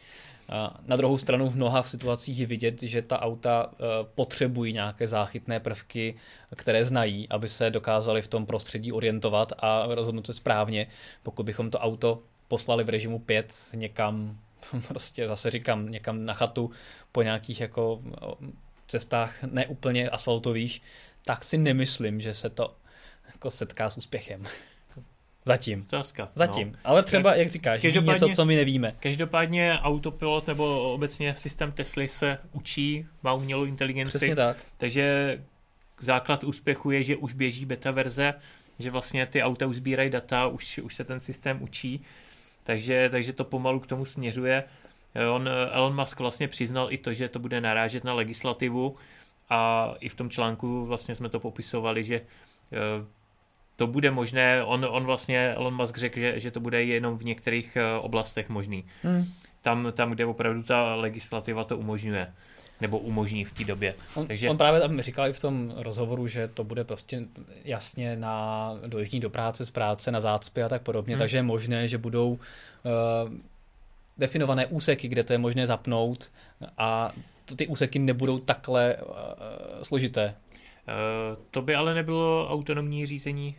Na 0.86 0.96
druhou 0.96 1.18
stranu 1.18 1.48
v 1.48 1.56
mnoha 1.56 1.82
situacích 1.82 2.38
je 2.38 2.46
vidět, 2.46 2.82
že 2.82 3.02
ta 3.02 3.22
auta 3.22 3.70
e, 3.72 3.84
potřebují 4.14 4.72
nějaké 4.72 5.08
záchytné 5.08 5.60
prvky, 5.60 6.14
které 6.56 6.84
znají, 6.84 7.28
aby 7.28 7.48
se 7.48 7.70
dokázali 7.70 8.22
v 8.22 8.28
tom 8.28 8.46
prostředí 8.46 8.92
orientovat 8.92 9.52
a 9.58 9.86
rozhodnout 9.94 10.26
se 10.26 10.32
správně. 10.32 10.86
Pokud 11.22 11.42
bychom 11.42 11.70
to 11.70 11.78
auto 11.78 12.22
poslali 12.48 12.84
v 12.84 12.88
režimu 12.88 13.18
5 13.18 13.54
někam, 13.74 14.38
prostě 14.88 15.28
zase 15.28 15.50
říkám, 15.50 15.88
někam 15.88 16.24
na 16.24 16.34
chatu 16.34 16.70
po 17.12 17.22
nějakých 17.22 17.60
jako 17.60 18.02
cestách 18.88 19.42
neúplně 19.42 20.10
asfaltových, 20.10 20.82
tak 21.24 21.44
si 21.44 21.58
nemyslím, 21.58 22.20
že 22.20 22.34
se 22.34 22.50
to 22.50 22.76
jako 23.26 23.50
setká 23.50 23.90
s 23.90 23.96
úspěchem. 23.96 24.42
Zatím. 25.44 25.82
Otázka. 25.82 26.28
Zatím. 26.34 26.72
No. 26.72 26.78
Ale 26.84 27.02
třeba, 27.02 27.34
jak 27.34 27.48
říkáš, 27.48 27.82
něco, 27.82 28.28
co 28.28 28.44
my 28.44 28.56
nevíme. 28.56 28.94
Každopádně 29.00 29.78
autopilot 29.82 30.46
nebo 30.46 30.92
obecně 30.92 31.34
systém 31.36 31.72
Tesly 31.72 32.08
se 32.08 32.38
učí, 32.52 33.06
má 33.22 33.32
umělou 33.32 33.64
inteligenci. 33.64 34.18
Přesně 34.18 34.36
tak. 34.36 34.56
Takže 34.76 35.38
základ 36.00 36.44
úspěchu 36.44 36.90
je, 36.90 37.04
že 37.04 37.16
už 37.16 37.34
běží 37.34 37.64
beta 37.64 37.90
verze, 37.90 38.34
že 38.78 38.90
vlastně 38.90 39.26
ty 39.26 39.42
auta 39.42 39.66
už 39.66 39.76
sbírají 39.76 40.10
data, 40.10 40.46
už, 40.46 40.78
už 40.78 40.94
se 40.94 41.04
ten 41.04 41.20
systém 41.20 41.62
učí, 41.62 42.04
takže, 42.68 43.08
takže 43.08 43.32
to 43.32 43.44
pomalu 43.44 43.80
k 43.80 43.86
tomu 43.86 44.04
směřuje. 44.04 44.64
On, 45.32 45.48
Elon 45.70 45.96
Musk 45.96 46.20
vlastně 46.20 46.48
přiznal 46.48 46.92
i 46.92 46.98
to, 46.98 47.14
že 47.14 47.28
to 47.28 47.38
bude 47.38 47.60
narážet 47.60 48.04
na 48.04 48.14
legislativu 48.14 48.96
a 49.50 49.94
i 50.00 50.08
v 50.08 50.14
tom 50.14 50.30
článku 50.30 50.86
vlastně 50.86 51.14
jsme 51.14 51.28
to 51.28 51.40
popisovali, 51.40 52.04
že 52.04 52.14
eh, 52.20 53.06
to 53.76 53.86
bude 53.86 54.10
možné, 54.10 54.64
on, 54.64 54.86
on 54.90 55.04
vlastně, 55.04 55.54
Elon 55.54 55.76
Musk 55.76 55.96
řekl, 55.96 56.20
že, 56.20 56.40
že 56.40 56.50
to 56.50 56.60
bude 56.60 56.84
jenom 56.84 57.18
v 57.18 57.24
některých 57.24 57.76
eh, 57.76 57.98
oblastech 57.98 58.48
možný. 58.48 58.84
Hmm. 59.02 59.24
Tam, 59.62 59.92
tam, 59.92 60.10
kde 60.10 60.26
opravdu 60.26 60.62
ta 60.62 60.94
legislativa 60.94 61.64
to 61.64 61.78
umožňuje 61.78 62.32
nebo 62.80 62.98
umožní 62.98 63.44
v 63.44 63.52
té 63.52 63.64
době. 63.64 63.94
On, 64.14 64.26
Takže... 64.26 64.50
on 64.50 64.56
právě 64.56 64.80
tam 64.80 65.00
říkal 65.00 65.28
i 65.28 65.32
v 65.32 65.40
tom 65.40 65.74
rozhovoru, 65.76 66.26
že 66.26 66.48
to 66.48 66.64
bude 66.64 66.84
prostě 66.84 67.22
jasně 67.64 68.16
na 68.16 68.74
dojíždění 68.86 69.20
do 69.20 69.30
práce, 69.30 69.66
z 69.66 69.70
práce, 69.70 70.10
na 70.10 70.20
zácpy 70.20 70.62
a 70.62 70.68
tak 70.68 70.82
podobně, 70.82 71.14
hmm. 71.14 71.18
takže 71.18 71.36
je 71.36 71.42
možné, 71.42 71.88
že 71.88 71.98
budou 71.98 72.30
uh, 72.30 72.38
definované 74.18 74.66
úseky, 74.66 75.08
kde 75.08 75.24
to 75.24 75.32
je 75.32 75.38
možné 75.38 75.66
zapnout 75.66 76.30
a 76.78 77.12
ty 77.56 77.66
úseky 77.66 77.98
nebudou 77.98 78.38
takhle 78.38 78.96
uh, 78.96 79.12
složité. 79.82 80.34
Uh, 80.34 81.44
to 81.50 81.62
by 81.62 81.74
ale 81.74 81.94
nebylo 81.94 82.48
autonomní 82.50 83.06
řízení 83.06 83.56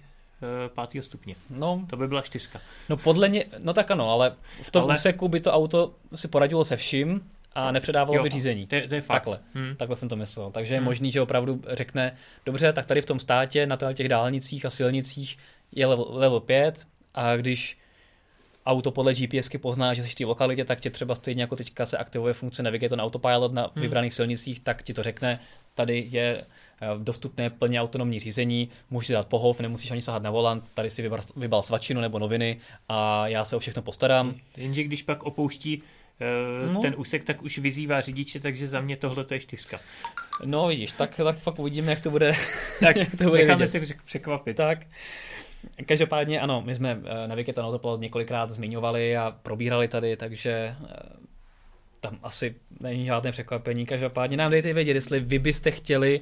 pátého 0.73 1.03
stupně. 1.03 1.35
No, 1.49 1.85
to 1.89 1.97
by 1.97 2.07
byla 2.07 2.21
čtyřka. 2.21 2.61
No 2.89 2.97
podle 2.97 3.29
ně, 3.29 3.45
no 3.57 3.73
tak 3.73 3.91
ano, 3.91 4.11
ale 4.11 4.35
v 4.61 4.71
tom 4.71 4.83
ale... 4.83 4.93
úseku 4.93 5.27
by 5.27 5.39
to 5.39 5.51
auto 5.51 5.93
si 6.15 6.27
poradilo 6.27 6.65
se 6.65 6.77
vším 6.77 7.29
a 7.67 7.71
nepředávalo 7.71 8.17
jo, 8.17 8.23
by 8.23 8.29
řízení. 8.29 8.67
To 8.67 8.75
to 8.87 8.95
je 8.95 9.01
fakt. 9.01 9.15
Takhle, 9.15 9.39
hmm. 9.53 9.75
takhle 9.75 9.95
jsem 9.95 10.09
to 10.09 10.15
myslel. 10.15 10.51
Takže 10.51 10.75
hmm. 10.75 10.83
je 10.83 10.85
možný, 10.85 11.11
že 11.11 11.21
opravdu 11.21 11.61
řekne, 11.67 12.15
dobře, 12.45 12.73
tak 12.73 12.85
tady 12.85 13.01
v 13.01 13.05
tom 13.05 13.19
státě, 13.19 13.67
na 13.67 13.77
těch 13.93 14.09
dálnicích 14.09 14.65
a 14.65 14.69
silnicích 14.69 15.37
je 15.71 15.85
level, 15.85 16.07
level 16.09 16.39
5 16.39 16.87
a 17.13 17.35
když 17.35 17.77
auto 18.65 18.91
podle 18.91 19.13
GPSky 19.13 19.57
pozná, 19.57 19.93
že 19.93 20.03
jsi 20.03 20.09
v 20.09 20.15
té 20.15 20.25
lokalitě, 20.25 20.65
tak 20.65 20.81
tě 20.81 20.89
třeba 20.89 21.15
stejně 21.15 21.43
jako 21.43 21.55
teďka 21.55 21.85
se 21.85 21.97
aktivuje 21.97 22.33
funkce 22.33 22.63
Navigator 22.63 22.97
na 22.97 23.03
Autopilot 23.03 23.53
na 23.53 23.61
hmm. 23.61 23.81
vybraných 23.81 24.13
silnicích, 24.13 24.59
tak 24.59 24.83
ti 24.83 24.93
to 24.93 25.03
řekne, 25.03 25.39
tady 25.75 26.07
je 26.09 26.45
Eh, 26.81 26.87
dostupné 26.97 27.49
plně 27.49 27.81
autonomní 27.81 28.19
řízení, 28.19 28.69
můžeš 28.89 29.07
si 29.07 29.13
dát 29.13 29.27
pohov, 29.27 29.59
nemusíš 29.59 29.91
ani 29.91 30.01
sahat 30.01 30.23
na 30.23 30.31
volant, 30.31 30.63
tady 30.73 30.89
si 30.89 31.01
vybral, 31.01 31.21
vybral 31.35 31.61
svačinu 31.61 32.01
nebo 32.01 32.19
noviny 32.19 32.57
a 32.89 33.27
já 33.27 33.45
se 33.45 33.55
o 33.55 33.59
všechno 33.59 33.81
postarám. 33.81 34.35
Jenže 34.57 34.83
když 34.83 35.03
pak 35.03 35.23
opouští 35.23 35.83
no. 36.73 36.81
ten 36.81 36.93
úsek, 36.97 37.25
tak 37.25 37.43
už 37.43 37.57
vyzývá 37.57 38.01
řidiče, 38.01 38.39
takže 38.39 38.67
za 38.67 38.81
mě 38.81 38.97
tohle 38.97 39.23
to 39.23 39.33
je 39.33 39.39
čtyřka. 39.39 39.79
No 40.45 40.67
vidíš, 40.67 40.91
tak, 40.91 41.15
tak 41.15 41.39
pak 41.43 41.59
uvidíme, 41.59 41.91
jak 41.91 41.99
to 41.99 42.11
bude. 42.11 42.33
Tak 42.79 42.95
jak 42.95 43.15
to 43.17 43.23
bude 43.23 43.41
necháme 43.41 43.67
se 43.67 43.81
překvapit. 44.05 44.57
Tak. 44.57 44.79
Každopádně 45.85 46.39
ano, 46.39 46.61
my 46.65 46.75
jsme 46.75 47.01
eh, 47.05 47.27
na 47.27 47.35
Wikita 47.35 47.65
Autopilot 47.65 48.01
několikrát 48.01 48.49
zmiňovali 48.49 49.17
a 49.17 49.35
probírali 49.43 49.87
tady, 49.87 50.17
takže 50.17 50.75
tam 52.01 52.19
asi 52.23 52.55
není 52.79 53.05
žádné 53.05 53.31
překvapení. 53.31 53.85
Každopádně 53.85 54.37
nám 54.37 54.51
dejte 54.51 54.73
vědět, 54.73 54.93
jestli 54.93 55.19
vy 55.19 55.39
byste 55.39 55.71
chtěli 55.71 56.21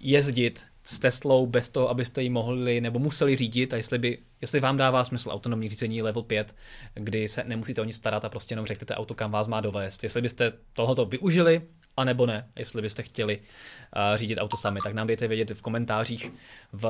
jezdit 0.00 0.66
s 0.90 0.98
Teslou 0.98 1.46
bez 1.46 1.68
toho, 1.68 1.90
abyste 1.90 2.22
ji 2.22 2.30
mohli 2.30 2.80
nebo 2.80 2.98
museli 2.98 3.36
řídit 3.36 3.72
a 3.72 3.76
jestli, 3.76 3.98
by, 3.98 4.18
jestli 4.40 4.60
vám 4.60 4.76
dává 4.76 5.04
smysl 5.04 5.30
autonomní 5.30 5.68
řízení 5.68 6.02
level 6.02 6.22
5, 6.22 6.54
kdy 6.94 7.28
se 7.28 7.44
nemusíte 7.46 7.80
o 7.80 7.84
nic 7.84 7.96
starat 7.96 8.24
a 8.24 8.28
prostě 8.28 8.52
jenom 8.52 8.66
řeknete 8.66 8.94
auto, 8.94 9.14
kam 9.14 9.30
vás 9.30 9.48
má 9.48 9.60
dovést. 9.60 10.02
Jestli 10.02 10.22
byste 10.22 10.52
tohoto 10.72 11.04
využili, 11.04 11.62
anebo 11.96 12.26
ne, 12.26 12.48
jestli 12.56 12.82
byste 12.82 13.02
chtěli 13.02 13.38
uh, 13.38 14.16
řídit 14.16 14.38
auto 14.38 14.56
sami, 14.56 14.80
tak 14.84 14.94
nám 14.94 15.06
dejte 15.06 15.28
vědět 15.28 15.50
v 15.50 15.62
komentářích 15.62 16.32
v, 16.72 16.88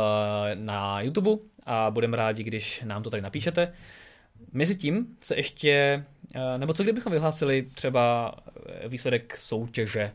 na 0.55 1.01
YouTube 1.01 1.31
a 1.67 1.91
budeme 1.91 2.17
rádi, 2.17 2.45
když 2.45 2.83
nám 2.85 3.03
to 3.03 3.11
tady 3.11 3.23
napíšete. 3.23 3.73
Mezitím 4.53 5.07
se 5.21 5.37
ještě, 5.37 6.05
uh, 6.35 6.59
nebo 6.59 6.75
co 6.75 6.83
kdybychom 6.83 7.13
vyhlásili 7.13 7.69
třeba 7.75 8.35
výsledek 8.89 9.39
soutěže, 9.39 10.13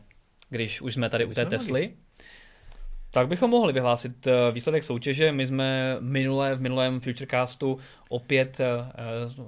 když 0.50 0.80
už 0.80 0.94
jsme 0.94 1.10
tady 1.10 1.24
u 1.24 1.34
té 1.34 1.46
Tesly, 1.46 1.92
tak 3.16 3.28
bychom 3.28 3.50
mohli 3.50 3.72
vyhlásit 3.72 4.26
eh, 4.26 4.52
výsledek 4.52 4.84
soutěže. 4.84 5.32
My 5.32 5.46
jsme 5.46 5.96
minule, 6.00 6.54
v 6.54 6.60
minulém 6.60 7.00
Futurecastu 7.00 7.78
opět 8.08 8.60
eh, 8.60 8.66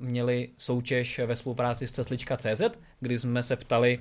měli 0.00 0.48
soutěž 0.56 1.18
ve 1.18 1.36
spolupráci 1.36 1.86
s 1.86 1.92
Ceslička.cz, 1.92 2.62
kdy 3.00 3.18
jsme 3.18 3.42
se 3.42 3.56
ptali 3.56 3.98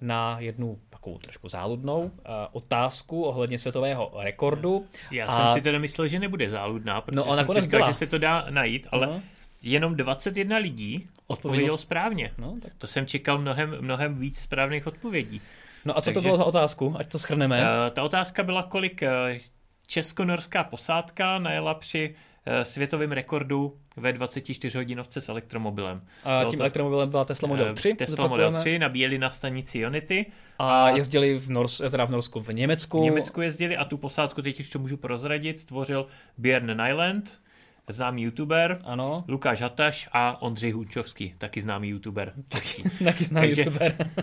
na 0.00 0.36
jednu 0.40 0.78
takovou 0.90 1.18
trošku 1.18 1.48
záludnou 1.48 2.02
uh, 2.02 2.10
otázku 2.52 3.22
ohledně 3.22 3.58
světového 3.58 4.12
rekordu. 4.18 4.86
Já 5.10 5.26
a... 5.26 5.36
jsem 5.36 5.54
si 5.54 5.62
teda 5.62 5.78
myslel, 5.78 6.08
že 6.08 6.18
nebude 6.18 6.50
záludná, 6.50 7.00
protože 7.00 7.16
no, 7.16 7.34
jsem 7.34 7.48
si 7.48 7.60
říkal, 7.60 7.88
že 7.88 7.94
se 7.94 8.06
to 8.06 8.18
dá 8.18 8.46
najít, 8.50 8.86
ale 8.90 9.06
uh-huh. 9.06 9.22
jenom 9.62 9.96
21 9.96 10.56
lidí 10.56 11.06
odpovědělo 11.26 11.78
správně. 11.78 12.32
No, 12.38 12.56
tak... 12.62 12.72
To 12.78 12.86
jsem 12.86 13.06
čekal 13.06 13.38
mnohem, 13.38 13.76
mnohem 13.80 14.18
víc 14.18 14.38
správných 14.38 14.86
odpovědí. 14.86 15.40
No 15.84 15.98
a 15.98 16.00
co 16.00 16.04
Takže, 16.04 16.14
to 16.14 16.22
bylo 16.22 16.36
za 16.36 16.44
otázku, 16.44 16.94
ať 16.98 17.08
to 17.08 17.18
schrneme? 17.18 17.60
Uh, 17.60 17.66
ta 17.90 18.02
otázka 18.02 18.42
byla, 18.42 18.62
kolik 18.62 19.02
uh, 19.02 19.38
českonorská 19.86 20.64
posádka 20.64 21.38
najela 21.38 21.74
při 21.74 22.14
uh, 22.46 22.62
světovém 22.62 23.12
rekordu 23.12 23.76
ve 23.96 24.12
24 24.12 24.78
hodinovce 24.78 25.20
s 25.20 25.28
elektromobilem. 25.28 26.02
A 26.24 26.44
tím 26.44 26.58
to, 26.58 26.62
elektromobilem 26.62 27.10
byla 27.10 27.24
Tesla 27.24 27.48
Model 27.48 27.74
3. 27.74 27.94
Tesla 27.94 28.26
Model 28.26 28.52
3 28.52 28.78
nabíjeli 28.78 29.18
na 29.18 29.30
stanici 29.30 29.86
Unity. 29.86 30.26
A, 30.58 30.84
a 30.84 30.88
jezdili 30.88 31.38
v, 31.38 31.50
Nors, 31.50 31.80
teda 31.90 32.04
v 32.04 32.10
Norsku, 32.10 32.40
v 32.40 32.48
Německu. 32.48 33.00
V 33.00 33.04
Německu 33.04 33.40
jezdili 33.40 33.76
a 33.76 33.84
tu 33.84 33.96
posádku, 33.96 34.42
teď 34.42 34.70
to 34.70 34.78
můžu 34.78 34.96
prozradit, 34.96 35.64
tvořil 35.64 36.06
Björn 36.38 36.84
Nyland, 36.84 37.40
známý 37.88 38.22
youtuber, 38.22 38.80
Ano, 38.84 39.24
Lukáš 39.28 39.60
Hataš 39.60 40.08
a 40.12 40.42
Ondřej 40.42 40.70
Hůčovský, 40.70 41.34
taky 41.38 41.60
známý 41.60 41.88
youtuber. 41.88 42.32
taky, 42.48 42.82
taky 43.04 43.24
znám 43.24 43.42
Takže- 43.42 43.62
youtuber. 43.62 44.10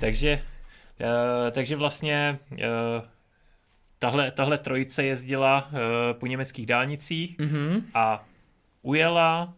Takže, 0.00 0.42
eh, 1.00 1.50
takže 1.50 1.76
vlastně 1.76 2.38
eh, 2.58 2.66
tahle, 3.98 4.30
tahle 4.30 4.58
trojice 4.58 5.04
jezdila 5.04 5.70
eh, 5.72 5.76
po 6.14 6.26
německých 6.26 6.66
dálnicích 6.66 7.38
Mhm. 7.38 7.86
a 7.94 8.24
ujela 8.82 9.54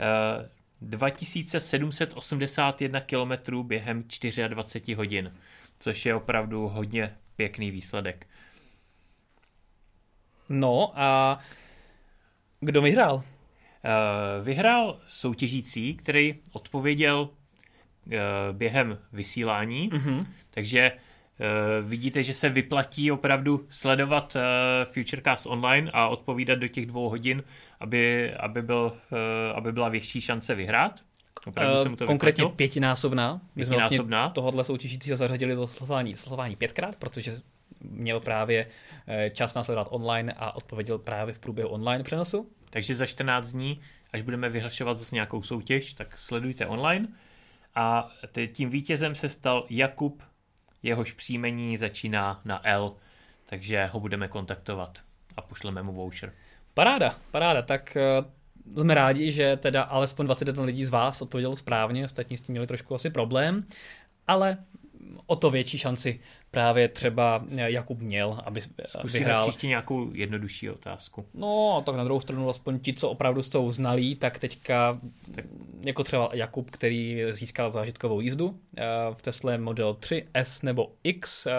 eh, 0.00 0.48
2781 0.80 3.00
km 3.00 3.32
během 3.62 4.04
24 4.48 4.94
hodin, 4.94 5.34
což 5.78 6.06
je 6.06 6.14
opravdu 6.14 6.68
hodně 6.68 7.16
pěkný 7.36 7.70
výsledek. 7.70 8.26
No 10.48 10.92
a 10.94 11.38
kdo 12.60 12.82
vyhrál? 12.82 13.22
Vyhrál 14.42 15.00
soutěžící, 15.08 15.94
který 15.94 16.34
odpověděl 16.52 17.28
během 18.52 18.98
vysílání, 19.12 19.90
Mhm. 19.92 20.26
takže 20.50 20.80
eh, 21.40 21.82
vidíte, 21.82 22.22
že 22.22 22.34
se 22.34 22.48
vyplatí 22.48 23.10
opravdu 23.12 23.66
sledovat 23.70 24.36
eh, 24.36 24.84
Futurecast 24.84 25.46
online 25.46 25.90
a 25.94 26.08
odpovídat 26.08 26.54
do 26.58 26.68
těch 26.68 26.86
dvou 26.86 27.08
hodin, 27.08 27.42
aby, 27.80 28.34
aby, 28.34 28.62
byl, 28.62 28.92
eh, 29.12 29.52
aby 29.54 29.72
byla 29.72 29.88
větší 29.88 30.20
šance 30.20 30.54
vyhrát. 30.54 31.00
Opravdu 31.46 31.96
to 31.96 32.04
Eh, 32.04 32.06
Konkrétně 32.06 32.42
vyplatilo. 32.42 32.56
pětinásobná. 32.56 33.40
My 33.56 33.64
jsme 33.64 33.76
vlastně 33.76 34.00
tohohle 34.32 34.64
soutěžícího 34.64 35.16
zařadili 35.16 35.54
do 35.54 35.66
sledování, 35.66 36.16
sledování 36.16 36.56
pětkrát, 36.56 36.96
protože 36.96 37.40
měl 37.80 38.20
právě 38.20 38.66
eh, 39.06 39.30
čas 39.30 39.54
následovat 39.54 39.88
online 39.90 40.34
a 40.36 40.56
odpověděl 40.56 40.98
právě 40.98 41.34
v 41.34 41.38
průběhu 41.38 41.68
online 41.70 42.04
přenosu. 42.04 42.48
Takže 42.70 42.96
za 42.96 43.06
14 43.06 43.50
dní, 43.50 43.80
až 44.12 44.22
budeme 44.22 44.48
vyhlašovat 44.48 44.98
zase 44.98 45.14
nějakou 45.14 45.42
soutěž, 45.42 45.92
tak 45.92 46.18
sledujte 46.18 46.66
online. 46.66 47.08
A 47.76 48.10
tím 48.52 48.70
vítězem 48.70 49.14
se 49.14 49.28
stal 49.28 49.66
Jakub, 49.70 50.22
jehož 50.82 51.12
příjmení 51.12 51.78
začíná 51.78 52.40
na 52.44 52.68
L, 52.68 52.96
takže 53.46 53.86
ho 53.86 54.00
budeme 54.00 54.28
kontaktovat 54.28 54.98
a 55.36 55.42
pošleme 55.42 55.82
mu 55.82 55.92
voucher. 55.92 56.32
Paráda, 56.74 57.18
paráda, 57.30 57.62
tak 57.62 57.96
eh, 57.96 58.24
jsme 58.80 58.94
rádi, 58.94 59.32
že 59.32 59.56
teda 59.56 59.82
alespoň 59.82 60.26
21 60.26 60.64
lidí 60.64 60.84
z 60.84 60.90
vás 60.90 61.22
odpovědělo 61.22 61.56
správně, 61.56 62.04
ostatní 62.04 62.36
s 62.36 62.40
tím 62.40 62.52
měli 62.52 62.66
trošku 62.66 62.94
asi 62.94 63.10
problém, 63.10 63.66
ale 64.26 64.58
o 65.26 65.36
to 65.36 65.50
větší 65.50 65.78
šanci 65.78 66.20
právě 66.50 66.88
třeba 66.88 67.44
Jakub 67.50 67.98
měl, 67.98 68.40
aby 68.44 68.60
Zkusíme 68.60 69.12
vyhrál. 69.12 69.42
příště 69.42 69.66
nějakou 69.66 70.10
jednodušší 70.12 70.70
otázku. 70.70 71.26
No, 71.34 71.82
tak 71.86 71.96
na 71.96 72.04
druhou 72.04 72.20
stranu 72.20 72.50
aspoň 72.50 72.78
ti, 72.78 72.94
co 72.94 73.10
opravdu 73.10 73.42
jsou 73.42 73.70
znalí, 73.70 74.16
tak 74.16 74.38
teďka, 74.38 74.98
tak 75.34 75.44
jako 75.80 76.04
třeba 76.04 76.30
Jakub, 76.32 76.70
který 76.70 77.22
získal 77.30 77.70
zážitkovou 77.70 78.20
jízdu 78.20 78.58
eh, 78.76 78.84
v 79.14 79.22
Tesle 79.22 79.58
Model 79.58 79.94
3, 79.94 80.26
S 80.34 80.62
nebo 80.62 80.92
X 81.04 81.46
eh, 81.46 81.52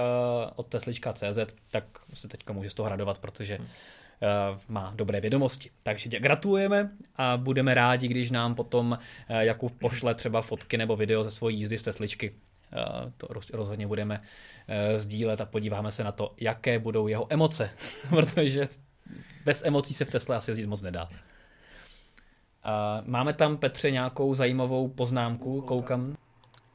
od 0.55 0.67
teslička.cz, 0.67 1.53
tak 1.71 1.83
se 2.13 2.27
teďka 2.27 2.53
může 2.53 2.69
z 2.69 2.73
toho 2.73 2.89
radovat, 2.89 3.17
protože 3.17 3.53
eh, 3.57 4.27
má 4.67 4.93
dobré 4.95 5.21
vědomosti. 5.21 5.69
Takže 5.83 6.09
gratulujeme 6.09 6.91
a 7.15 7.37
budeme 7.37 7.73
rádi, 7.73 8.07
když 8.07 8.31
nám 8.31 8.55
potom 8.55 8.97
Jakub 9.29 9.79
pošle 9.79 10.15
třeba 10.15 10.41
fotky 10.41 10.77
nebo 10.77 10.95
video 10.95 11.23
ze 11.23 11.31
svojí 11.31 11.59
jízdy 11.59 11.77
z 11.77 11.83
Tesličky. 11.83 12.33
Eh, 12.73 13.11
To 13.17 13.27
roz- 13.27 13.53
rozhodně 13.53 13.87
budeme 13.87 14.21
eh, 14.67 14.99
sdílet 14.99 15.41
a 15.41 15.45
podíváme 15.45 15.91
se 15.91 16.03
na 16.03 16.11
to, 16.11 16.33
jaké 16.37 16.79
budou 16.79 17.07
jeho 17.07 17.27
emoce, 17.29 17.69
protože 18.09 18.67
bez 19.45 19.63
emocí 19.65 19.93
se 19.93 20.05
v 20.05 20.09
Tesle 20.09 20.35
asi 20.35 20.51
jezdit 20.51 20.67
moc 20.67 20.81
nedá. 20.81 21.09
A 22.63 23.01
máme 23.05 23.33
tam, 23.33 23.57
Petře, 23.57 23.91
nějakou 23.91 24.33
zajímavou 24.35 24.87
poznámku, 24.87 25.61
koukám. 25.61 26.15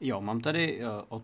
Jo, 0.01 0.21
mám 0.21 0.41
tady 0.41 0.79
uh, 0.79 0.85
od 1.09 1.23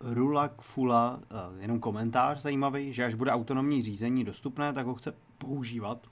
Rulak 0.00 0.60
Fula 0.62 1.20
jenom 1.58 1.80
komentář 1.80 2.40
zajímavý, 2.40 2.92
že 2.92 3.04
až 3.04 3.14
bude 3.14 3.30
autonomní 3.30 3.82
řízení 3.82 4.24
dostupné, 4.24 4.72
tak 4.72 4.86
ho 4.86 4.94
chce 4.94 5.14
používat. 5.38 6.06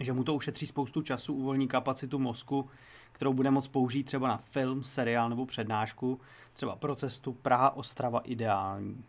Že 0.00 0.12
mu 0.12 0.24
to 0.24 0.34
ušetří 0.34 0.66
spoustu 0.66 1.02
času, 1.02 1.34
uvolní 1.34 1.68
kapacitu 1.68 2.18
mozku, 2.18 2.70
kterou 3.12 3.32
bude 3.32 3.50
moct 3.50 3.68
použít 3.68 4.04
třeba 4.04 4.28
na 4.28 4.36
film, 4.36 4.84
seriál 4.84 5.28
nebo 5.28 5.46
přednášku, 5.46 6.20
třeba 6.52 6.76
pro 6.76 6.96
cestu 6.96 7.32
Praha-Ostrava 7.42 8.20
ideální. 8.24 9.04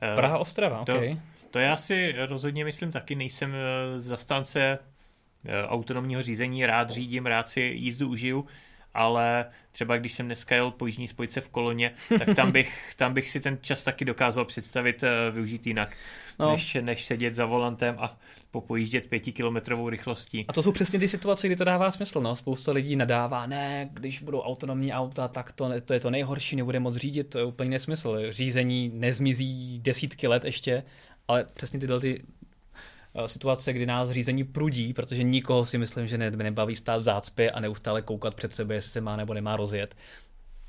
Eh, 0.00 0.16
Praha 0.16 0.38
Ostrava, 0.38 0.84
to-. 0.84 1.00
To 1.50 1.58
já 1.58 1.76
si 1.76 2.14
rozhodně 2.26 2.64
myslím 2.64 2.92
taky, 2.92 3.14
nejsem 3.14 3.54
eh, 3.54 4.00
zastánce 4.00 4.78
eh, 5.44 5.66
autonomního 5.66 6.22
řízení, 6.22 6.66
rád 6.66 6.90
řídím, 6.90 7.26
rád 7.26 7.48
si 7.48 7.60
jízdu 7.60 8.08
užiju, 8.08 8.46
ale 8.96 9.46
třeba 9.72 9.96
když 9.96 10.12
jsem 10.12 10.26
dneska 10.26 10.54
jel 10.54 10.70
po 10.70 10.86
jižní 10.86 11.08
spojce 11.08 11.40
v 11.40 11.48
koloně, 11.48 11.92
tak 12.18 12.36
tam 12.36 12.52
bych, 12.52 12.92
tam 12.96 13.14
bych 13.14 13.30
si 13.30 13.40
ten 13.40 13.58
čas 13.60 13.82
taky 13.82 14.04
dokázal 14.04 14.44
představit 14.44 15.02
eh, 15.02 15.30
využít 15.30 15.66
jinak, 15.66 15.96
No. 16.38 16.52
než, 16.52 16.76
než 16.80 17.04
sedět 17.04 17.34
za 17.34 17.46
volantem 17.46 17.94
a 17.98 18.18
popojíždět 18.50 19.06
pětikilometrovou 19.06 19.88
rychlostí. 19.88 20.44
A 20.48 20.52
to 20.52 20.62
jsou 20.62 20.72
přesně 20.72 20.98
ty 20.98 21.08
situace, 21.08 21.46
kdy 21.48 21.56
to 21.56 21.64
dává 21.64 21.90
smysl. 21.90 22.20
No. 22.20 22.36
Spousta 22.36 22.72
lidí 22.72 22.96
nadává, 22.96 23.46
ne, 23.46 23.88
když 23.92 24.22
budou 24.22 24.40
autonomní 24.40 24.92
auta, 24.92 25.28
tak 25.28 25.52
to, 25.52 25.80
to 25.84 25.94
je 25.94 26.00
to 26.00 26.10
nejhorší, 26.10 26.56
nebude 26.56 26.80
moc 26.80 26.96
řídit, 26.96 27.24
to 27.24 27.38
je 27.38 27.44
úplně 27.44 27.70
nesmysl. 27.70 28.18
Řízení 28.30 28.90
nezmizí 28.94 29.80
desítky 29.82 30.28
let 30.28 30.44
ještě, 30.44 30.82
ale 31.28 31.46
přesně 31.54 31.80
tyhle 31.80 32.00
ty 32.00 32.22
situace, 33.26 33.72
kdy 33.72 33.86
nás 33.86 34.10
řízení 34.10 34.44
prudí, 34.44 34.92
protože 34.92 35.22
nikoho 35.22 35.66
si 35.66 35.78
myslím, 35.78 36.06
že 36.06 36.18
ne, 36.18 36.30
nebaví 36.30 36.76
stát 36.76 36.98
v 36.98 37.02
zácpě 37.02 37.50
a 37.50 37.60
neustále 37.60 38.02
koukat 38.02 38.34
před 38.34 38.54
sebe, 38.54 38.74
jestli 38.74 38.90
se 38.90 39.00
má 39.00 39.16
nebo 39.16 39.34
nemá 39.34 39.56
rozjet. 39.56 39.96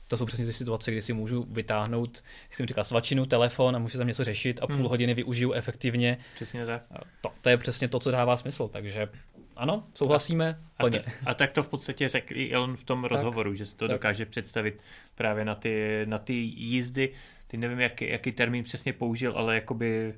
To 0.08 0.18
jsou 0.18 0.26
přesně 0.26 0.46
ty 0.46 0.54
situace, 0.54 0.92
kdy 0.92 1.02
si 1.02 1.14
můžu 1.14 1.48
vytáhnout, 1.50 2.24
jak 2.44 2.56
jsem 2.56 2.66
říkal, 2.66 2.84
svačinu, 2.84 3.26
telefon 3.26 3.76
a 3.76 3.80
můžu 3.80 3.98
tam 3.98 4.08
něco 4.08 4.24
řešit 4.24 4.60
a 4.62 4.68
půl 4.68 4.76
Hmm. 4.76 4.86
hodiny 4.86 5.14
využiju 5.14 5.52
efektivně. 5.52 6.18
Přesně 6.36 6.66
tak. 6.66 6.84
A 6.92 7.00
To, 7.22 7.30
to 7.42 7.50
je 7.50 7.58
přesně 7.58 7.88
to, 7.88 8.00
co 8.00 8.12
dává 8.12 8.38
smysl, 8.38 8.68
takže 8.68 9.08
ano, 9.56 9.84
souhlasíme 9.94 10.60
A, 10.78 10.84
plně. 10.84 11.00
ta, 11.00 11.12
a 11.26 11.34
tak 11.34 11.52
to 11.52 11.64
v 11.64 11.68
podstatě 11.68 12.10
řekl 12.10 12.34
i 12.38 12.52
Elon 12.54 12.78
v 12.78 12.84
tom 12.84 13.04
rozhovoru, 13.06 13.56
že 13.56 13.66
si 13.66 13.76
to 13.76 13.88
tak. 13.88 13.96
dokáže 13.96 14.26
představit 14.26 14.80
právě 15.16 15.46
na 15.46 15.56
ty, 15.56 16.02
na 16.06 16.18
ty 16.18 16.34
jízdy. 16.34 17.14
Ty 17.48 17.58
nevím, 17.58 17.80
jaký, 17.80 18.10
jaký 18.10 18.32
termín 18.32 18.64
přesně 18.64 18.94
použil, 18.94 19.34
ale 19.38 19.56
jakoby 19.56 20.14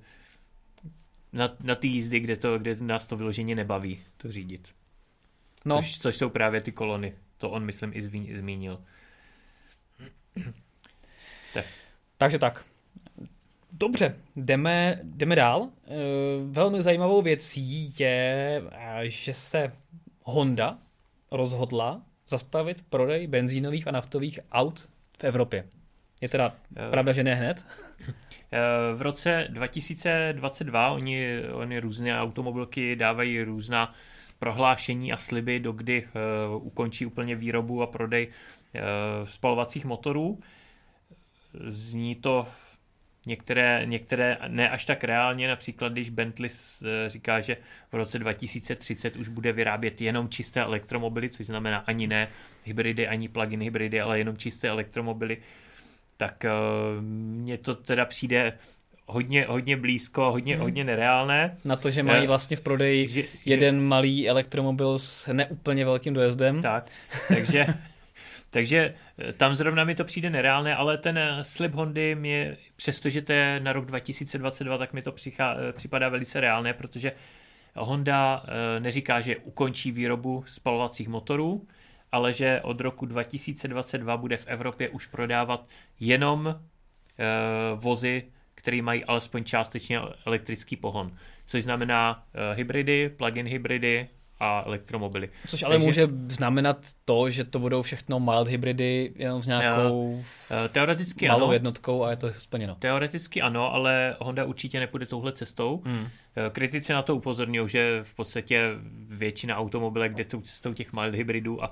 na, 1.33 1.55
na 1.63 1.75
ty 1.75 1.87
jízdy, 1.87 2.19
kde, 2.19 2.37
to, 2.37 2.59
kde 2.59 2.75
nás 2.79 3.05
to 3.05 3.17
vyloženě 3.17 3.55
nebaví 3.55 3.99
to 4.17 4.31
řídit. 4.31 4.67
No, 5.65 5.75
Což, 5.75 5.97
což 5.97 6.15
jsou 6.15 6.29
právě 6.29 6.61
ty 6.61 6.71
kolony. 6.71 7.13
To 7.37 7.49
on, 7.49 7.65
myslím, 7.65 7.91
i 7.93 8.01
zví- 8.03 8.37
zmínil. 8.37 8.81
takže 12.17 12.39
tak. 12.39 12.65
Dobře, 13.71 14.15
jdeme, 14.35 14.99
jdeme 15.03 15.35
dál. 15.35 15.69
E, 15.87 15.95
velmi 16.45 16.83
zajímavou 16.83 17.21
věcí 17.21 17.93
je, 17.99 18.61
e, 18.71 19.09
že 19.09 19.33
se 19.33 19.73
Honda 20.23 20.79
rozhodla 21.31 22.01
zastavit 22.27 22.85
prodej 22.89 23.27
benzínových 23.27 23.87
a 23.87 23.91
naftových 23.91 24.39
aut 24.51 24.89
v 25.19 25.23
Evropě. 25.23 25.67
Je 26.21 26.29
teda 26.29 26.55
Eh, 26.75 26.89
pravda, 26.91 27.11
že 27.11 27.23
ne 27.23 27.35
hned? 27.35 27.65
Eh, 28.51 28.95
V 28.95 29.01
roce 29.01 29.47
2022 29.49 30.91
oni, 30.91 31.41
oni 31.53 31.79
různé 31.79 32.21
automobilky 32.21 32.95
dávají 32.95 33.41
různá 33.43 33.95
prohlášení 34.39 35.13
a 35.13 35.17
sliby, 35.17 35.59
dokdy 35.59 36.07
uh, 36.51 36.65
ukončí 36.67 37.05
úplně 37.05 37.35
výrobu 37.35 37.81
a 37.81 37.87
prodej 37.87 38.27
uh, 38.27 39.29
spalovacích 39.29 39.85
motorů. 39.85 40.39
Zní 41.69 42.15
to 42.15 42.47
některé, 43.25 43.81
některé 43.85 44.37
ne 44.47 44.69
až 44.69 44.85
tak 44.85 45.03
reálně, 45.03 45.47
například 45.47 45.91
když 45.91 46.09
Bentley 46.09 46.49
eh, 46.49 47.09
říká, 47.09 47.39
že 47.39 47.57
v 47.91 47.95
roce 47.95 48.19
2030 48.19 49.15
už 49.15 49.27
bude 49.27 49.51
vyrábět 49.51 50.01
jenom 50.01 50.29
čisté 50.29 50.61
elektromobily, 50.61 51.29
což 51.29 51.45
znamená 51.45 51.77
ani 51.77 52.07
ne 52.07 52.27
hybridy, 52.63 53.07
ani 53.07 53.27
plug-in 53.27 53.61
hybridy, 53.61 54.01
ale 54.01 54.17
jenom 54.17 54.37
čisté 54.37 54.69
elektromobily, 54.69 55.37
tak 56.19 56.45
eh, 56.45 56.51
mně 57.01 57.57
to 57.57 57.75
teda 57.75 58.05
přijde 58.05 58.53
hodně, 59.05 59.45
hodně 59.49 59.77
blízko, 59.77 60.31
hodně, 60.31 60.53
Hmm. 60.53 60.61
hodně 60.63 60.83
nereálné. 60.83 61.57
Na 61.65 61.75
to, 61.75 61.91
že 61.91 62.03
mají 62.03 62.23
Eh, 62.23 62.27
vlastně 62.27 62.57
v 62.57 62.61
prodeji 62.61 63.07
Že, 63.07 63.23
jeden 63.45 63.81
malý 63.81 64.29
elektromobil 64.29 64.99
s 64.99 65.33
neúplně 65.33 65.85
velkým 65.85 66.13
dojezdem. 66.13 66.55
Že, 66.55 66.61
tak, 66.61 66.89
takže, 67.27 67.65
takže 68.49 68.93
eh, 69.17 69.33
tam 69.33 69.55
zrovna 69.55 69.83
mi 69.83 69.95
to 69.95 70.03
přijde 70.03 70.29
nereálné, 70.29 70.75
ale 70.75 70.97
ten 70.97 71.19
slib 71.41 71.73
Hondy 71.73 72.15
mě, 72.15 72.57
přestože 72.75 73.21
to 73.21 73.33
je 73.33 73.59
na 73.59 73.73
rok 73.73 73.85
2022, 73.85 74.77
tak 74.77 74.93
mi 74.93 75.01
to 75.01 75.11
přichá, 75.11 75.55
připadá 75.71 76.09
velice 76.09 76.39
reálné, 76.39 76.73
protože 76.73 77.11
Honda 77.75 78.43
neříká, 78.79 79.21
že 79.21 79.37
ukončí 79.37 79.91
výrobu 79.91 80.43
spalovacích 80.47 81.07
motorů, 81.07 81.67
ale 82.11 82.33
že 82.33 82.61
od 82.61 82.81
roku 82.81 83.05
2022 83.05 84.17
bude 84.17 84.37
v 84.37 84.47
Evropě 84.47 84.89
už 84.89 85.07
prodávat 85.07 85.65
jenom 85.99 86.47
eh, 87.19 87.25
vozy, 87.75 88.23
které 88.55 88.81
mají 88.81 89.05
alespoň 89.05 89.43
částečně 89.43 89.99
elektrický 90.25 90.75
pohon. 90.75 91.11
Což 91.45 91.63
znamená 91.63 92.23
uh, 92.33 92.57
hybridy, 92.57 93.09
plug-in 93.09 93.47
hybridy, 93.47 94.07
a 94.39 94.63
elektromobily. 94.65 95.29
Což 95.47 95.63
ale 95.63 95.75
Takže, 95.75 95.85
může 95.87 96.07
znamenat 96.27 96.77
to, 97.05 97.29
že 97.29 97.43
to 97.43 97.59
budou 97.59 97.81
všechno 97.81 98.19
mild 98.19 98.47
hybridy 98.47 99.13
jenom 99.15 99.43
s 99.43 99.47
nějakou 99.47 100.23
eh, 100.51 100.69
teoreticky 100.69 101.27
malou 101.27 101.43
ano. 101.43 101.53
jednotkou 101.53 102.03
a 102.03 102.09
je 102.09 102.15
to 102.15 102.33
splněno. 102.33 102.75
Teoreticky 102.75 103.41
ano, 103.41 103.73
ale 103.73 104.15
Honda 104.19 104.45
určitě 104.45 104.79
nepůjde 104.79 105.05
touhle 105.05 105.31
cestou. 105.31 105.81
Hmm. 105.85 106.07
Kritici 106.51 106.93
na 106.93 107.01
to 107.01 107.15
upozorňují, 107.15 107.69
že 107.69 107.99
v 108.03 108.15
podstatě 108.15 108.69
většina 109.07 109.57
automobilek 109.57 110.13
jde 110.13 110.25
tou 110.25 110.41
cestou 110.41 110.73
těch 110.73 110.93
mild 110.93 111.15
hybridů 111.15 111.63
a 111.63 111.71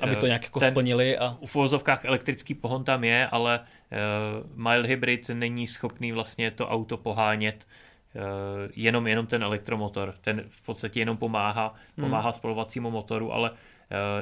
aby 0.00 0.16
to 0.16 0.26
nějak 0.26 0.42
jako 0.44 0.60
ten, 0.60 0.70
splnili. 0.70 1.18
A... 1.18 1.38
V 1.46 1.56
uvozovkách 1.56 2.04
elektrický 2.04 2.54
pohon 2.54 2.84
tam 2.84 3.04
je, 3.04 3.26
ale 3.26 3.60
uh, 3.60 4.66
mild 4.68 4.86
hybrid 4.86 5.28
není 5.28 5.66
schopný 5.66 6.12
vlastně 6.12 6.50
to 6.50 6.68
auto 6.68 6.96
pohánět 6.96 7.66
uh, 8.14 8.22
jenom, 8.76 9.06
jenom 9.06 9.26
ten 9.26 9.42
elektromotor. 9.42 10.14
Ten 10.20 10.44
v 10.48 10.66
podstatě 10.66 11.00
jenom 11.00 11.16
pomáhá, 11.16 11.74
hmm. 11.96 12.06
pomáhá 12.06 12.32
spalovacímu 12.32 12.90
motoru, 12.90 13.32
ale 13.32 13.50
uh, 13.50 13.56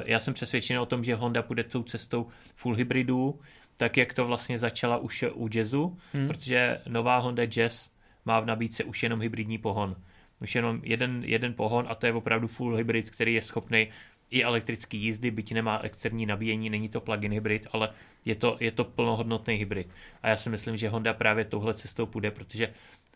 já 0.05 0.19
jsem 0.19 0.33
přesvědčen 0.33 0.79
o 0.79 0.85
tom, 0.85 1.03
že 1.03 1.15
Honda 1.15 1.41
půjde 1.41 1.63
tou 1.63 1.83
cestou 1.83 2.27
full 2.55 2.75
hybridů, 2.75 3.39
tak 3.77 3.97
jak 3.97 4.13
to 4.13 4.25
vlastně 4.25 4.59
začala 4.59 4.97
už 4.97 5.25
u 5.33 5.49
Jazzu, 5.53 5.97
hmm. 6.13 6.27
protože 6.27 6.81
nová 6.87 7.17
Honda 7.17 7.45
Jazz 7.45 7.89
má 8.25 8.39
v 8.39 8.45
nabídce 8.45 8.83
už 8.83 9.03
jenom 9.03 9.21
hybridní 9.21 9.57
pohon. 9.57 9.95
Už 10.41 10.55
jenom 10.55 10.81
jeden, 10.83 11.23
jeden 11.25 11.53
pohon 11.53 11.85
a 11.89 11.95
to 11.95 12.05
je 12.05 12.13
opravdu 12.13 12.47
full 12.47 12.75
hybrid, 12.75 13.09
který 13.09 13.33
je 13.33 13.41
schopný 13.41 13.87
i 14.31 14.43
elektrický 14.43 14.97
jízdy, 14.97 15.31
byť 15.31 15.53
nemá 15.53 15.79
externí 15.83 16.25
nabíjení, 16.25 16.69
není 16.69 16.89
to 16.89 17.01
plug-in 17.01 17.31
hybrid, 17.31 17.67
ale 17.71 17.89
je 18.25 18.35
to, 18.35 18.57
je 18.59 18.71
to 18.71 18.83
plnohodnotný 18.83 19.55
hybrid. 19.55 19.89
A 20.23 20.29
já 20.29 20.37
si 20.37 20.49
myslím, 20.49 20.77
že 20.77 20.89
Honda 20.89 21.13
právě 21.13 21.45
touhle 21.45 21.73
cestou 21.73 22.05
půjde, 22.05 22.31
protože 22.31 22.73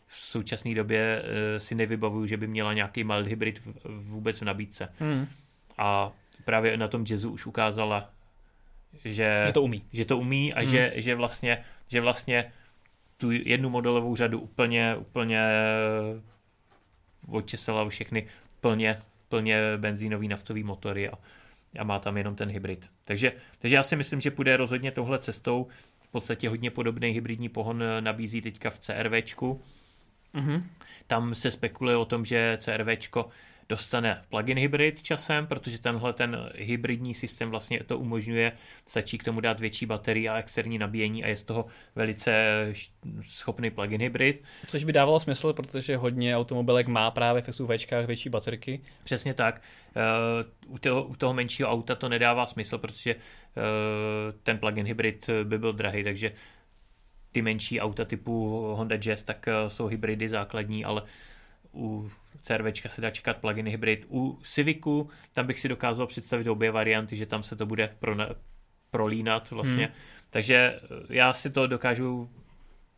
v 0.07 0.15
současné 0.15 0.75
době 0.75 1.21
uh, 1.21 1.59
si 1.59 1.75
nevybavuju, 1.75 2.25
že 2.25 2.37
by 2.37 2.47
měla 2.47 2.73
nějaký 2.73 3.03
mild 3.03 3.27
hybrid 3.27 3.61
vůbec 3.85 4.41
v 4.41 4.45
nabídce. 4.45 4.93
Hmm. 4.99 5.27
A 5.77 6.11
právě 6.45 6.77
na 6.77 6.87
tom 6.87 7.05
jazzu 7.05 7.31
už 7.31 7.45
ukázala, 7.45 8.09
že, 9.05 9.43
že 9.45 9.53
to 9.53 9.61
umí. 9.61 9.83
Že 9.93 10.05
to 10.05 10.17
umí 10.17 10.53
a 10.53 10.59
hmm. 10.59 10.67
že, 10.67 10.93
že, 10.95 11.15
vlastně, 11.15 11.65
že 11.87 12.01
vlastně 12.01 12.51
tu 13.17 13.31
jednu 13.31 13.69
modelovou 13.69 14.15
řadu 14.15 14.39
úplně, 14.39 14.95
úplně 14.95 15.41
odčesala 17.27 17.89
všechny 17.89 18.27
plně 18.61 19.01
plně 19.29 19.61
benzínový 19.77 20.27
naftový 20.27 20.63
motory 20.63 21.09
a, 21.09 21.13
a 21.79 21.83
má 21.83 21.99
tam 21.99 22.17
jenom 22.17 22.35
ten 22.35 22.49
hybrid. 22.49 22.89
Takže, 23.05 23.31
takže 23.59 23.75
já 23.75 23.83
si 23.83 23.95
myslím, 23.95 24.21
že 24.21 24.31
půjde 24.31 24.57
rozhodně 24.57 24.91
touhle 24.91 25.19
cestou. 25.19 25.67
V 25.99 26.07
podstatě 26.07 26.49
hodně 26.49 26.71
podobný 26.71 27.09
hybridní 27.09 27.49
pohon 27.49 27.83
nabízí 27.99 28.41
teďka 28.41 28.69
v 28.69 28.79
CRVčku. 28.79 29.61
Mm-hmm. 30.35 30.63
Tam 31.07 31.35
se 31.35 31.51
spekuluje 31.51 31.97
o 31.97 32.05
tom, 32.05 32.25
že 32.25 32.57
CRVčko 32.61 33.29
dostane 33.69 34.23
plug-in 34.29 34.57
hybrid 34.57 35.03
časem, 35.03 35.47
protože 35.47 35.77
tenhle 35.77 36.13
ten 36.13 36.49
hybridní 36.55 37.13
systém 37.13 37.49
vlastně 37.49 37.79
to 37.83 37.99
umožňuje, 37.99 38.51
stačí 38.87 39.17
k 39.17 39.23
tomu 39.23 39.39
dát 39.39 39.59
větší 39.59 39.85
baterii 39.85 40.29
a 40.29 40.37
externí 40.37 40.77
nabíjení 40.77 41.23
a 41.23 41.27
je 41.27 41.35
z 41.35 41.43
toho 41.43 41.65
velice 41.95 42.65
schopný 43.29 43.71
plug-in 43.71 44.01
hybrid. 44.01 44.43
Což 44.67 44.83
by 44.83 44.93
dávalo 44.93 45.19
smysl, 45.19 45.53
protože 45.53 45.97
hodně 45.97 46.37
automobilek 46.37 46.87
má 46.87 47.11
právě 47.11 47.41
v 47.41 47.55
SUVčkách 47.55 48.05
větší 48.05 48.29
baterky. 48.29 48.81
Přesně 49.03 49.33
tak. 49.33 49.61
Eh, 49.95 50.45
u 50.67 50.77
toho, 50.77 51.03
u 51.03 51.15
toho 51.15 51.33
menšího 51.33 51.69
auta 51.69 51.95
to 51.95 52.09
nedává 52.09 52.45
smysl, 52.45 52.77
protože 52.77 53.11
eh, 53.11 53.19
ten 54.43 54.57
plug-in 54.57 54.85
hybrid 54.85 55.29
by 55.43 55.57
byl 55.57 55.73
drahý, 55.73 56.03
takže 56.03 56.31
ty 57.31 57.41
menší 57.41 57.81
auta 57.81 58.05
typu 58.05 58.61
Honda 58.75 58.95
Jazz, 58.95 59.23
tak 59.23 59.47
eh, 59.47 59.69
jsou 59.69 59.87
hybridy 59.87 60.29
základní, 60.29 60.85
ale 60.85 61.01
u 61.75 62.11
CRVčka 62.41 62.89
se 62.89 63.01
dá 63.01 63.09
čekat 63.09 63.37
plug-in 63.37 63.67
hybrid. 63.67 64.05
U 64.09 64.39
Civicu 64.43 65.09
tam 65.33 65.47
bych 65.47 65.59
si 65.59 65.69
dokázal 65.69 66.07
představit 66.07 66.47
obě 66.47 66.71
varianty, 66.71 67.15
že 67.15 67.25
tam 67.25 67.43
se 67.43 67.55
to 67.55 67.65
bude 67.65 67.95
pro, 67.99 68.15
prolínat 68.91 69.51
vlastně. 69.51 69.85
Hmm. 69.85 69.95
Takže 70.29 70.55
eh, 70.55 70.87
já 71.09 71.33
si 71.33 71.49
to 71.49 71.67
dokážu 71.67 72.29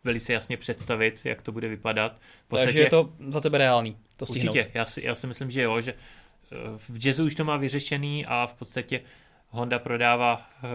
velice 0.03 0.33
jasně 0.33 0.57
představit, 0.57 1.21
jak 1.25 1.41
to 1.41 1.51
bude 1.51 1.67
vypadat. 1.67 2.19
V 2.45 2.47
podstatě, 2.47 2.65
Takže 2.65 2.81
je 2.81 2.89
to 2.89 3.13
za 3.27 3.41
tebe 3.41 3.57
reálný, 3.57 3.97
to 4.17 4.25
stihnout. 4.25 4.55
Určitě, 4.55 4.71
já 4.73 4.85
si, 4.85 5.03
já 5.03 5.15
si 5.15 5.27
myslím, 5.27 5.51
že 5.51 5.61
jo, 5.61 5.81
že 5.81 5.93
eh, 5.93 6.55
v 6.77 7.05
jazzu 7.05 7.25
už 7.25 7.35
to 7.35 7.43
má 7.43 7.57
vyřešený 7.57 8.25
a 8.25 8.47
v 8.47 8.53
podstatě 8.53 9.01
Honda 9.49 9.79
prodává 9.79 10.49
eh, 10.63 10.67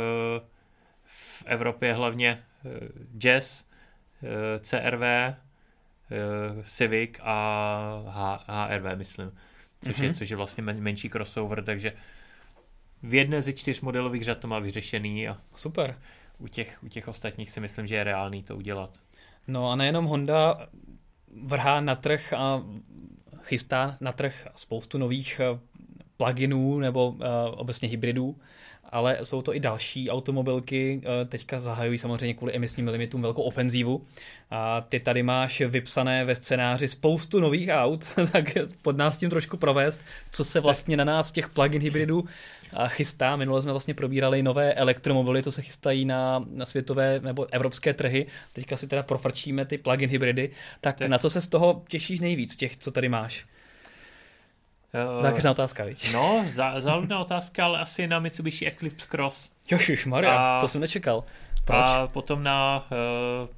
v 1.05 1.43
Evropě 1.47 1.95
hlavně 1.95 2.43
jazz, 3.19 3.65
CRV, 4.61 5.03
Civic 6.65 7.19
a 7.23 8.45
HRV, 8.47 8.99
myslím, 8.99 9.33
což, 9.85 9.97
mm-hmm. 9.97 10.03
je, 10.03 10.09
mhm. 10.09 10.19
což 10.19 10.31
je 10.31 10.37
vlastně 10.37 10.63
men, 10.63 10.81
menší 10.81 11.11
crossover, 11.11 11.65
takže 11.65 11.93
v 13.03 13.15
jedné 13.15 13.43
ze 13.43 13.53
čtyř 13.53 13.81
modelových 13.81 14.25
řad 14.25 14.39
to 14.39 14.49
má 14.49 14.59
vyřešený 14.59 15.29
a 15.29 15.39
super. 15.55 15.99
U 16.39 16.49
těch, 16.49 16.83
u 16.83 16.89
těch 16.89 17.09
ostatních 17.09 17.51
si 17.51 17.61
myslím, 17.61 17.87
že 17.87 17.95
je 17.95 18.05
reálný 18.05 18.43
to 18.43 18.57
udělat. 18.57 18.99
No 19.47 19.71
a 19.71 19.77
nejenom 19.77 20.05
Honda 20.05 20.69
vrhá 21.43 21.81
na 21.81 21.95
trh 21.95 22.33
a 22.33 22.63
chystá 23.43 23.97
na 24.01 24.13
trh 24.13 24.49
spoustu 24.57 24.99
nových 24.99 25.41
eh, 25.41 25.59
pluginů 26.17 26.79
nebo 26.79 27.09
uh, 27.09 27.19
obecně 27.51 27.89
hybridů, 27.89 28.41
ale 28.93 29.19
jsou 29.23 29.43
to 29.43 29.55
i 29.55 29.61
další 29.61 30.11
automobilky. 30.11 31.01
Eh, 31.05 31.25
teďka 31.25 31.61
zahajují 31.61 31.99
samozřejmě 31.99 32.35
kvůli 32.35 32.53
emisním 32.53 32.89
limitům 32.89 33.23
velkou 33.23 33.43
ofenzívu. 33.43 34.03
A 34.51 34.81
ty 34.81 35.01
tady 35.01 35.23
máš 35.23 35.61
vypsané 35.61 36.25
ve 36.25 36.37
scénáři 36.37 36.89
spoustu 36.89 37.41
nových 37.41 37.69
aut, 37.73 38.09
tak 38.33 38.45
pod 38.83 38.97
nás 38.97 39.19
tím 39.19 39.31
trošku 39.31 39.57
provést, 39.57 40.01
co 40.33 40.45
se 40.45 40.61
vlastně 40.61 40.97
na 40.97 41.05
nás 41.05 41.33
těch 41.33 41.49
plug-in 41.49 41.83
hybridů 41.83 42.25
chystá. 42.87 43.37
Minule 43.37 43.63
jsme 43.63 43.71
vlastně 43.71 43.95
probírali 43.95 44.43
nové 44.43 44.75
elektromobily, 44.75 45.43
co 45.43 45.53
se 45.53 45.63
chystají 45.63 46.05
na, 46.05 46.45
na 46.51 46.67
světové 46.67 47.21
nebo 47.21 47.47
evropské 47.51 47.95
trhy. 47.95 48.27
Teďka 48.53 48.77
si 48.77 48.89
teda 48.89 49.03
profrčíme 49.03 49.65
ty 49.65 49.79
plug-in 49.79 50.11
hybridy. 50.11 50.51
Tak, 50.81 50.99
tak 50.99 51.09
na 51.09 51.19
co 51.19 51.31
se 51.31 51.41
z 51.41 51.49
toho 51.49 51.83
těšíš 51.89 52.21
nejvíc, 52.21 52.57
těch, 52.57 52.77
co 52.77 52.91
tady 52.91 53.09
máš? 53.09 53.47
Uh, 55.15 55.23
Zákeřná 55.23 55.51
otázka, 55.51 55.85
víš? 55.85 56.13
No, 56.13 56.45
záludná 56.79 57.19
otázka, 57.19 57.65
ale 57.65 57.79
asi 57.79 58.07
na 58.07 58.19
Mitsubishi 58.19 58.67
Eclipse 58.67 59.07
Cross. 59.09 59.51
Jožiš, 59.71 60.07
Maria, 60.07 60.61
to 60.61 60.69
jsem 60.69 60.81
nečekal. 60.81 61.25
Proč? 61.65 61.79
A 61.79 62.07
potom 62.07 62.43
na 62.43 62.87
uh, 63.43 63.49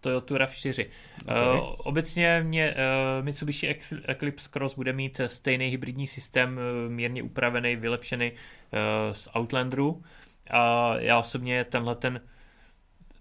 Toyota 0.00 0.34
RAV4. 0.34 0.86
Okay. 1.22 1.58
Uh, 1.58 1.74
obecně 1.78 2.40
mě 2.46 2.74
uh, 2.74 3.24
Mitsubishi 3.24 3.76
Eclipse 4.08 4.48
Cross 4.48 4.74
bude 4.74 4.92
mít 4.92 5.20
stejný 5.26 5.68
hybridní 5.68 6.08
systém, 6.08 6.58
uh, 6.58 6.92
mírně 6.92 7.22
upravený, 7.22 7.76
vylepšený 7.76 8.32
uh, 8.32 8.38
z 9.12 9.28
Outlanderu. 9.38 10.02
A 10.50 10.94
já 10.98 11.18
osobně 11.18 11.64
tenhle 11.64 11.94
ten 11.94 12.20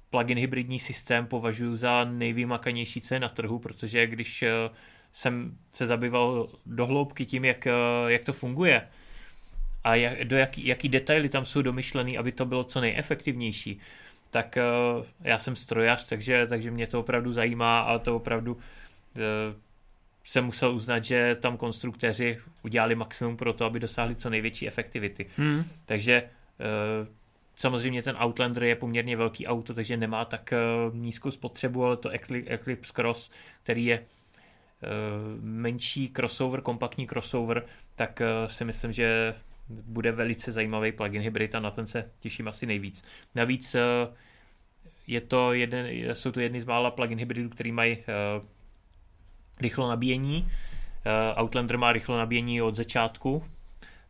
plug-in 0.09 0.37
hybridní 0.37 0.79
systém 0.79 1.25
považuji 1.27 1.75
za 1.75 2.03
nejvýmakanější, 2.03 3.01
co 3.01 3.13
je 3.13 3.19
na 3.19 3.29
trhu, 3.29 3.59
protože 3.59 4.07
když 4.07 4.43
uh, 4.43 4.75
jsem 5.11 5.57
se 5.73 5.87
zabýval 5.87 6.49
do 6.65 6.85
hloubky 6.85 7.25
tím, 7.25 7.45
jak, 7.45 7.67
eh, 7.67 7.71
jak 8.07 8.23
to 8.23 8.33
funguje 8.33 8.87
a 9.83 9.95
jak, 9.95 10.23
do 10.23 10.37
jaký, 10.37 10.67
jaký 10.67 10.89
detaily 10.89 11.29
tam 11.29 11.45
jsou 11.45 11.61
domyšlený, 11.61 12.17
aby 12.17 12.31
to 12.31 12.45
bylo 12.45 12.63
co 12.63 12.81
nejefektivnější, 12.81 13.79
tak 14.29 14.57
uh, 14.97 15.05
já 15.21 15.39
jsem 15.39 15.55
strojař, 15.55 16.03
takže, 16.03 16.47
takže 16.47 16.71
mě 16.71 16.87
to 16.87 16.99
opravdu 16.99 17.33
zajímá 17.33 17.79
a 17.79 17.99
to 17.99 18.15
opravdu 18.15 18.53
uh, 18.53 18.61
jsem 20.23 20.45
musel 20.45 20.71
uznat, 20.71 21.05
že 21.05 21.37
tam 21.39 21.57
konstruktéři 21.57 22.39
udělali 22.63 22.95
maximum 22.95 23.37
pro 23.37 23.53
to, 23.53 23.65
aby 23.65 23.79
dosáhli 23.79 24.15
co 24.15 24.29
největší 24.29 24.67
efektivity. 24.67 25.25
Hmm. 25.37 25.63
Takže 25.85 26.29
samozřejmě 27.55 28.03
ten 28.03 28.17
Outlander 28.23 28.63
je 28.63 28.75
poměrně 28.75 29.17
velký 29.17 29.47
auto, 29.47 29.73
takže 29.73 29.97
nemá 29.97 30.25
tak 30.25 30.53
nízkou 30.93 31.31
spotřebu, 31.31 31.85
ale 31.85 31.97
to 31.97 32.09
Eclipse 32.45 32.93
Cross, 32.93 33.31
který 33.63 33.85
je 33.85 33.99
Eh, 33.99 34.20
menší 35.41 36.09
crossover, 36.09 36.61
kompaktní 36.61 37.07
crossover, 37.07 37.65
tak 37.95 38.21
eh, 38.21 38.49
si 38.49 38.65
myslím, 38.65 38.91
že 38.91 39.35
bude 39.69 40.11
velice 40.11 40.51
zajímavý 40.51 40.91
plug-in 40.91 41.21
hybrid 41.21 41.55
a 41.55 41.59
na 41.59 41.71
ten 41.71 41.87
se 41.87 42.11
těším 42.19 42.47
asi 42.47 42.65
nejvíc. 42.65 43.03
Navíc 43.35 43.75
eh, 43.75 43.81
je 45.07 45.21
to 45.21 45.53
jeden, 45.53 45.87
jsou 46.13 46.31
to 46.31 46.39
jedny 46.39 46.61
z 46.61 46.65
mála 46.65 46.91
plug-in 46.91 47.19
hybridů, 47.19 47.49
který 47.49 47.71
mají 47.71 47.97
rychlo 49.59 49.89
nabíjení. 49.89 50.51
Outlander 51.41 51.77
má 51.77 51.91
rychlo 51.91 52.17
nabíjení 52.17 52.61
od 52.61 52.75
začátku. 52.75 53.43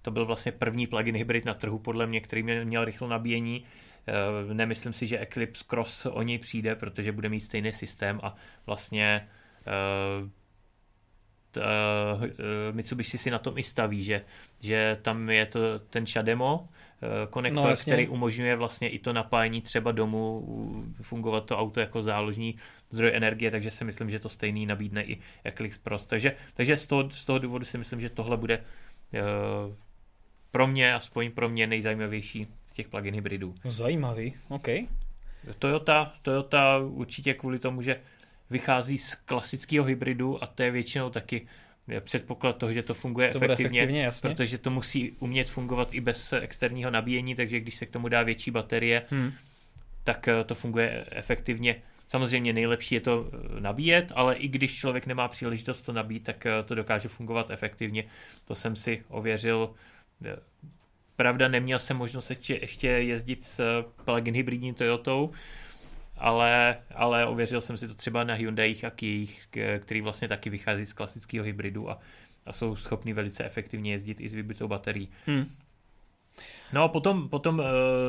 To 0.01 0.11
byl 0.11 0.25
vlastně 0.25 0.51
první 0.51 0.87
plug-in 0.87 1.15
hybrid 1.15 1.45
na 1.45 1.53
trhu, 1.53 1.79
podle 1.79 2.07
mě, 2.07 2.21
který 2.21 2.43
měl 2.43 2.85
rychlo 2.85 3.07
nabíjení. 3.07 3.63
Nemyslím 4.53 4.93
si, 4.93 5.07
že 5.07 5.19
Eclipse 5.19 5.63
Cross 5.67 6.05
o 6.05 6.21
něj 6.21 6.37
přijde, 6.37 6.75
protože 6.75 7.11
bude 7.11 7.29
mít 7.29 7.39
stejný 7.39 7.73
systém 7.73 8.19
a 8.23 8.35
vlastně 8.65 9.27
uh, 11.57 12.23
Mitsubishi 12.71 13.17
si 13.17 13.31
na 13.31 13.39
tom 13.39 13.57
i 13.57 13.63
staví, 13.63 14.03
že, 14.03 14.21
že 14.59 14.97
tam 15.01 15.29
je 15.29 15.45
to 15.45 15.79
ten 15.79 16.07
Shademo, 16.07 16.69
konektor, 17.29 17.69
no, 17.69 17.75
který 17.75 18.07
umožňuje 18.07 18.55
vlastně 18.55 18.89
i 18.89 18.99
to 18.99 19.13
napájení 19.13 19.61
třeba 19.61 19.91
domů, 19.91 20.45
fungovat 21.01 21.45
to 21.45 21.57
auto 21.57 21.79
jako 21.79 22.03
záložní 22.03 22.55
zdroj 22.89 23.11
energie, 23.13 23.51
takže 23.51 23.71
si 23.71 23.83
myslím, 23.83 24.09
že 24.09 24.19
to 24.19 24.29
stejný 24.29 24.65
nabídne 24.65 25.03
i 25.03 25.17
Eclipse 25.43 25.79
Pro. 25.83 25.99
Takže, 25.99 26.35
takže 26.53 26.77
z, 26.77 26.87
toho, 26.87 27.09
z 27.09 27.25
toho 27.25 27.39
důvodu 27.39 27.65
si 27.65 27.77
myslím, 27.77 28.01
že 28.01 28.09
tohle 28.09 28.37
bude 28.37 28.57
uh, 28.57 29.75
pro 30.51 30.67
mě, 30.67 30.93
aspoň 30.93 31.31
pro 31.31 31.49
mě 31.49 31.67
nejzajímavější 31.67 32.47
z 32.67 32.73
těch 32.73 32.87
plug-in 32.87 33.13
hybridů. 33.13 33.53
Zajímavý, 33.65 34.33
OK. 34.49 34.67
Toyota, 35.59 36.13
Toyota 36.21 36.77
určitě 36.77 37.33
kvůli 37.33 37.59
tomu, 37.59 37.81
že 37.81 38.01
vychází 38.51 38.97
z 38.97 39.15
klasického 39.15 39.85
hybridu 39.85 40.43
a 40.43 40.47
to 40.47 40.63
je 40.63 40.71
většinou 40.71 41.09
taky 41.09 41.47
předpoklad 41.99 42.57
toho, 42.57 42.73
že 42.73 42.83
to 42.83 42.93
funguje 42.93 43.27
to 43.27 43.37
efektivně, 43.37 43.79
efektivně 43.79 44.03
jasně. 44.03 44.29
protože 44.29 44.57
to 44.57 44.69
musí 44.69 45.11
umět 45.19 45.49
fungovat 45.49 45.93
i 45.93 46.01
bez 46.01 46.33
externího 46.33 46.91
nabíjení, 46.91 47.35
takže 47.35 47.59
když 47.59 47.75
se 47.75 47.85
k 47.85 47.91
tomu 47.91 48.07
dá 48.07 48.23
větší 48.23 48.51
baterie, 48.51 49.05
hmm. 49.09 49.31
tak 50.03 50.27
eh, 50.27 50.43
to 50.43 50.55
funguje 50.55 51.05
efektivně. 51.11 51.81
Samozřejmě 52.07 52.53
nejlepší 52.53 52.95
je 52.95 53.01
to 53.01 53.29
eh, 53.33 53.61
nabíjet, 53.61 54.11
ale 54.15 54.35
i 54.35 54.47
když 54.47 54.77
člověk 54.77 55.05
nemá 55.05 55.27
příležitost 55.27 55.81
to 55.81 55.93
nabít, 55.93 56.23
tak 56.23 56.45
eh, 56.45 56.63
to 56.63 56.75
dokáže 56.75 57.09
fungovat 57.09 57.51
efektivně. 57.51 58.03
To 58.45 58.55
jsem 58.55 58.75
si 58.75 59.03
ověřil. 59.07 59.73
Pravda, 61.15 61.47
neměl 61.47 61.79
jsem 61.79 61.97
možnost 61.97 62.29
ještě, 62.29 62.55
ještě 62.55 62.87
jezdit 62.87 63.43
s 63.43 63.83
plug-in 64.05 64.35
hybridní 64.35 64.73
Toyotou, 64.73 65.31
ale, 66.21 66.77
ale 66.95 67.25
ověřil 67.25 67.61
jsem 67.61 67.77
si 67.77 67.87
to 67.87 67.95
třeba 67.95 68.23
na 68.23 68.33
Hyundai 68.33 68.75
a 68.87 68.89
Kia, 68.89 69.27
který 69.79 70.01
vlastně 70.01 70.27
taky 70.27 70.49
vychází 70.49 70.85
z 70.85 70.93
klasického 70.93 71.45
hybridu 71.45 71.89
a, 71.89 71.99
a 72.45 72.53
jsou 72.53 72.75
schopni 72.75 73.13
velice 73.13 73.45
efektivně 73.45 73.91
jezdit 73.91 74.21
i 74.21 74.29
s 74.29 74.33
vybitou 74.33 74.67
baterií. 74.67 75.09
Hmm. 75.25 75.51
No 76.73 76.83
a 76.83 76.87
potom, 76.87 77.29
potom 77.29 77.59
uh, 77.59 77.65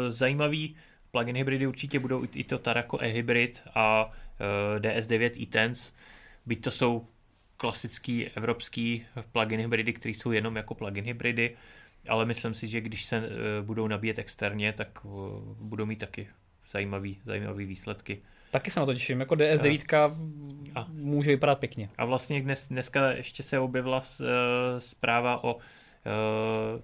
zajímavý 0.08 0.76
plug-in 1.10 1.36
hybridy 1.36 1.66
určitě 1.66 1.98
budou 1.98 2.26
i 2.34 2.44
to 2.44 2.58
Tarako 2.58 2.98
e-hybrid 3.00 3.62
a 3.74 4.04
uh, 4.04 4.80
DS9 4.80 5.42
e-Tense, 5.42 5.92
byť 6.46 6.62
to 6.62 6.70
jsou 6.70 7.06
klasický 7.56 8.28
evropský 8.28 9.06
plug-in 9.32 9.60
hybridy, 9.60 9.92
které 9.92 10.14
jsou 10.14 10.32
jenom 10.32 10.56
jako 10.56 10.74
plug-in 10.74 11.04
hybridy, 11.04 11.56
ale 12.08 12.24
myslím 12.24 12.54
si, 12.54 12.68
že 12.68 12.80
když 12.80 13.04
se 13.04 13.18
uh, 13.18 13.26
budou 13.66 13.88
nabíjet 13.88 14.18
externě, 14.18 14.72
tak 14.72 15.04
uh, 15.04 15.12
budou 15.60 15.86
mít 15.86 15.98
taky 15.98 16.28
zajímavý, 16.72 17.18
zajímavý 17.24 17.66
výsledky. 17.66 18.22
Taky 18.50 18.70
se 18.70 18.80
na 18.80 18.86
to 18.86 18.94
těším, 18.94 19.20
jako 19.20 19.34
DS9 19.34 20.14
a, 20.74 20.86
může 20.92 21.30
vypadat 21.30 21.58
pěkně. 21.58 21.88
A 21.98 22.04
vlastně 22.04 22.42
dnes, 22.42 22.68
dneska 22.68 23.12
ještě 23.12 23.42
se 23.42 23.58
objevila 23.58 23.98
uh, 23.98 24.26
zpráva 24.78 25.44
o 25.44 25.54
uh, 25.54 25.60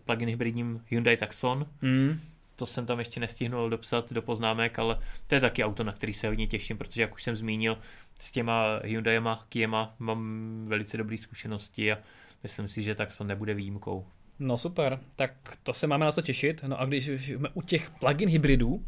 plug-in 0.05 0.29
hybridním 0.29 0.85
Hyundai 0.89 1.17
Taxon. 1.17 1.67
Mm. 1.83 2.21
To 2.57 2.67
jsem 2.67 2.87
tam 2.87 2.99
ještě 2.99 3.21
nestihnul 3.21 3.71
dopsat 3.71 4.13
do 4.13 4.23
poznámek, 4.23 4.79
ale 4.79 4.99
to 5.27 5.35
je 5.35 5.41
taky 5.41 5.65
auto, 5.65 5.85
na 5.85 5.93
který 5.93 6.13
se 6.13 6.29
hodně 6.29 6.47
těším, 6.47 6.79
protože 6.79 7.03
jak 7.03 7.15
už 7.15 7.23
jsem 7.23 7.37
zmínil, 7.37 7.79
s 8.21 8.33
těma 8.33 8.81
Hyundaiama, 8.85 9.47
Kiema 9.49 9.95
mám 9.99 10.65
velice 10.69 10.97
dobré 10.97 11.19
zkušenosti 11.19 11.93
a 11.93 11.99
myslím 12.43 12.69
si, 12.69 12.83
že 12.83 12.95
Taxon 12.95 13.27
nebude 13.27 13.55
výjimkou. 13.55 14.07
No 14.39 14.59
super, 14.59 15.01
tak 15.17 15.59
to 15.63 15.73
se 15.73 15.87
máme 15.87 16.05
na 16.05 16.13
co 16.13 16.23
těšit. 16.23 16.65
No 16.67 16.81
a 16.81 16.85
když 16.85 17.07
jsme 17.07 17.49
u 17.55 17.63
těch 17.63 17.91
plug-in 17.91 18.29
hybridů, 18.29 18.85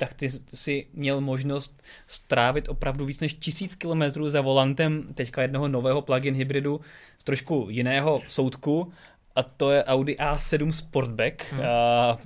tak 0.00 0.14
ty 0.14 0.30
si 0.54 0.86
měl 0.92 1.20
možnost 1.20 1.82
strávit 2.06 2.68
opravdu 2.68 3.04
víc 3.04 3.20
než 3.20 3.34
tisíc 3.34 3.74
kilometrů 3.74 4.30
za 4.30 4.40
volantem 4.40 5.14
teďka 5.14 5.42
jednoho 5.42 5.68
nového 5.68 6.02
plug-in 6.02 6.34
hybridu 6.34 6.80
z 7.18 7.24
trošku 7.24 7.66
jiného 7.70 8.22
soudku 8.28 8.92
a 9.36 9.42
to 9.42 9.70
je 9.70 9.84
Audi 9.84 10.14
A7 10.14 10.70
Sportback. 10.70 11.52
Hmm. 11.52 11.62
A 11.64 12.18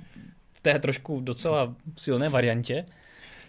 v 0.53 0.59
té 0.59 0.79
trošku 0.79 1.21
docela 1.21 1.75
silné 1.97 2.29
variantě. 2.29 2.85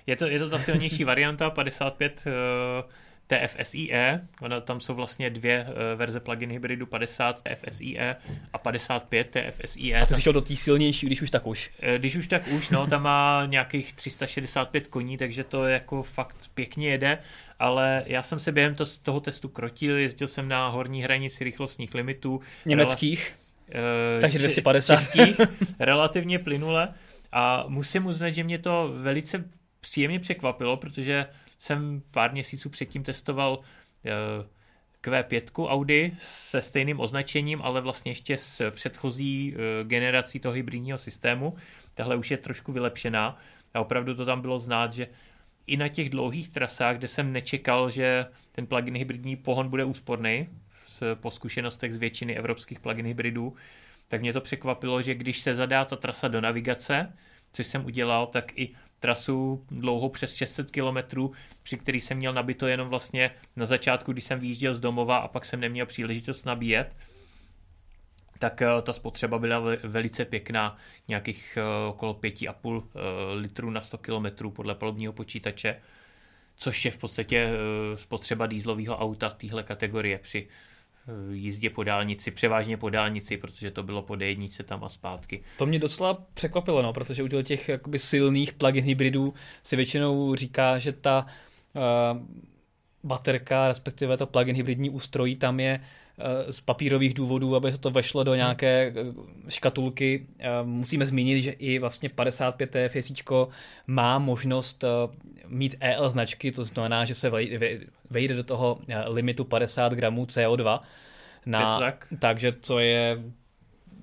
Je 0.07 0.16
to, 0.16 0.27
je 0.27 0.39
to 0.39 0.51
ta 0.51 0.59
silnější 0.59 1.05
varianta, 1.05 1.51
55 1.51 2.24
uh 2.27 2.91
TFSIe, 3.27 4.20
ona, 4.41 4.61
tam 4.61 4.81
jsou 4.81 4.95
vlastně 4.95 5.31
dvě 5.31 5.66
uh, 5.68 5.99
verze 5.99 6.20
plugin 6.20 6.51
hybridu, 6.51 6.87
50 6.87 7.43
TFSIe 7.43 8.16
a 8.53 8.59
55 8.59 9.37
TFSIe. 9.37 10.01
A 10.01 10.07
ty 10.07 10.14
jsi 10.14 10.22
šel 10.22 10.33
do 10.33 10.41
té 10.41 10.57
silnější, 10.57 11.07
když 11.07 11.22
už 11.22 11.31
tak 11.31 11.47
už. 11.47 11.70
Uh, 11.83 11.95
když 11.95 12.16
už 12.16 12.27
tak 12.27 12.49
už, 12.49 12.70
no, 12.70 12.87
tam 12.87 13.03
má 13.03 13.47
nějakých 13.47 13.93
365 13.93 14.89
koní, 14.89 15.16
takže 15.16 15.45
to 15.45 15.64
jako 15.64 16.03
fakt 16.03 16.37
pěkně 16.55 16.89
jede, 16.89 17.18
ale 17.59 18.03
já 18.07 18.22
jsem 18.22 18.41
se 18.41 18.53
během 18.53 18.74
to, 18.74 18.85
toho 19.03 19.20
testu 19.20 19.49
krotil, 19.49 19.97
jezdil 19.99 20.29
jsem 20.29 20.49
na 20.49 20.68
horní 20.68 21.03
hranici 21.03 21.45
rychlostních 21.45 21.95
limitů. 21.95 22.41
Německých? 22.66 23.35
Uh, 23.68 24.20
takže 24.20 24.39
250. 24.39 24.97
Českých, 24.97 25.41
relativně 25.79 26.39
plynule 26.39 26.89
a 27.33 27.64
musím 27.68 28.07
uznat, 28.07 28.31
že 28.31 28.45
mě 28.45 28.59
to 28.59 28.93
velice 28.97 29.45
příjemně 29.81 30.20
překvapilo, 30.20 30.77
protože 30.77 31.27
jsem 31.59 32.02
pár 32.11 32.32
měsíců 32.32 32.70
předtím 32.70 33.02
testoval 33.02 33.61
eh, 34.04 34.11
Q5 35.02 35.68
Audi 35.68 36.12
se 36.18 36.62
stejným 36.62 37.00
označením, 37.00 37.62
ale 37.62 37.80
vlastně 37.80 38.12
ještě 38.12 38.38
s 38.38 38.70
předchozí 38.70 39.54
eh, 39.57 39.84
generací 39.84 40.40
toho 40.40 40.52
hybridního 40.52 40.98
systému. 40.98 41.57
Tahle 41.94 42.16
už 42.16 42.30
je 42.30 42.36
trošku 42.36 42.72
vylepšená 42.72 43.38
a 43.74 43.80
opravdu 43.80 44.14
to 44.14 44.24
tam 44.24 44.40
bylo 44.40 44.59
znát, 44.59 44.92
že 44.92 45.09
i 45.66 45.76
na 45.76 45.88
těch 45.88 46.11
dlouhých 46.11 46.48
trasách, 46.48 46.96
kde 46.96 47.09
jsem 47.09 47.32
nečekal, 47.32 47.90
že 47.90 48.26
ten 48.52 48.66
plug-in 48.66 48.96
hybridní 48.96 49.36
pohon 49.36 49.68
bude 49.68 49.84
úsporný, 49.84 50.48
po 51.14 51.30
zkušenostech 51.30 51.94
z 51.94 51.98
většiny 51.98 52.36
evropských 52.36 52.80
plug-in 52.80 53.07
hybridů, 53.07 53.54
tak 54.09 54.20
mě 54.20 54.32
to 54.32 54.40
překvapilo, 54.40 55.02
že 55.02 55.14
když 55.14 55.38
se 55.40 55.54
zadá 55.54 55.84
ta 55.84 55.96
trasa 55.96 56.28
do 56.28 56.40
navigace, 56.40 57.12
což 57.52 57.66
jsem 57.66 57.84
udělal, 57.84 58.26
tak 58.26 58.59
i 58.59 58.74
trasu 59.01 59.64
dlouhou 59.70 60.09
přes 60.09 60.34
600 60.34 60.70
km, 60.70 61.28
při 61.62 61.78
který 61.78 62.01
jsem 62.01 62.18
měl 62.18 62.32
nabito 62.32 62.66
jenom 62.66 62.88
vlastně 62.88 63.30
na 63.57 63.66
začátku, 63.66 64.12
když 64.12 64.24
jsem 64.24 64.40
vyjížděl 64.40 64.74
z 64.74 64.80
domova 64.80 65.18
a 65.18 65.28
pak 65.28 65.44
jsem 65.44 65.61
neměl 65.61 65.86
příležitost 65.86 66.47
nabíjet, 66.47 66.97
tak 68.38 68.62
eh, 68.62 68.82
ta 68.82 68.92
spotřeba 68.92 69.38
byla 69.38 69.62
velice 69.82 70.24
pěkná, 70.24 70.76
nějakých 71.09 71.59
eh, 71.61 71.88
okolo 71.88 72.14
5,5 72.14 72.82
eh, 72.84 73.34
litrů 73.34 73.70
na 73.70 73.80
100 73.80 73.99
km 73.99 74.51
podle 74.51 74.74
palubního 74.74 75.12
počítače, 75.12 75.80
což 76.57 76.84
je 76.84 76.90
v 76.90 76.97
podstatě 76.97 77.51
spotřeba 77.94 78.47
dýzlového 78.47 78.99
auta 78.99 79.30
téhle 79.30 79.62
kategorie 79.62 80.18
při 80.18 80.49
jízdě 81.32 81.70
po 81.70 81.84
dálnici, 81.84 82.30
převážně 82.30 82.76
po 82.76 82.90
dálnici, 82.90 83.36
protože 83.36 83.70
to 83.70 83.82
bylo 83.82 84.02
po 84.02 84.14
D1 84.14 84.64
tam 84.64 84.84
a 84.84 84.88
zpátky. 84.88 85.42
To 85.59 85.66
mě 85.66 85.78
docela 85.78 86.14
překvapilo, 86.34 86.82
no, 86.82 86.92
protože 86.92 87.22
u 87.22 87.42
těch 87.42 87.68
jakoby 87.68 87.98
silných 87.98 88.52
plug-in 88.52 88.84
hybridů 88.84 89.34
se 89.62 89.76
většinou 89.76 90.34
říká, 90.34 90.78
že 90.78 90.92
ta 90.92 91.26
uh, 91.76 91.82
baterka, 93.04 93.68
respektive 93.68 94.16
to 94.16 94.26
plug-in 94.26 94.57
hybridní 94.57 94.90
ústrojí 94.90 95.36
tam 95.36 95.61
je 95.61 95.80
uh, 95.80 96.05
z 96.51 96.61
papírových 96.61 97.14
důvodů, 97.14 97.57
aby 97.57 97.73
se 97.73 97.79
to 97.79 97.91
vešlo 97.91 98.25
do 98.25 98.35
nějaké 98.35 98.93
škatulky. 99.49 100.27
Uh, 100.39 100.69
musíme 100.69 101.07
zmínit, 101.07 101.43
že 101.43 101.51
i 101.51 101.79
vlastně 101.79 102.09
55 102.09 102.71
TFSI 102.71 103.14
má 103.87 104.19
možnost 104.19 104.85
mít 105.49 105.77
EL 105.81 106.11
značky, 106.11 106.53
to 106.53 106.64
znamená, 106.64 107.05
že 107.05 107.14
se 107.14 107.31
vejde 108.11 108.35
do 108.35 108.45
toho 108.45 108.79
eh, 108.89 109.09
limitu 109.09 109.45
50 109.45 109.93
gramů 109.93 110.25
CO2. 110.25 110.81
Na, 111.47 111.81
tak. 111.81 112.09
Takže 112.19 112.53
to 112.53 112.79
je 112.79 113.23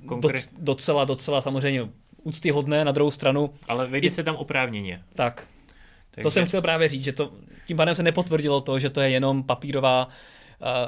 Konkrét... 0.05 0.49
docela, 0.57 1.05
docela 1.05 1.41
samozřejmě 1.41 1.89
úctyhodné 2.23 2.85
na 2.85 2.91
druhou 2.91 3.11
stranu. 3.11 3.53
Ale 3.67 3.87
vejde 3.87 4.07
i... 4.07 4.11
se 4.11 4.23
tam 4.23 4.35
oprávněně. 4.35 5.03
Tak. 5.15 5.47
Takže... 6.11 6.23
To 6.23 6.31
jsem 6.31 6.45
chtěl 6.45 6.61
právě 6.61 6.89
říct, 6.89 7.03
že 7.03 7.11
to, 7.11 7.31
tím 7.67 7.77
pádem 7.77 7.95
se 7.95 8.03
nepotvrdilo 8.03 8.61
to, 8.61 8.79
že 8.79 8.89
to 8.89 9.01
je 9.01 9.09
jenom 9.09 9.43
papírová 9.43 10.07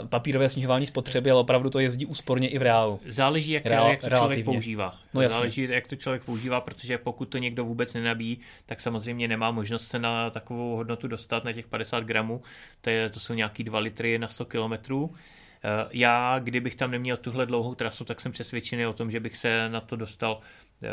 papírové 0.09 0.49
snižování 0.49 0.85
spotřeby, 0.85 1.31
ale 1.31 1.39
opravdu 1.39 1.69
to 1.69 1.79
jezdí 1.79 2.05
úsporně 2.05 2.49
i 2.49 2.59
v 2.59 2.61
reálu. 2.61 2.99
Záleží, 3.07 3.51
jak, 3.51 3.65
Reál, 3.65 3.89
jak 3.89 4.01
to 4.01 4.09
relativně. 4.09 4.27
člověk 4.27 4.45
používá. 4.45 4.95
No, 5.13 5.29
Záleží, 5.29 5.67
jak 5.69 5.87
to 5.87 5.95
člověk 5.95 6.23
používá, 6.23 6.61
protože 6.61 6.97
pokud 6.97 7.25
to 7.25 7.37
někdo 7.37 7.65
vůbec 7.65 7.93
nenabíjí, 7.93 8.39
tak 8.65 8.81
samozřejmě 8.81 9.27
nemá 9.27 9.51
možnost 9.51 9.87
se 9.87 9.99
na 9.99 10.29
takovou 10.29 10.75
hodnotu 10.75 11.07
dostat, 11.07 11.43
na 11.43 11.53
těch 11.53 11.67
50 11.67 12.03
gramů. 12.03 12.41
To, 12.81 12.89
je, 12.89 13.09
to 13.09 13.19
jsou 13.19 13.33
nějaký 13.33 13.63
2 13.63 13.79
litry 13.79 14.19
na 14.19 14.27
100 14.27 14.45
kilometrů. 14.45 15.15
Eh, 15.63 15.87
já, 15.91 16.39
kdybych 16.39 16.75
tam 16.75 16.91
neměl 16.91 17.17
tuhle 17.17 17.45
dlouhou 17.45 17.75
trasu, 17.75 18.05
tak 18.05 18.21
jsem 18.21 18.31
přesvědčený 18.31 18.85
o 18.85 18.93
tom, 18.93 19.11
že 19.11 19.19
bych 19.19 19.37
se 19.37 19.69
na 19.69 19.81
to 19.81 19.95
dostal 19.95 20.39
eh, 20.83 20.87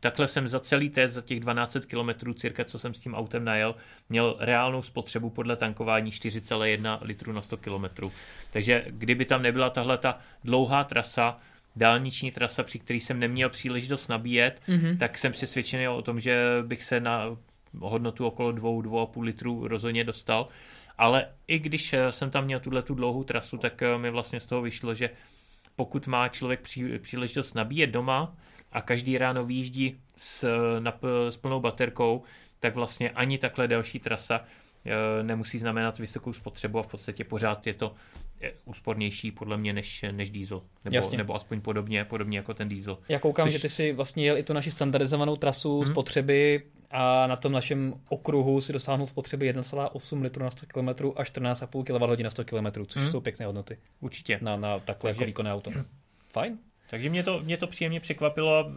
takhle 0.00 0.28
jsem 0.28 0.48
za 0.48 0.60
celý 0.60 0.90
test, 0.90 1.12
za 1.12 1.22
těch 1.22 1.40
12 1.40 1.76
km 1.86 2.34
cirka, 2.34 2.64
co 2.64 2.78
jsem 2.78 2.94
s 2.94 2.98
tím 2.98 3.14
autem 3.14 3.44
najel, 3.44 3.74
měl 4.08 4.36
reálnou 4.38 4.82
spotřebu 4.82 5.30
podle 5.30 5.56
tankování 5.56 6.10
4,1 6.10 6.98
litru 7.02 7.32
na 7.32 7.42
100 7.42 7.56
km. 7.56 8.10
Takže 8.50 8.84
kdyby 8.88 9.24
tam 9.24 9.42
nebyla 9.42 9.70
tahle 9.70 9.98
ta 9.98 10.18
dlouhá 10.44 10.84
trasa, 10.84 11.38
dálniční 11.76 12.30
trasa, 12.30 12.62
při 12.62 12.78
který 12.78 13.00
jsem 13.00 13.18
neměl 13.18 13.48
příležitost 13.48 14.08
nabíjet, 14.08 14.60
mm-hmm. 14.68 14.98
tak 14.98 15.18
jsem 15.18 15.32
přesvědčený 15.32 15.88
o 15.88 16.02
tom, 16.02 16.20
že 16.20 16.44
bych 16.62 16.84
se 16.84 17.00
na 17.00 17.36
hodnotu 17.80 18.26
okolo 18.26 18.52
2-2,5 18.52 19.22
litrů 19.22 19.68
rozhodně 19.68 20.04
dostal. 20.04 20.48
ale 20.98 21.26
i 21.46 21.58
když 21.58 21.92
eh, 21.92 22.12
jsem 22.12 22.30
tam 22.30 22.44
měl 22.44 22.60
tuhle 22.60 22.82
tu 22.82 22.94
dlouhou 22.94 23.24
trasu, 23.24 23.58
tak 23.58 23.82
eh, 23.82 23.98
mi 23.98 24.10
vlastně 24.10 24.40
z 24.40 24.44
toho 24.44 24.62
vyšlo, 24.62 24.94
že 24.94 25.10
pokud 25.76 26.06
má 26.06 26.28
člověk 26.28 26.60
pří, 26.60 26.98
příležitost 26.98 27.54
nabíjet 27.54 27.90
doma 27.90 28.36
a 28.72 28.80
každý 28.80 29.18
ráno 29.18 29.44
výjíždí 29.44 30.00
s, 30.16 30.48
na, 30.78 30.94
s 31.28 31.36
plnou 31.36 31.60
baterkou, 31.60 32.22
tak 32.60 32.74
vlastně 32.74 33.10
ani 33.10 33.38
takhle 33.38 33.68
další 33.68 33.98
trasa 33.98 34.40
eh, 34.84 35.22
nemusí 35.22 35.58
znamenat 35.58 35.98
vysokou 35.98 36.32
spotřebu 36.32 36.78
a 36.78 36.82
v 36.82 36.86
podstatě 36.86 37.24
pořád 37.24 37.66
je 37.66 37.74
to 37.74 37.94
úspornější 38.64 39.30
podle 39.30 39.56
mě 39.56 39.72
než, 39.72 40.04
než 40.10 40.30
diesel. 40.30 40.62
Nebo, 40.84 41.16
nebo 41.16 41.34
aspoň 41.34 41.60
podobně, 41.60 42.04
podobně 42.04 42.38
jako 42.38 42.54
ten 42.54 42.68
diesel. 42.68 42.98
Já 43.08 43.18
koukám, 43.18 43.46
Což... 43.46 43.52
že 43.52 43.62
ty 43.62 43.68
si 43.68 43.92
vlastně 43.92 44.24
jel 44.24 44.38
i 44.38 44.42
tu 44.42 44.52
naši 44.52 44.70
standardizovanou 44.70 45.36
trasu 45.36 45.80
hmm. 45.80 45.92
spotřeby 45.92 46.62
a 46.90 47.26
na 47.26 47.36
tom 47.36 47.52
našem 47.52 47.94
okruhu 48.08 48.60
si 48.60 48.72
dosáhnul 48.72 49.06
spotřeby 49.06 49.52
1,8 49.52 50.22
litru 50.22 50.44
na 50.44 50.50
100 50.50 50.66
km 50.66 50.88
a 50.88 51.22
14,5 51.22 51.84
kWh 51.84 52.22
na 52.22 52.30
100 52.30 52.44
km, 52.44 52.84
což 52.86 53.02
hmm. 53.02 53.10
jsou 53.10 53.20
pěkné 53.20 53.46
hodnoty. 53.46 53.78
Určitě. 54.00 54.38
Na, 54.42 54.56
na 54.56 54.78
takhle 54.78 55.08
Takže... 55.08 55.22
jako 55.22 55.26
výkonné 55.26 55.54
auto. 55.54 55.70
Fajn. 56.32 56.58
Takže 56.90 57.10
mě 57.10 57.22
to, 57.22 57.40
mě 57.40 57.56
to 57.56 57.66
příjemně 57.66 58.00
překvapilo, 58.00 58.72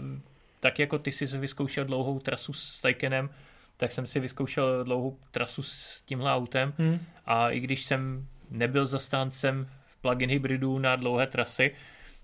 tak 0.59 0.79
jako 0.79 0.99
ty 0.99 1.11
jsi 1.11 1.25
vyzkoušel 1.25 1.85
dlouhou 1.85 2.19
trasu 2.19 2.53
s 2.53 2.79
Taycanem, 2.81 3.29
tak 3.77 3.91
jsem 3.91 4.07
si 4.07 4.19
vyzkoušel 4.19 4.83
dlouhou 4.83 5.17
trasu 5.31 5.63
s 5.63 6.01
tímhle 6.01 6.33
autem 6.33 6.73
hmm. 6.77 6.99
a 7.25 7.49
i 7.49 7.59
když 7.59 7.83
jsem 7.83 8.27
nebyl 8.49 8.85
zastáncem 8.85 9.69
plug-in 10.01 10.29
hybridů 10.29 10.79
na 10.79 10.95
dlouhé 10.95 11.27
trasy, 11.27 11.75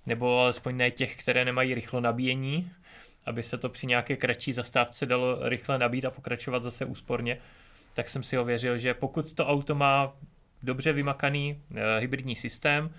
nebo 0.05 0.39
alespoň 0.39 0.77
ne 0.77 0.91
těch, 0.91 1.15
které 1.15 1.45
nemají 1.45 1.73
rychlo 1.73 2.01
nabíjení, 2.01 2.71
aby 3.25 3.43
se 3.43 3.57
to 3.57 3.69
při 3.69 3.87
nějaké 3.87 4.15
kratší 4.15 4.53
zastávce 4.53 5.05
dalo 5.05 5.49
rychle 5.49 5.77
nabít 5.77 6.05
a 6.05 6.11
pokračovat 6.11 6.63
zase 6.63 6.85
úsporně, 6.85 7.37
tak 7.93 8.09
jsem 8.09 8.23
si 8.23 8.37
ověřil, 8.37 8.77
že 8.77 8.93
pokud 8.93 9.33
to 9.33 9.47
auto 9.47 9.75
má 9.75 10.13
dobře 10.63 10.93
vymakaný 10.93 11.61
e, 11.75 11.99
hybridní 11.99 12.35
systém, 12.35 12.89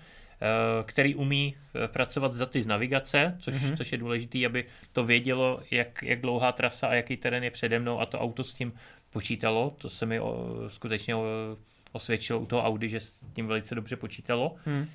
který 0.83 1.15
umí 1.15 1.55
e, 1.75 1.87
pracovat 1.87 2.33
za 2.33 2.45
ty 2.45 2.63
z 2.63 2.67
navigace, 2.67 3.37
což, 3.39 3.55
mm-hmm. 3.55 3.77
což 3.77 3.91
je 3.91 3.97
důležité, 3.97 4.45
aby 4.45 4.65
to 4.91 5.03
vědělo, 5.03 5.61
jak, 5.71 6.03
jak 6.03 6.21
dlouhá 6.21 6.51
trasa 6.51 6.87
a 6.87 6.93
jaký 6.93 7.17
terén 7.17 7.43
je 7.43 7.51
přede 7.51 7.79
mnou 7.79 7.99
a 7.99 8.05
to 8.05 8.19
auto 8.19 8.43
s 8.43 8.53
tím 8.53 8.73
počítalo. 9.09 9.75
To 9.77 9.89
se 9.89 10.05
mi 10.05 10.19
o, 10.19 10.55
skutečně 10.67 11.15
o, 11.15 11.25
osvědčilo 11.91 12.39
u 12.39 12.45
toho 12.45 12.63
Audi, 12.63 12.89
že 12.89 12.99
s 12.99 13.13
tím 13.33 13.47
velice 13.47 13.75
dobře 13.75 13.95
počítalo. 13.95 14.55
Mm. 14.65 14.85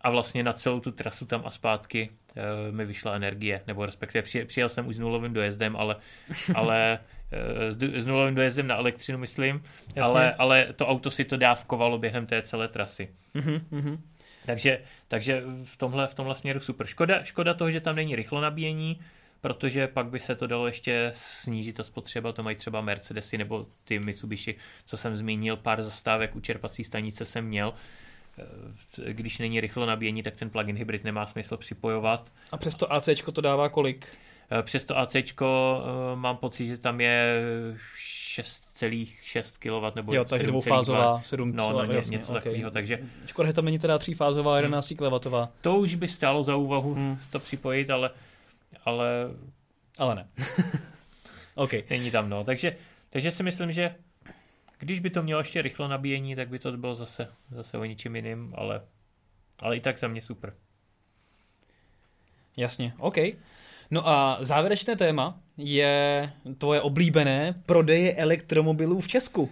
A 0.00 0.10
vlastně 0.10 0.42
na 0.42 0.52
celou 0.52 0.80
tu 0.80 0.92
trasu 0.92 1.26
tam 1.26 1.42
a 1.44 1.50
zpátky 1.50 2.10
uh, 2.10 2.74
mi 2.74 2.86
vyšla 2.86 3.14
energie, 3.14 3.62
nebo 3.66 3.86
respektive 3.86 4.22
přijel, 4.22 4.46
přijel 4.46 4.68
jsem 4.68 4.86
už 4.86 4.96
s 4.96 4.98
nulovým 4.98 5.32
dojezdem, 5.32 5.76
ale, 5.76 5.96
ale 6.54 6.98
s, 7.70 7.76
s 7.76 8.06
nulovým 8.06 8.34
dojezdem 8.34 8.66
na 8.66 8.76
elektřinu, 8.76 9.18
myslím, 9.18 9.62
ale, 10.02 10.34
ale 10.34 10.66
to 10.76 10.86
auto 10.86 11.10
si 11.10 11.24
to 11.24 11.36
dávkovalo 11.36 11.98
během 11.98 12.26
té 12.26 12.42
celé 12.42 12.68
trasy. 12.68 13.08
Mm-hmm. 13.34 13.98
Takže, 14.48 14.80
takže 15.08 15.42
v, 15.64 15.76
tomhle, 15.76 16.06
v 16.06 16.14
tomhle 16.14 16.34
směru 16.34 16.60
super. 16.60 16.86
Škoda, 16.86 17.24
škoda 17.24 17.54
toho, 17.54 17.70
že 17.70 17.80
tam 17.80 17.96
není 17.96 18.16
rychlo 18.16 18.40
nabíjení, 18.40 19.00
protože 19.40 19.86
pak 19.86 20.06
by 20.06 20.20
se 20.20 20.34
to 20.34 20.46
dalo 20.46 20.66
ještě 20.66 21.12
snížit 21.14 21.72
ta 21.72 21.82
spotřeba, 21.82 22.32
to 22.32 22.42
mají 22.42 22.56
třeba 22.56 22.80
Mercedesy 22.80 23.38
nebo 23.38 23.66
ty 23.84 23.98
Mitsubishi, 23.98 24.54
co 24.84 24.96
jsem 24.96 25.16
zmínil, 25.16 25.56
pár 25.56 25.82
zastávek 25.82 26.36
u 26.36 26.40
čerpací 26.40 26.84
stanice 26.84 27.24
jsem 27.24 27.44
měl, 27.44 27.74
Eh, 28.38 29.12
když 29.12 29.38
není 29.38 29.60
rychlo 29.60 29.86
nabíjení, 29.86 30.22
tak 30.22 30.36
ten 30.36 30.50
plug-in 30.50 30.76
hybrid 30.76 31.04
nemá 31.04 31.26
smysl 31.26 31.56
připojovat. 31.56 32.32
A 32.52 32.56
přesto 32.56 32.92
AC 32.92 33.08
to 33.32 33.40
dává 33.40 33.68
kolik? 33.68 34.06
Eh, 34.50 34.62
přes 34.62 34.84
to 34.84 34.98
AC 34.98 35.14
eh, 35.14 35.24
mám 36.14 36.36
pocit, 36.36 36.66
že 36.66 36.78
tam 36.78 37.00
je 37.00 37.42
6,6 37.96 39.58
kW 39.58 39.96
nebo 39.96 40.14
Jo, 40.14 40.24
takže 40.24 40.46
dvoufázová, 40.46 41.22
7 41.22 41.56
No, 41.56 41.72
no 41.72 41.92
jasně, 41.92 42.16
něco 42.16 42.32
okay. 42.32 42.42
takového, 42.42 42.70
takže... 42.70 42.98
Škoda, 43.26 43.48
že 43.48 43.52
tam 43.52 43.64
není 43.64 43.78
teda 43.78 43.98
třífázová, 43.98 44.56
11 44.56 44.90
hmm. 44.90 45.10
kW. 45.20 45.28
To 45.60 45.76
už 45.76 45.94
by 45.94 46.08
stálo 46.08 46.42
za 46.42 46.56
úvahu 46.56 46.94
hmm. 46.94 47.18
to 47.30 47.38
připojit, 47.38 47.90
ale... 47.90 48.10
Ale, 48.84 49.30
ale 49.98 50.14
ne. 50.14 50.28
OK. 51.54 51.72
Není 51.90 52.10
tam, 52.10 52.30
no. 52.30 52.44
Takže, 52.44 52.76
takže 53.10 53.30
si 53.30 53.42
myslím, 53.42 53.72
že 53.72 53.94
když 54.78 55.00
by 55.00 55.10
to 55.10 55.22
mělo 55.22 55.40
ještě 55.40 55.62
rychlo 55.62 55.88
nabíjení, 55.88 56.36
tak 56.36 56.48
by 56.48 56.58
to 56.58 56.76
bylo 56.76 56.94
zase, 56.94 57.28
zase 57.50 57.78
o 57.78 57.84
ničem 57.84 58.16
jiným, 58.16 58.54
ale, 58.56 58.80
ale 59.58 59.76
i 59.76 59.80
tak 59.80 59.98
za 59.98 60.08
mě 60.08 60.22
super. 60.22 60.54
Jasně, 62.56 62.92
OK. 62.98 63.16
No 63.90 64.08
a 64.08 64.38
závěrečné 64.40 64.96
téma 64.96 65.40
je 65.56 66.32
tvoje 66.58 66.80
oblíbené 66.80 67.54
prodeje 67.66 68.14
elektromobilů 68.14 69.00
v 69.00 69.08
Česku. 69.08 69.50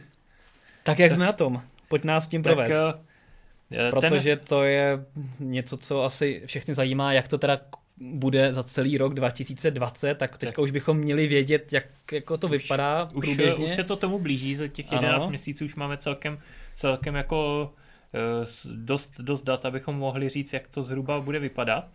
Tak 0.82 0.98
jak 0.98 1.12
jsme 1.12 1.24
na 1.24 1.32
tom? 1.32 1.62
Pojď 1.88 2.04
nás 2.04 2.28
tím 2.28 2.42
provést. 2.42 2.68
Tak, 2.68 2.96
uh, 2.96 3.90
Protože 3.90 4.36
to 4.36 4.62
je 4.62 5.04
něco, 5.40 5.76
co 5.76 6.04
asi 6.04 6.42
všechny 6.46 6.74
zajímá, 6.74 7.12
jak 7.12 7.28
to 7.28 7.38
teda 7.38 7.60
bude 7.96 8.54
za 8.54 8.62
celý 8.62 8.98
rok 8.98 9.14
2020, 9.14 10.14
tak 10.14 10.38
teďka 10.38 10.52
tak. 10.52 10.62
už 10.62 10.70
bychom 10.70 10.98
měli 10.98 11.26
vědět, 11.26 11.72
jak 11.72 11.84
jako 12.12 12.38
to 12.38 12.46
už, 12.46 12.52
vypadá 12.52 13.08
už, 13.14 13.26
průběžně. 13.26 13.66
Už 13.66 13.74
se 13.74 13.84
to 13.84 13.96
tomu 13.96 14.18
blíží, 14.18 14.56
za 14.56 14.68
těch 14.68 14.92
11 14.92 15.16
ano. 15.16 15.28
měsíců 15.28 15.64
už 15.64 15.74
máme 15.74 15.96
celkem, 15.96 16.38
celkem 16.74 17.14
jako 17.14 17.70
uh, 18.14 18.74
dost, 18.76 19.20
dost 19.20 19.42
dat, 19.42 19.66
abychom 19.66 19.96
mohli 19.96 20.28
říct, 20.28 20.52
jak 20.52 20.68
to 20.68 20.82
zhruba 20.82 21.20
bude 21.20 21.38
vypadat. 21.38 21.88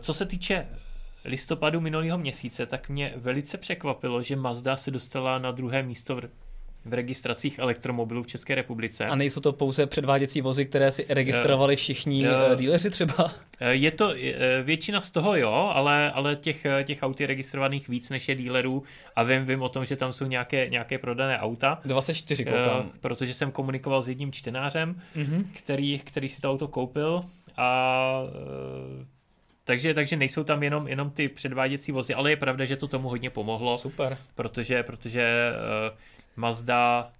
Co 0.00 0.14
se 0.14 0.26
týče 0.26 0.66
listopadu 1.24 1.80
minulého 1.80 2.18
měsíce, 2.18 2.66
tak 2.66 2.88
mě 2.88 3.12
velice 3.16 3.58
překvapilo, 3.58 4.22
že 4.22 4.36
Mazda 4.36 4.76
se 4.76 4.90
dostala 4.90 5.38
na 5.38 5.50
druhé 5.50 5.82
místo 5.82 6.16
v 6.16 6.28
v 6.84 6.94
registracích 6.94 7.58
elektromobilů 7.58 8.22
v 8.22 8.26
České 8.26 8.54
republice. 8.54 9.06
A 9.06 9.14
nejsou 9.14 9.40
to 9.40 9.52
pouze 9.52 9.86
předváděcí 9.86 10.40
vozy, 10.40 10.66
které 10.66 10.92
si 10.92 11.06
registrovali 11.08 11.76
všichni 11.76 12.28
uh, 12.28 12.58
díleři 12.58 12.90
třeba? 12.90 13.34
Je 13.70 13.90
to 13.90 14.14
většina 14.62 15.00
z 15.00 15.10
toho 15.10 15.36
jo, 15.36 15.72
ale, 15.74 16.12
ale 16.12 16.36
těch, 16.36 16.66
těch 16.84 17.02
aut 17.02 17.20
je 17.20 17.26
registrovaných 17.26 17.88
víc 17.88 18.10
než 18.10 18.28
je 18.28 18.34
dílerů 18.34 18.82
a 19.16 19.22
vím, 19.22 19.46
vím 19.46 19.62
o 19.62 19.68
tom, 19.68 19.84
že 19.84 19.96
tam 19.96 20.12
jsou 20.12 20.26
nějaké, 20.26 20.68
nějaké 20.68 20.98
prodané 20.98 21.38
auta. 21.38 21.80
24 21.84 22.44
koukám. 22.44 22.80
Uh, 22.80 22.86
protože 23.00 23.34
jsem 23.34 23.52
komunikoval 23.52 24.02
s 24.02 24.08
jedním 24.08 24.32
čtenářem, 24.32 25.02
uh-huh. 25.16 25.44
který, 25.58 25.98
který 25.98 26.28
si 26.28 26.40
to 26.40 26.50
auto 26.50 26.68
koupil 26.68 27.22
a 27.56 28.22
uh, 28.22 29.06
takže, 29.64 29.94
takže 29.94 30.16
nejsou 30.16 30.44
tam 30.44 30.62
jenom, 30.62 30.88
jenom 30.88 31.10
ty 31.10 31.28
předváděcí 31.28 31.92
vozy, 31.92 32.14
ale 32.14 32.30
je 32.30 32.36
pravda, 32.36 32.64
že 32.64 32.76
to 32.76 32.88
tomu 32.88 33.08
hodně 33.08 33.30
pomohlo. 33.30 33.78
Super. 33.78 34.18
Protože, 34.34 34.82
protože 34.82 35.52
uh, 35.90 35.98
Mazda 36.36 37.12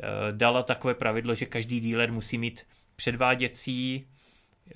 eh, 0.00 0.06
dala 0.32 0.62
takové 0.62 0.94
pravidlo, 0.94 1.34
že 1.34 1.46
každý 1.46 1.80
dealer 1.80 2.12
musí 2.12 2.38
mít 2.38 2.66
předváděcí 2.96 4.06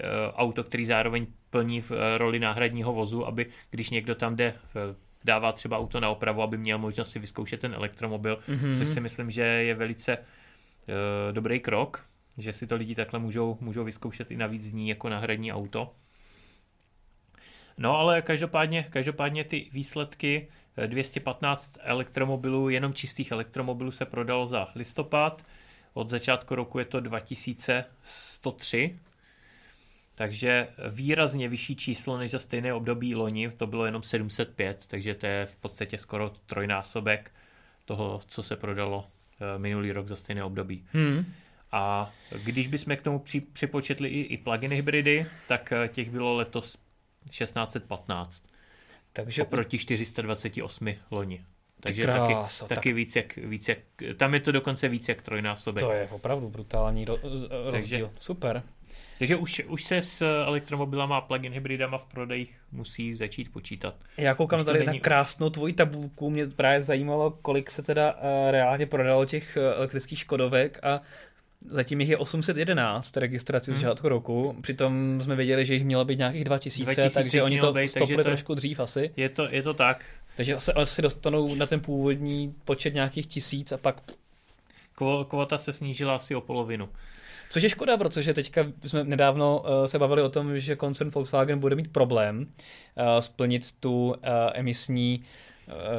eh, 0.01 0.07
auto, 0.33 0.65
který 0.65 0.87
zároveň 0.87 1.27
plní 1.51 1.81
v 1.81 1.93
eh, 1.93 2.19
roli 2.19 2.39
náhradního 2.39 2.93
vozu, 2.93 3.27
aby 3.27 3.47
když 3.71 3.91
někdo 3.91 4.15
tam 4.15 4.37
jde 4.37 4.55
dává 5.25 5.53
třeba 5.53 5.79
auto 5.79 6.01
na 6.01 6.11
opravu, 6.11 6.43
aby 6.43 6.59
měl 6.59 6.79
možnost 6.79 7.11
si 7.11 7.19
vyzkoušet 7.19 7.61
ten 7.61 7.75
elektromobil, 7.75 8.39
mm-hmm. 8.49 8.79
což 8.79 8.89
si 8.89 9.01
myslím, 9.01 9.31
že 9.31 9.43
je 9.43 9.75
velice 9.75 10.19
uh, 10.19 10.25
dobrý 11.33 11.61
krok, 11.61 12.05
že 12.39 12.53
si 12.53 12.67
to 12.67 12.77
lidi 12.77 12.95
takhle 12.95 13.19
můžou, 13.19 13.59
můžou 13.61 13.85
vyzkoušet 13.85 14.31
i 14.31 14.37
navíc 14.37 14.71
dní 14.71 14.89
jako 14.89 15.09
náhradní 15.09 15.53
auto. 15.53 15.95
No 17.79 17.99
ale 17.99 18.23
každopádně, 18.23 18.87
každopádně 18.91 19.45
ty 19.45 19.69
výsledky 19.73 20.49
215 20.87 21.79
elektromobilů, 21.81 22.69
jenom 22.69 22.95
čistých 22.95 23.31
elektromobilů 23.31 23.91
se 23.91 24.05
prodalo 24.05 24.47
za 24.47 24.69
listopad. 24.75 25.45
Od 25.95 26.11
začátku 26.11 26.55
roku 26.55 26.79
je 26.79 26.85
to 26.85 27.01
2103, 27.01 28.99
takže 30.15 30.69
výrazně 30.91 31.49
vyšší 31.49 31.77
číslo 31.77 32.19
než 32.19 32.31
za 32.31 32.39
stejné 32.39 32.75
období 32.75 33.15
loni, 33.15 33.51
to 33.51 33.67
bylo 33.67 33.87
jenom 33.87 34.03
705, 34.03 34.85
takže 34.87 35.15
to 35.15 35.27
je 35.27 35.47
v 35.47 35.57
podstatě 35.57 35.99
skoro 35.99 36.33
trojnásobek 36.47 37.33
toho, 37.85 38.21
co 38.27 38.43
se 38.43 38.57
prodalo 38.57 39.07
eh, 39.07 39.59
minulý 39.59 39.93
rok 39.93 40.09
za 40.09 40.17
stejné 40.17 40.45
období. 40.45 40.85
Hmm. 40.93 41.33
A 41.73 42.13
když 42.45 42.69
bychom 42.69 42.97
k 42.97 43.03
tomu 43.03 43.25
připočetli 43.53 44.09
i, 44.09 44.21
i 44.21 44.39
plug-in 44.39 44.73
hybridy, 44.73 45.27
tak 45.49 45.73
eh, 45.73 45.89
těch 45.89 46.11
bylo 46.11 46.35
letos 46.35 46.79
1615. 47.31 48.43
Takže 49.13 49.43
oproti 49.43 49.79
428 49.79 50.95
loni. 51.11 51.45
Takže 51.81 52.03
krása, 52.03 52.65
taky, 52.67 52.75
taky 52.75 52.89
tak... 52.89 52.97
víc, 52.97 53.17
jak, 53.17 53.37
víc 53.37 53.69
jak, 53.69 53.79
tam 54.17 54.35
je 54.35 54.41
to 54.41 54.53
dokonce 54.53 54.89
víc 54.89 55.09
jak 55.09 55.23
trojnásobek. 55.23 55.85
To 55.85 55.93
je 55.93 56.09
opravdu 56.11 56.49
brutální 56.49 57.05
ro, 57.05 57.19
rozdíl. 57.71 57.71
Takže, 57.71 58.09
Super. 58.19 58.63
Takže 59.19 59.37
už, 59.37 59.63
už 59.69 59.85
se 59.85 60.03
s 60.03 60.43
elektromobilama 60.47 61.17
a 61.17 61.21
plug-in 61.21 61.53
hybridama 61.53 61.99
v 61.99 62.07
prodejích 62.07 62.61
musí 62.73 63.15
začít 63.15 63.53
počítat. 63.53 63.95
Já 64.17 64.35
koukám 64.35 64.65
tady 64.65 64.87
na 64.87 64.99
krásnou 64.99 65.47
už... 65.47 65.53
tvoji 65.53 65.73
tabulku, 65.73 66.31
mě 66.31 66.47
právě 66.47 66.83
zajímalo, 66.83 67.31
kolik 67.31 67.71
se 67.71 67.83
teda 67.83 68.13
uh, 68.13 68.51
reálně 68.51 68.87
prodalo 68.87 69.25
těch 69.25 69.59
uh, 69.61 69.63
elektrických 69.77 70.19
Škodovek 70.19 70.79
a 70.83 71.01
Zatím 71.67 72.01
jich 72.01 72.11
je 72.11 72.17
811 72.17 73.17
registrací 73.17 73.71
hmm. 73.71 73.79
z 73.79 73.83
začátku 73.83 74.09
roku, 74.09 74.57
přitom 74.61 75.21
jsme 75.23 75.37
věděli, 75.37 75.67
že 75.67 75.75
jich 75.75 75.85
mělo 75.85 76.05
být 76.05 76.19
nějakých 76.19 76.45
2000, 76.45 76.85
2000 76.85 77.15
takže 77.15 77.43
oni 77.43 77.61
to 77.61 77.73
být, 77.73 77.89
stopli 77.89 78.17
to 78.17 78.25
trošku 78.25 78.55
dřív 78.55 78.81
asi. 78.81 79.11
Je 79.17 79.29
to, 79.29 79.49
je 79.51 79.63
to 79.63 79.75
tak. 79.75 80.05
Takže 80.37 80.55
asi, 80.55 80.73
asi 80.73 81.03
dostanou 81.03 81.55
na 81.55 81.67
ten 81.67 81.81
původní 81.81 82.55
počet 82.65 82.95
nějakých 82.95 83.27
tisíc 83.27 83.73
a 83.73 83.77
pak 83.77 84.03
kvota 85.29 85.59
se 85.59 85.73
snížila 85.73 86.17
asi 86.17 86.35
o 86.35 86.41
polovinu. 86.41 86.89
Což 87.51 87.63
je 87.63 87.69
škoda, 87.69 87.97
protože 87.97 88.35
teďka 88.35 88.67
jsme 88.85 89.05
nedávno 89.05 89.61
uh, 89.61 89.87
se 89.87 89.99
bavili 89.99 90.23
o 90.23 90.29
tom, 90.29 90.59
že 90.59 90.77
koncern 90.77 91.11
Volkswagen 91.11 91.59
bude 91.59 91.77
mít 91.77 91.93
problém 91.93 92.39
uh, 92.39 93.21
splnit 93.21 93.63
tu 93.81 94.09
uh, 94.09 94.15
emisní 94.55 95.25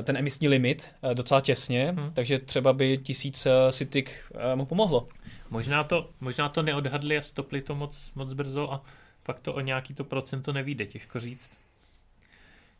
ten 0.03 0.17
emisní 0.17 0.47
limit 0.47 0.89
docela 1.13 1.41
těsně, 1.41 1.93
hmm. 1.97 2.11
takže 2.13 2.39
třeba 2.39 2.73
by 2.73 2.97
tisíc 2.97 3.47
Citic 3.71 4.09
mu 4.55 4.65
pomohlo. 4.65 5.07
Možná 5.53 5.83
to, 5.83 6.09
možná 6.19 6.49
to 6.49 6.61
neodhadli 6.61 7.17
a 7.17 7.21
stopli 7.21 7.61
to 7.61 7.75
moc, 7.75 8.11
moc 8.15 8.33
brzo 8.33 8.73
a 8.73 8.81
fakt 9.23 9.39
to 9.39 9.53
o 9.53 9.59
nějaký 9.59 9.93
to 9.93 10.03
procento 10.03 10.53
nevíde, 10.53 10.85
těžko 10.85 11.19
říct. 11.19 11.51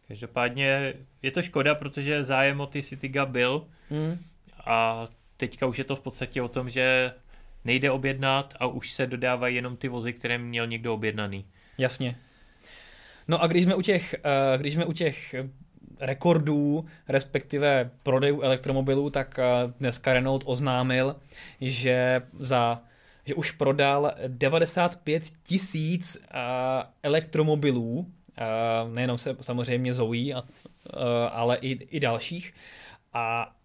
Každopádně 0.08 0.94
je 1.22 1.32
to 1.32 1.42
škoda, 1.42 1.76
protože 1.76 2.24
zájem 2.24 2.62
o 2.62 2.68
ty 2.68 2.84
Citiga 2.84 3.26
byl 3.26 3.68
hmm. 3.90 4.18
a 4.66 5.08
teďka 5.38 5.66
už 5.66 5.78
je 5.78 5.84
to 5.84 5.96
v 5.96 6.00
podstatě 6.00 6.42
o 6.42 6.48
tom, 6.48 6.70
že 6.70 7.14
nejde 7.66 7.92
objednat 7.92 8.54
a 8.60 8.68
už 8.68 8.92
se 8.92 9.08
dodávají 9.08 9.56
jenom 9.56 9.78
ty 9.78 9.88
vozy, 9.88 10.14
které 10.14 10.38
měl 10.38 10.68
někdo 10.68 10.94
objednaný. 10.94 11.46
Jasně. 11.78 12.16
No 13.28 13.42
a 13.42 13.48
když 13.48 13.64
jsme 13.64 13.76
u 13.76 13.82
těch, 13.82 14.14
eh, 14.14 14.58
když 14.58 14.74
jsme 14.74 14.86
u 14.86 14.94
těch 14.94 15.36
rekordů, 16.04 16.86
respektive 17.08 17.92
prodejů 18.04 18.42
elektromobilů, 18.42 19.10
tak 19.10 19.40
eh, 19.40 19.44
dneska 19.80 20.14
Renault 20.14 20.44
oznámil, 20.46 21.16
že 21.62 22.22
za 22.40 22.82
že 23.26 23.36
už 23.36 23.52
prodal 23.52 24.12
95 24.28 25.24
tisíc 25.44 26.18
eh, 26.24 26.38
elektromobilů, 27.04 28.08
nejenom 28.94 29.18
se 29.18 29.36
samozřejmě 29.42 29.94
Zoe, 29.94 30.34
ale 31.32 31.58
i, 31.62 31.72
i 31.72 32.00
dalších. 32.00 32.54
A 33.14 33.56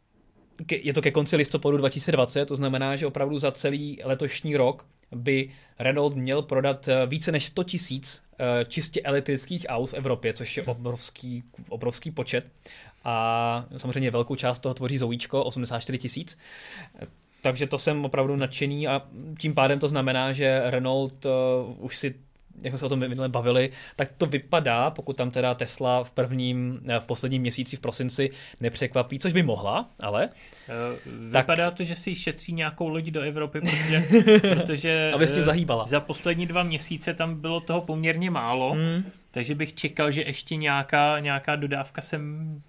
je 0.70 0.93
to 0.93 1.03
ke 1.03 1.11
konci 1.11 1.36
listopadu 1.36 1.76
2020, 1.76 2.47
to 2.47 2.57
znamená, 2.57 2.97
že 2.97 3.07
opravdu 3.07 3.39
za 3.39 3.53
celý 3.53 4.01
letošní 4.05 4.57
rok 4.57 4.86
by 5.12 5.50
Renault 5.78 6.16
měl 6.16 6.42
prodat 6.42 6.88
eh, 6.88 7.06
více 7.06 7.32
než 7.32 7.46
100 7.46 7.64
tisíc 7.64 8.22
eh, 8.38 8.64
čistě 8.64 9.00
elektrických 9.00 9.66
aut 9.68 9.90
v 9.90 9.94
Evropě, 9.94 10.32
což 10.32 10.56
je 10.56 10.62
obrovský, 10.62 11.44
obrovský 11.68 12.11
počet. 12.11 12.44
A 13.04 13.66
samozřejmě 13.76 14.11
velkou 14.11 14.34
část 14.34 14.59
toho 14.59 14.74
tvoří 14.74 14.98
Zoíčko, 14.98 15.44
84 15.44 15.98
tisíc. 15.98 16.38
Takže 17.42 17.66
to 17.66 17.78
jsem 17.78 18.04
opravdu 18.04 18.36
nadšený 18.36 18.88
a 18.88 19.02
tím 19.38 19.54
pádem 19.54 19.78
to 19.78 19.88
znamená, 19.88 20.32
že 20.32 20.62
Renault 20.64 21.26
už 21.78 21.96
si 21.96 22.14
jak 22.62 22.70
jsme 22.70 22.78
se 22.78 22.86
o 22.86 22.88
tom 22.88 22.98
minule 22.98 23.28
bavili, 23.28 23.70
tak 23.96 24.09
to 24.18 24.26
vypadá, 24.26 24.90
pokud 24.90 25.16
tam 25.16 25.30
teda 25.30 25.54
Tesla 25.54 26.04
v 26.04 26.11
prvním, 26.11 26.80
v 26.98 27.06
posledním 27.06 27.42
měsíci 27.42 27.76
v 27.76 27.80
prosinci 27.80 28.30
nepřekvapí, 28.61 29.18
což 29.18 29.32
by 29.32 29.42
mohla, 29.42 29.90
ale... 30.00 30.28
Uh, 31.06 31.12
vypadá 31.26 31.70
tak... 31.70 31.74
to, 31.74 31.84
že 31.84 31.94
si 31.94 32.14
šetří 32.14 32.52
nějakou 32.52 32.88
lodi 32.88 33.11
do 33.11 33.20
Evropy, 33.20 33.61
protože, 33.61 34.02
protože 34.54 35.11
Aby 35.14 35.28
s 35.28 35.32
tím 35.32 35.44
zahýbala. 35.44 35.86
za 35.86 36.00
poslední 36.00 36.46
dva 36.46 36.62
měsíce 36.62 37.14
tam 37.14 37.34
bylo 37.34 37.61
toho 37.61 37.80
poměrně 37.80 38.30
málo, 38.30 38.72
hmm. 38.72 39.04
takže 39.30 39.54
bych 39.54 39.74
čekal, 39.74 40.11
že 40.11 40.22
ještě 40.22 40.56
nějaká, 40.56 41.20
nějaká 41.20 41.56
dodávka 41.56 42.02
sem 42.02 42.62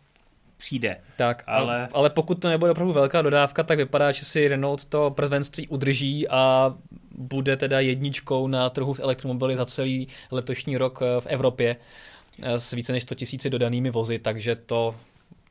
přijde. 0.59 0.97
Tak, 1.15 1.43
ale... 1.47 1.87
ale 1.93 2.09
pokud 2.09 2.35
to 2.35 2.49
nebude 2.49 2.71
opravdu 2.71 2.93
velká 2.93 3.21
dodávka, 3.21 3.63
tak 3.63 3.77
vypadá, 3.77 4.11
že 4.11 4.25
si 4.25 4.47
Renault 4.47 4.85
to 4.85 5.11
prvenství 5.11 5.67
udrží 5.67 6.27
a 6.27 6.73
bude 7.11 7.57
teda 7.57 7.79
jedničkou 7.79 8.47
na 8.47 8.69
trhu 8.69 8.93
s 8.93 8.99
elektromobily 8.99 9.55
za 9.55 9.65
celý 9.65 10.07
letošní 10.31 10.77
rok 10.77 10.99
eh, 11.01 11.21
v 11.21 11.25
Evropě 11.25 11.75
eh, 12.41 12.59
s 12.59 12.71
více 12.71 12.91
než 12.91 13.03
100 13.03 13.15
000 13.45 13.49
dodanými 13.49 13.89
vozy, 13.89 14.19
takže 14.19 14.55
to 14.55 14.95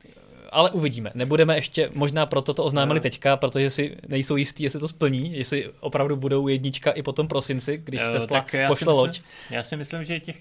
eh, 0.05 0.11
ale 0.51 0.71
uvidíme. 0.71 1.11
Nebudeme 1.15 1.57
ještě, 1.57 1.91
možná 1.95 2.27
proto 2.27 2.55
to 2.55 2.65
oznámili 2.65 3.01
teďka, 3.01 3.37
protože 3.37 3.71
si 3.71 3.97
nejsou 4.09 4.37
jistí, 4.37 4.65
jestli 4.65 4.81
to 4.81 4.89
splní, 4.89 5.37
jestli 5.37 5.71
opravdu 5.81 6.17
budou 6.17 6.49
jednička 6.49 6.91
i 6.91 7.03
potom 7.03 7.29
prosinci, 7.29 7.77
když 7.77 8.01
Tesla 8.13 8.45
pošle 8.67 8.93
loď. 8.93 9.21
Já 9.51 9.63
si 9.63 9.77
myslím, 9.77 10.05
že 10.05 10.21
těch 10.21 10.37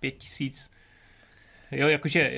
pět 0.00 0.10
tisíc, 0.10 0.70
jo, 1.70 1.88
jakože, 1.88 2.32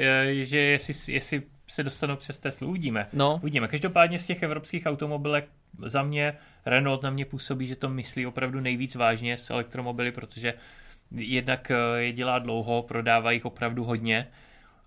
že 0.44 0.58
jestli, 0.58 1.12
jestli 1.12 1.42
se 1.70 1.82
dostanou 1.82 2.16
přes 2.16 2.38
Teslu, 2.38 2.68
uvidíme. 2.68 3.06
No. 3.12 3.38
Uvidíme. 3.42 3.68
Každopádně 3.68 4.18
z 4.18 4.26
těch 4.26 4.42
evropských 4.42 4.86
automobilek 4.86 5.48
za 5.86 6.02
mě 6.02 6.34
Renault 6.66 7.02
na 7.02 7.10
mě 7.10 7.24
působí, 7.24 7.66
že 7.66 7.76
to 7.76 7.88
myslí 7.88 8.26
opravdu 8.26 8.60
nejvíc 8.60 8.94
vážně 8.94 9.36
s 9.36 9.50
elektromobily, 9.50 10.12
protože 10.12 10.54
jednak 11.16 11.70
eh, 11.70 12.02
je 12.02 12.12
dělá 12.12 12.38
dlouho, 12.38 12.82
prodává 12.82 13.30
jich 13.30 13.44
opravdu 13.44 13.84
hodně 13.84 14.26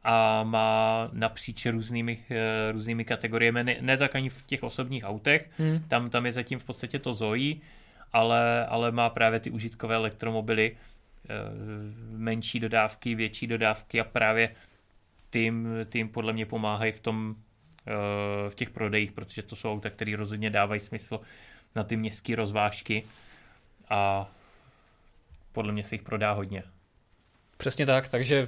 a 0.03 0.43
má 0.43 1.09
napříč 1.13 1.65
různými, 1.65 2.19
eh, 2.29 2.71
různými 2.71 3.05
kategoriemi, 3.05 3.63
ne, 3.63 3.75
ne 3.81 3.97
tak 3.97 4.15
ani 4.15 4.29
v 4.29 4.43
těch 4.45 4.63
osobních 4.63 5.03
autech, 5.03 5.49
hmm. 5.57 5.83
tam, 5.87 6.09
tam 6.09 6.25
je 6.25 6.33
zatím 6.33 6.59
v 6.59 6.63
podstatě 6.63 6.99
to 6.99 7.13
Zoe, 7.13 7.55
ale, 8.13 8.65
ale 8.65 8.91
má 8.91 9.09
právě 9.09 9.39
ty 9.39 9.49
užitkové 9.49 9.95
elektromobily, 9.95 10.71
eh, 10.75 10.92
menší 12.09 12.59
dodávky, 12.59 13.15
větší 13.15 13.47
dodávky 13.47 13.99
a 13.99 14.03
právě 14.03 14.55
tým, 15.29 15.67
tým 15.89 16.09
podle 16.09 16.33
mě 16.33 16.45
pomáhají 16.45 16.91
v 16.91 16.99
tom 16.99 17.35
Eh, 17.87 18.49
v 18.49 18.55
těch 18.55 18.69
prodejích, 18.69 19.11
protože 19.11 19.41
to 19.41 19.55
jsou 19.55 19.71
auta, 19.71 19.89
které 19.89 20.15
rozhodně 20.15 20.49
dávají 20.49 20.81
smysl 20.81 21.19
na 21.75 21.83
ty 21.83 21.97
městské 21.97 22.35
rozvážky 22.35 23.03
a 23.89 24.31
podle 25.51 25.71
mě 25.71 25.83
se 25.83 25.95
jich 25.95 26.01
prodá 26.01 26.31
hodně. 26.31 26.63
Přesně 27.57 27.85
tak, 27.85 28.09
takže 28.09 28.47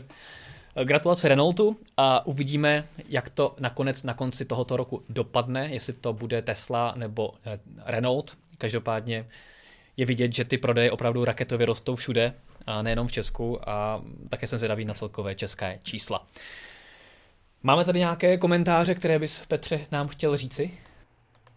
eh, 0.76 0.86
gratulace 0.86 1.28
Renaultu 1.28 1.80
a 1.98 2.26
uvidíme, 2.26 2.88
jak 3.08 3.30
to 3.30 3.56
nakonec 3.60 4.04
na 4.04 4.14
konci 4.14 4.46
tohoto 4.46 4.78
roku 4.78 5.04
dopadne, 5.10 5.70
jestli 5.72 5.94
to 5.94 6.14
bude 6.14 6.42
Tesla 6.42 6.94
nebo 6.98 7.34
eh, 7.46 7.60
Renault. 7.86 8.38
Každopádně 8.58 9.28
je 9.98 10.06
vidět, 10.06 10.34
že 10.34 10.46
ty 10.46 10.58
prodeje 10.58 10.92
opravdu 10.92 11.26
raketově 11.26 11.66
rostou 11.66 11.96
všude, 11.96 12.34
nejenom 12.82 13.08
v 13.08 13.12
Česku 13.12 13.70
a 13.70 14.02
také 14.30 14.48
jsem 14.48 14.60
zvědavý 14.60 14.86
na 14.86 14.94
celkové 14.94 15.36
české 15.36 15.80
čísla. 15.84 16.28
Máme 17.64 17.86
tady 17.86 18.00
nějaké 18.00 18.38
komentáře, 18.38 18.96
které 18.96 19.20
bys, 19.20 19.42
Petře, 19.48 19.88
nám 19.92 20.08
chtěl 20.08 20.38
říci? 20.38 20.72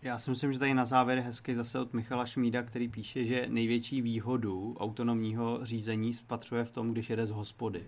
Já 0.02 0.18
si 0.18 0.30
myslím, 0.30 0.52
že 0.52 0.59
tady 0.59 0.74
na 0.74 0.84
závěr 0.84 1.18
hezky 1.18 1.54
zase 1.54 1.80
od 1.80 1.92
Michala 1.92 2.26
Šmída, 2.26 2.62
který 2.62 2.88
píše, 2.88 3.24
že 3.24 3.46
největší 3.48 4.02
výhodu 4.02 4.76
autonomního 4.80 5.66
řízení 5.66 6.14
spatřuje 6.14 6.64
v 6.64 6.70
tom, 6.70 6.92
když 6.92 7.11
jede 7.11 7.26
z 7.26 7.30
hospody. 7.30 7.82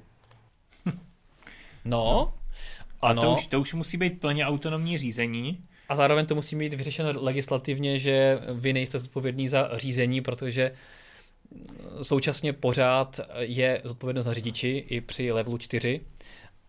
No, 1.84 2.34
ano. 3.00 3.22
A 3.22 3.24
to 3.24 3.32
už, 3.32 3.46
to 3.46 3.60
už 3.60 3.74
musí 3.74 3.96
být 3.96 4.20
plně 4.20 4.46
autonomní 4.46 4.98
řízení. 4.98 5.64
A 5.88 5.96
zároveň 5.96 6.26
to 6.26 6.34
musí 6.34 6.56
být 6.56 6.74
vyřešeno 6.74 7.12
legislativně, 7.16 7.98
že 7.98 8.38
vy 8.54 8.72
nejste 8.72 8.98
zodpovědní 8.98 9.48
za 9.48 9.70
řízení, 9.72 10.20
protože 10.20 10.72
současně 12.03 12.53
pořád 12.53 13.20
je 13.38 13.80
zodpovědnost 13.84 14.26
za 14.26 14.34
řidiči 14.34 14.84
i 14.88 15.01
při 15.01 15.32
levelu 15.32 15.59
4 15.59 16.01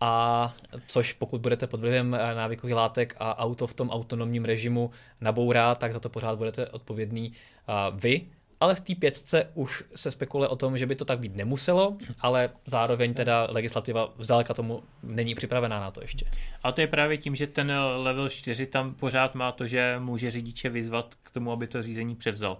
a 0.04 0.54
což 0.86 1.12
pokud 1.12 1.40
budete 1.40 1.66
pod 1.66 1.80
vlivem 1.80 2.14
eh, 2.14 2.34
návykových 2.34 2.74
látek 2.74 3.14
a 3.18 3.38
auto 3.38 3.66
v 3.66 3.74
tom 3.74 3.90
autonomním 3.90 4.44
režimu 4.44 4.90
nabourá, 5.20 5.74
tak 5.74 5.92
za 5.92 6.00
to 6.00 6.08
pořád 6.08 6.38
budete 6.38 6.66
odpovědný 6.66 7.32
eh, 7.32 7.72
vy. 7.94 8.20
Ale 8.60 8.74
v 8.74 8.80
té 8.80 8.94
pětce 8.94 9.50
už 9.54 9.84
se 9.94 10.10
spekuluje 10.10 10.48
o 10.48 10.56
tom, 10.56 10.78
že 10.78 10.86
by 10.86 10.94
to 10.94 11.04
tak 11.04 11.18
být 11.18 11.36
nemuselo, 11.36 11.96
ale 12.20 12.50
zároveň 12.66 13.14
teda 13.14 13.46
legislativa 13.50 14.12
zdaleka 14.18 14.54
tomu 14.54 14.82
není 15.02 15.34
připravená 15.34 15.80
na 15.80 15.90
to 15.90 16.00
ještě. 16.00 16.26
A 16.62 16.72
to 16.72 16.80
je 16.80 16.86
právě 16.86 17.18
tím, 17.18 17.36
že 17.36 17.46
ten 17.46 17.72
level 17.96 18.28
4 18.28 18.66
tam 18.66 18.94
pořád 18.94 19.34
má 19.34 19.52
to, 19.52 19.66
že 19.66 19.96
může 19.98 20.30
řidiče 20.30 20.68
vyzvat 20.68 21.14
k 21.22 21.30
tomu, 21.30 21.52
aby 21.52 21.66
to 21.66 21.82
řízení 21.82 22.16
převzal. 22.16 22.58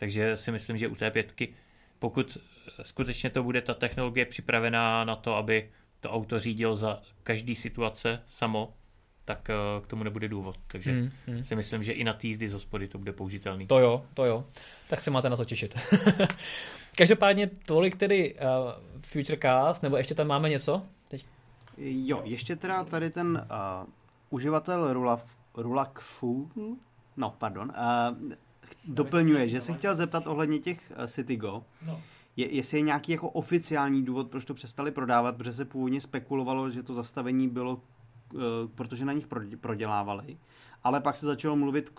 Takže 0.00 0.36
si 0.36 0.52
myslím, 0.52 0.78
že 0.78 0.88
u 0.88 0.94
té 0.94 1.10
pětky, 1.10 1.54
pokud 1.98 2.38
skutečně 2.82 3.30
to 3.30 3.42
bude 3.42 3.62
ta 3.62 3.74
technologie 3.74 4.26
připravená 4.26 5.04
na 5.04 5.16
to, 5.16 5.36
aby 5.36 5.70
to 6.00 6.10
auto 6.10 6.40
řídil 6.40 6.76
za 6.76 7.02
každý 7.22 7.56
situace 7.56 8.22
samo, 8.26 8.74
tak 9.24 9.48
uh, 9.48 9.84
k 9.84 9.86
tomu 9.86 10.04
nebude 10.04 10.28
důvod. 10.28 10.56
Takže 10.66 10.90
hmm, 10.90 11.10
hmm. 11.26 11.44
si 11.44 11.56
myslím, 11.56 11.82
že 11.82 11.92
i 11.92 12.04
na 12.04 12.12
týzdy 12.12 12.48
z 12.48 12.52
hospody 12.52 12.88
to 12.88 12.98
bude 12.98 13.12
použitelný. 13.12 13.66
To 13.66 13.78
jo, 13.78 14.04
to 14.14 14.24
jo. 14.24 14.44
Tak 14.88 15.00
se 15.00 15.10
máte 15.10 15.30
na 15.30 15.36
co 15.36 15.44
těšit. 15.44 15.78
Každopádně 16.96 17.46
tolik 17.46 17.96
tedy 17.96 18.34
uh, 18.34 18.40
Futurecast, 19.02 19.82
nebo 19.82 19.96
ještě 19.96 20.14
tam 20.14 20.26
máme 20.26 20.48
něco? 20.48 20.82
Teď? 21.08 21.26
Jo, 21.78 22.22
ještě 22.24 22.56
teda 22.56 22.84
tady 22.84 23.10
ten 23.10 23.46
uh, 23.82 23.88
uživatel 24.30 24.92
Rulaf, 24.92 25.38
Rulakfu, 25.54 26.50
no 27.16 27.34
pardon, 27.38 27.72
uh, 28.20 28.32
doplňuje, 28.84 29.48
že 29.48 29.60
se 29.60 29.72
chtěl 29.72 29.94
zeptat 29.94 30.26
ohledně 30.26 30.58
těch 30.58 30.92
uh, 30.98 31.06
Citigo, 31.06 31.64
no 31.86 32.02
je, 32.38 32.54
jestli 32.54 32.78
je 32.78 32.82
nějaký 32.82 33.12
jako 33.12 33.28
oficiální 33.28 34.04
důvod, 34.04 34.30
proč 34.30 34.44
to 34.44 34.54
přestali 34.54 34.90
prodávat, 34.90 35.36
protože 35.36 35.52
se 35.52 35.64
původně 35.64 36.00
spekulovalo, 36.00 36.70
že 36.70 36.82
to 36.82 36.94
zastavení 36.94 37.48
bylo, 37.48 37.74
uh, 37.74 38.40
protože 38.74 39.04
na 39.04 39.12
nich 39.12 39.26
prodělávali, 39.60 40.38
ale 40.84 41.00
pak 41.00 41.16
se 41.16 41.26
začalo 41.26 41.56
mluvit 41.56 41.90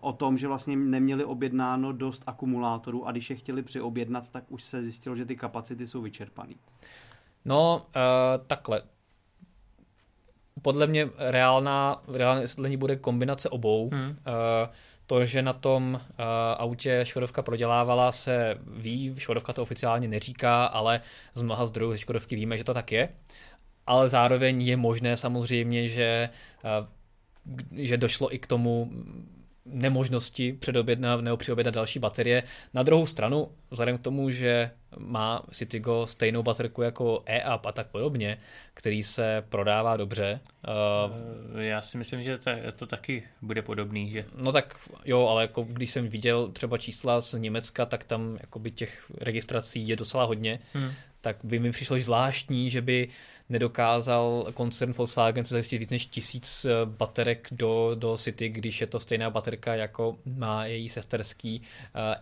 o 0.00 0.12
tom, 0.12 0.38
že 0.38 0.48
vlastně 0.48 0.76
neměli 0.76 1.24
objednáno 1.24 1.92
dost 1.92 2.22
akumulátorů 2.26 3.06
a 3.06 3.12
když 3.12 3.30
je 3.30 3.36
chtěli 3.36 3.62
přiobjednat, 3.62 4.30
tak 4.30 4.44
už 4.48 4.62
se 4.62 4.82
zjistilo, 4.82 5.16
že 5.16 5.24
ty 5.24 5.36
kapacity 5.36 5.86
jsou 5.86 6.02
vyčerpané. 6.02 6.54
No, 7.44 7.86
uh, 7.86 8.46
takhle. 8.46 8.82
Podle 10.62 10.86
mě 10.86 11.10
reálná, 11.18 12.02
reálné 12.08 12.40
vysvětlení 12.40 12.76
bude 12.76 12.96
kombinace 12.96 13.48
obou. 13.48 13.90
Hmm. 13.92 14.10
Uh, 14.10 14.14
To, 15.06 15.24
že 15.24 15.42
na 15.42 15.52
tom 15.52 15.94
uh, 15.94 16.24
autě 16.56 17.00
Škodovka 17.04 17.42
prodělávala, 17.42 18.12
se 18.12 18.56
ví, 18.66 19.14
Škodovka 19.18 19.52
to 19.52 19.62
oficiálně 19.62 20.08
neříká, 20.08 20.64
ale 20.64 21.00
z 21.34 21.42
mnoha 21.42 21.66
zdrojů 21.66 21.92
ze 21.92 21.98
Škodovky 21.98 22.36
víme, 22.36 22.58
že 22.58 22.64
to 22.64 22.74
tak 22.74 22.92
je. 22.92 23.08
Ale 23.86 24.08
zároveň 24.08 24.62
je 24.62 24.76
možné 24.76 25.16
samozřejmě, 25.16 25.88
že, 25.88 26.28
uh, 26.64 27.80
že 27.82 27.96
došlo 27.96 28.34
i 28.34 28.38
k 28.38 28.46
tomu 28.46 28.90
nemožnosti 29.64 30.52
předobjednat 30.52 31.20
nebo 31.20 31.36
přiobjednat 31.36 31.74
další 31.74 31.98
baterie. 31.98 32.42
Na 32.74 32.82
druhou 32.82 33.06
stranu, 33.06 33.48
vzhledem 33.70 33.98
k 33.98 34.02
tomu, 34.02 34.30
že 34.30 34.70
má 34.98 35.42
Citigo 35.50 36.06
stejnou 36.06 36.42
baterku 36.42 36.82
jako 36.82 37.22
e-up 37.26 37.66
a 37.66 37.72
tak 37.72 37.86
podobně, 37.86 38.38
který 38.74 39.02
se 39.02 39.44
prodává 39.48 39.96
dobře. 39.96 40.40
Uh, 41.54 41.60
Já 41.60 41.82
si 41.82 41.98
myslím, 41.98 42.22
že 42.22 42.38
to, 42.38 42.50
to 42.76 42.86
taky 42.86 43.22
bude 43.42 43.62
podobný, 43.62 44.10
že? 44.10 44.24
No 44.36 44.52
tak 44.52 44.78
jo, 45.04 45.26
ale 45.26 45.42
jako 45.42 45.62
když 45.62 45.90
jsem 45.90 46.08
viděl 46.08 46.48
třeba 46.48 46.78
čísla 46.78 47.20
z 47.20 47.32
Německa, 47.32 47.86
tak 47.86 48.04
tam 48.04 48.38
jakoby 48.40 48.70
těch 48.70 49.10
registrací 49.20 49.88
je 49.88 49.96
docela 49.96 50.24
hodně, 50.24 50.58
hmm. 50.72 50.90
tak 51.20 51.36
by 51.42 51.58
mi 51.58 51.70
přišlo 51.70 51.98
zvláštní, 51.98 52.70
že 52.70 52.82
by 52.82 53.08
nedokázal 53.48 54.46
koncern 54.54 54.92
Volkswagen 54.92 55.44
se 55.44 55.54
zajistit 55.54 55.78
víc 55.78 55.90
než 55.90 56.06
tisíc 56.06 56.64
eh, 56.64 56.70
baterek 56.84 57.48
do, 57.50 57.90
do 57.94 58.16
City, 58.16 58.48
když 58.48 58.80
je 58.80 58.86
to 58.86 59.00
stejná 59.00 59.30
baterka, 59.30 59.74
jako 59.74 60.18
má 60.24 60.66
její 60.66 60.88
sesterský 60.88 61.62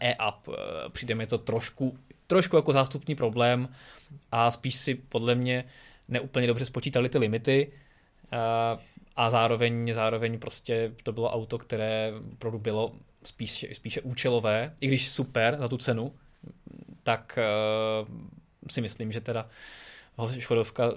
e-up. 0.00 0.48
Přijde 0.92 1.14
mi 1.14 1.26
to 1.26 1.38
trošku 1.38 1.98
trošku 2.26 2.56
jako 2.56 2.72
zástupný 2.72 3.14
problém 3.14 3.68
a 4.32 4.50
spíš 4.50 4.74
si 4.74 4.94
podle 4.94 5.34
mě 5.34 5.64
neúplně 6.08 6.46
dobře 6.46 6.64
spočítali 6.64 7.08
ty 7.08 7.18
limity 7.18 7.72
a 9.16 9.30
zároveň, 9.30 9.92
zároveň 9.92 10.38
prostě 10.38 10.92
to 11.02 11.12
bylo 11.12 11.30
auto, 11.30 11.58
které 11.58 12.12
opravdu 12.32 12.58
bylo 12.58 12.92
spíše, 13.24 13.74
spíše 13.74 14.00
účelové, 14.00 14.74
i 14.80 14.86
když 14.86 15.10
super 15.10 15.56
za 15.60 15.68
tu 15.68 15.76
cenu, 15.76 16.12
tak 17.02 17.38
si 18.70 18.80
myslím, 18.80 19.12
že 19.12 19.20
teda 19.20 19.48
Škodovka 20.38 20.92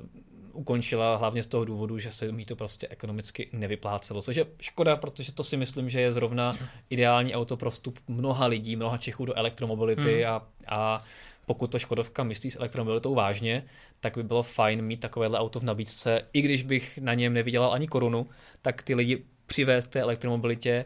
ukončila 0.55 1.15
hlavně 1.15 1.43
z 1.43 1.47
toho 1.47 1.65
důvodu, 1.65 1.99
že 1.99 2.11
se 2.11 2.31
mi 2.31 2.45
to 2.45 2.55
prostě 2.55 2.87
ekonomicky 2.87 3.49
nevyplácelo, 3.53 4.21
což 4.21 4.35
je 4.35 4.45
škoda, 4.61 4.95
protože 4.95 5.31
to 5.31 5.43
si 5.43 5.57
myslím, 5.57 5.89
že 5.89 6.01
je 6.01 6.11
zrovna 6.11 6.57
ideální 6.89 7.35
auto 7.35 7.57
pro 7.57 7.71
vstup 7.71 7.99
mnoha 8.07 8.47
lidí, 8.47 8.75
mnoha 8.75 8.97
Čechů 8.97 9.25
do 9.25 9.33
elektromobility 9.33 10.23
hmm. 10.23 10.33
a, 10.33 10.47
a 10.67 11.03
pokud 11.45 11.71
to 11.71 11.79
Škodovka 11.79 12.23
myslí 12.23 12.51
s 12.51 12.55
elektromobilitou 12.55 13.15
vážně, 13.15 13.63
tak 13.99 14.15
by 14.17 14.23
bylo 14.23 14.43
fajn 14.43 14.81
mít 14.81 14.99
takovéhle 14.99 15.39
auto 15.39 15.59
v 15.59 15.63
nabídce, 15.63 16.21
i 16.33 16.41
když 16.41 16.63
bych 16.63 16.97
na 16.97 17.13
něm 17.13 17.33
nevydělal 17.33 17.73
ani 17.73 17.87
korunu, 17.87 18.27
tak 18.61 18.83
ty 18.83 18.95
lidi 18.95 19.23
přivést 19.45 19.87
té 19.87 20.01
elektromobilitě, 20.01 20.85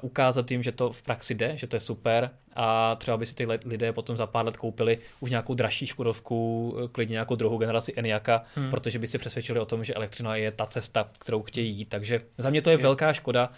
ukázat 0.00 0.50
jim, 0.50 0.62
že 0.62 0.72
to 0.72 0.92
v 0.92 1.02
praxi 1.02 1.34
jde, 1.34 1.56
že 1.56 1.66
to 1.66 1.76
je 1.76 1.80
super 1.80 2.30
a 2.56 2.94
třeba 2.94 3.16
by 3.16 3.26
si 3.26 3.34
ty 3.34 3.46
lidé 3.66 3.92
potom 3.92 4.16
za 4.16 4.26
pár 4.26 4.46
let 4.46 4.56
koupili 4.56 4.98
už 5.20 5.30
nějakou 5.30 5.54
dražší 5.54 5.86
Škodovku, 5.86 6.76
klidně 6.92 7.12
nějakou 7.12 7.36
druhou 7.36 7.58
generaci 7.58 7.92
Eniaka, 7.96 8.44
hmm. 8.54 8.70
protože 8.70 8.98
by 8.98 9.06
si 9.06 9.18
přesvědčili 9.18 9.60
o 9.60 9.64
tom, 9.64 9.84
že 9.84 9.94
elektřina 9.94 10.36
je 10.36 10.50
ta 10.50 10.66
cesta, 10.66 11.10
kterou 11.18 11.42
chtějí 11.42 11.76
jít. 11.76 11.88
Takže 11.88 12.20
za 12.38 12.50
mě 12.50 12.62
to 12.62 12.70
je 12.70 12.76
velká 12.76 13.12
škoda, 13.12 13.50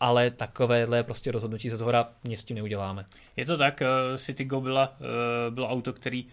ale 0.00 0.30
takovéhle 0.30 1.02
prostě 1.02 1.32
rozhodnutí 1.32 1.70
ze 1.70 1.76
zhora 1.76 2.08
nic 2.24 2.40
s 2.40 2.44
tím 2.44 2.56
neuděláme. 2.56 3.04
Je 3.36 3.46
to 3.46 3.56
tak, 3.58 3.82
eh, 3.82 4.18
Citigo 4.18 4.60
byla, 4.60 4.96
eh, 5.00 5.50
bylo 5.50 5.68
auto, 5.68 5.92
který 5.92 6.26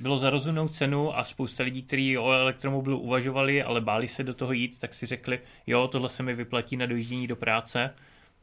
bylo 0.00 0.18
za 0.18 0.30
rozumnou 0.30 0.68
cenu 0.68 1.18
a 1.18 1.24
spousta 1.24 1.64
lidí, 1.64 1.82
kteří 1.82 2.18
o 2.18 2.32
elektromobilu 2.32 2.98
uvažovali, 2.98 3.62
ale 3.62 3.80
báli 3.80 4.08
se 4.08 4.24
do 4.24 4.34
toho 4.34 4.52
jít, 4.52 4.78
tak 4.78 4.94
si 4.94 5.06
řekli, 5.06 5.40
jo, 5.66 5.88
tohle 5.88 6.08
se 6.08 6.22
mi 6.22 6.34
vyplatí 6.34 6.76
na 6.76 6.86
dojíždění 6.86 7.26
do 7.26 7.36
práce 7.36 7.94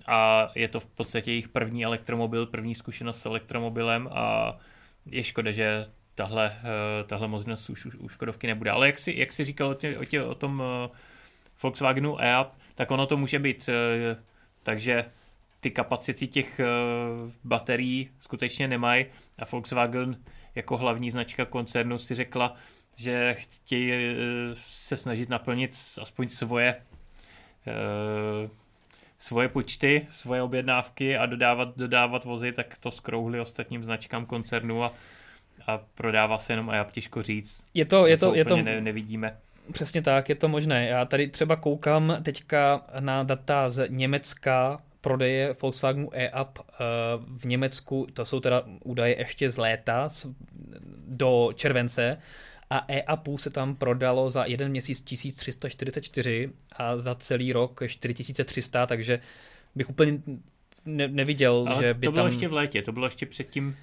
a 0.07 0.51
je 0.55 0.67
to 0.67 0.79
v 0.79 0.85
podstatě 0.85 1.31
jejich 1.31 1.49
první 1.49 1.85
elektromobil, 1.85 2.45
první 2.45 2.75
zkušenost 2.75 3.21
s 3.21 3.25
elektromobilem 3.25 4.09
a 4.11 4.57
je 5.05 5.23
škoda, 5.23 5.51
že 5.51 5.85
tahle, 6.15 6.57
eh, 6.59 7.03
tahle 7.03 7.27
možnost 7.27 7.69
už 7.69 7.85
u 7.85 8.09
Škodovky 8.09 8.47
nebude. 8.47 8.71
Ale 8.71 8.87
jak 8.87 8.99
si, 8.99 9.13
jak 9.17 9.31
si 9.31 9.45
říkal 9.45 9.67
o, 9.67 9.73
tě, 9.73 9.97
o, 9.97 10.05
tě, 10.05 10.23
o 10.23 10.35
tom 10.35 10.63
Volkswagenu 11.63 12.17
e-up, 12.21 12.47
tak 12.75 12.91
ono 12.91 13.05
to 13.05 13.17
může 13.17 13.39
být. 13.39 13.69
Eh, 13.69 14.17
takže 14.63 15.05
ty 15.59 15.71
kapacity 15.71 16.27
těch 16.27 16.59
eh, 16.59 16.65
baterií 17.43 18.09
skutečně 18.19 18.67
nemají 18.67 19.05
a 19.39 19.45
Volkswagen 19.51 20.23
jako 20.55 20.77
hlavní 20.77 21.11
značka 21.11 21.45
koncernu 21.45 21.97
si 21.97 22.15
řekla, 22.15 22.55
že 22.95 23.33
chtějí 23.33 23.91
eh, 23.91 24.15
se 24.55 24.97
snažit 24.97 25.29
naplnit 25.29 25.71
aspoň 26.01 26.29
svoje 26.29 26.75
svoje 29.17 29.49
počty, 29.49 30.07
svoje 30.09 30.41
objednávky 30.41 31.17
a 31.17 31.25
dodávat, 31.25 31.77
dodávat 31.77 32.25
vozy, 32.25 32.51
tak 32.51 32.77
to 32.77 32.91
skrouhli 32.91 33.39
ostatním 33.39 33.83
značkám 33.83 34.25
koncernu 34.25 34.83
a, 34.83 34.93
a 35.67 35.79
prodává 35.95 36.37
se 36.37 36.53
jenom 36.53 36.69
a 36.69 36.75
já 36.75 36.83
těžko 36.83 37.21
říct. 37.21 37.63
Je 37.73 37.85
to, 37.85 38.07
je 38.07 38.17
to, 38.17 38.29
to 38.29 38.35
je 38.35 38.45
to, 38.45 38.57
ne, 38.57 38.81
nevidíme. 38.81 39.37
Přesně 39.71 40.01
tak, 40.01 40.29
je 40.29 40.35
to 40.35 40.47
možné. 40.47 40.87
Já 40.87 41.05
tady 41.05 41.27
třeba 41.27 41.55
koukám 41.55 42.17
teďka 42.23 42.81
na 42.99 43.23
data 43.23 43.69
z 43.69 43.87
Německa, 43.89 44.81
prodeje 45.05 45.55
Volkswagenu 45.61 46.09
e-up 46.13 46.59
eh, 46.59 46.83
v 47.37 47.45
Německu, 47.45 48.07
to 48.13 48.25
jsou 48.25 48.39
teda 48.39 48.63
údaje 48.83 49.17
ještě 49.17 49.51
z 49.51 49.57
léta, 49.57 50.09
do 51.07 51.49
července, 51.55 52.17
a 52.69 52.85
e-upu 52.87 53.37
se 53.37 53.49
tam 53.49 53.75
prodalo 53.75 54.31
za 54.31 54.45
jeden 54.45 54.71
měsíc 54.71 55.01
1344 55.01 56.49
a 56.71 56.97
za 56.97 57.15
celý 57.15 57.53
rok 57.53 57.83
4300, 57.87 58.85
takže 58.85 59.19
bych 59.75 59.89
úplně 59.89 60.21
ne, 60.85 61.07
neviděl, 61.07 61.65
Ale 61.67 61.83
že 61.83 61.93
by 61.93 62.07
to 62.07 62.11
bylo 62.11 62.23
tam... 62.23 62.31
ještě 62.31 62.47
v 62.47 62.53
létě, 62.53 62.81
to 62.81 62.91
bylo 62.91 63.05
ještě 63.05 63.25
před 63.25 63.49
tím 63.49 63.75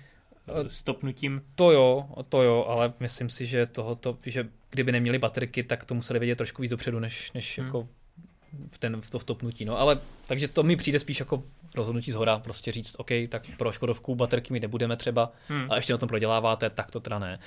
eh, 0.49 0.69
stopnutím. 0.69 1.43
To 1.55 1.73
jo, 1.73 2.09
to 2.29 2.43
jo, 2.43 2.65
ale 2.69 2.93
myslím 3.01 3.29
si, 3.29 3.47
že 3.47 3.67
tohoto, 3.67 4.19
že 4.27 4.49
kdyby 4.71 4.93
neměli 4.93 5.19
baterky, 5.19 5.63
tak 5.63 5.85
to 5.85 5.95
museli 5.95 6.19
vědět 6.19 6.37
trošku 6.37 6.63
víc 6.63 6.71
dopředu, 6.71 6.99
než, 6.99 7.33
než 7.33 7.59
hmm. 7.59 7.67
jako 7.67 7.89
v, 8.71 8.79
ten, 8.79 9.01
v 9.01 9.11
to 9.11 9.19
vstupnutí. 9.19 9.65
No, 9.65 9.81
ale 9.81 9.99
takže 10.27 10.49
to 10.49 10.63
mi 10.63 10.77
přijde 10.77 10.99
spíš 10.99 11.21
jako 11.21 11.43
rozhodnutí 11.75 12.13
z 12.13 12.15
hora, 12.15 12.39
prostě 12.39 12.73
říct, 12.73 12.95
OK, 12.99 13.09
tak 13.29 13.43
pro 13.59 13.73
Škodovku 13.73 14.15
baterky 14.15 14.53
my 14.53 14.61
nebudeme 14.61 14.97
třeba 14.97 15.33
hmm. 15.49 15.67
a 15.71 15.77
ještě 15.77 15.93
na 15.93 15.99
tom 15.99 16.09
proděláváte, 16.09 16.71
tak 16.71 16.91
to 16.91 17.01
teda 17.01 17.19
ne. 17.19 17.39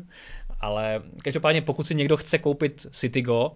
ale 0.60 1.02
každopádně 1.24 1.62
pokud 1.62 1.86
si 1.86 1.94
někdo 1.94 2.16
chce 2.16 2.38
koupit 2.38 2.86
Citigo, 2.90 3.52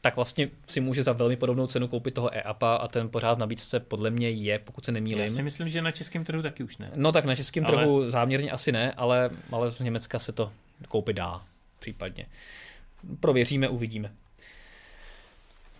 tak 0.00 0.16
vlastně 0.16 0.50
si 0.68 0.80
může 0.80 1.02
za 1.02 1.12
velmi 1.12 1.36
podobnou 1.36 1.66
cenu 1.66 1.88
koupit 1.88 2.14
toho 2.14 2.36
e-apa 2.36 2.76
a 2.76 2.88
ten 2.88 3.08
pořád 3.08 3.34
v 3.34 3.38
nabídce 3.38 3.80
podle 3.80 4.10
mě 4.10 4.30
je, 4.30 4.58
pokud 4.58 4.84
se 4.84 4.92
nemýlím. 4.92 5.24
Já 5.24 5.30
si 5.30 5.42
myslím, 5.42 5.68
že 5.68 5.82
na 5.82 5.92
českém 5.92 6.24
trhu 6.24 6.42
taky 6.42 6.62
už 6.62 6.78
ne. 6.78 6.90
No 6.94 7.12
tak 7.12 7.24
na 7.24 7.34
českém 7.34 7.66
ale... 7.66 7.76
trhu 7.76 8.10
záměrně 8.10 8.50
asi 8.50 8.72
ne, 8.72 8.92
ale, 8.92 9.30
ale 9.52 9.70
z 9.70 9.80
Německa 9.80 10.18
se 10.18 10.32
to 10.32 10.52
koupit 10.88 11.16
dá 11.16 11.42
případně. 11.78 12.26
Prověříme, 13.20 13.68
uvidíme. 13.68 14.12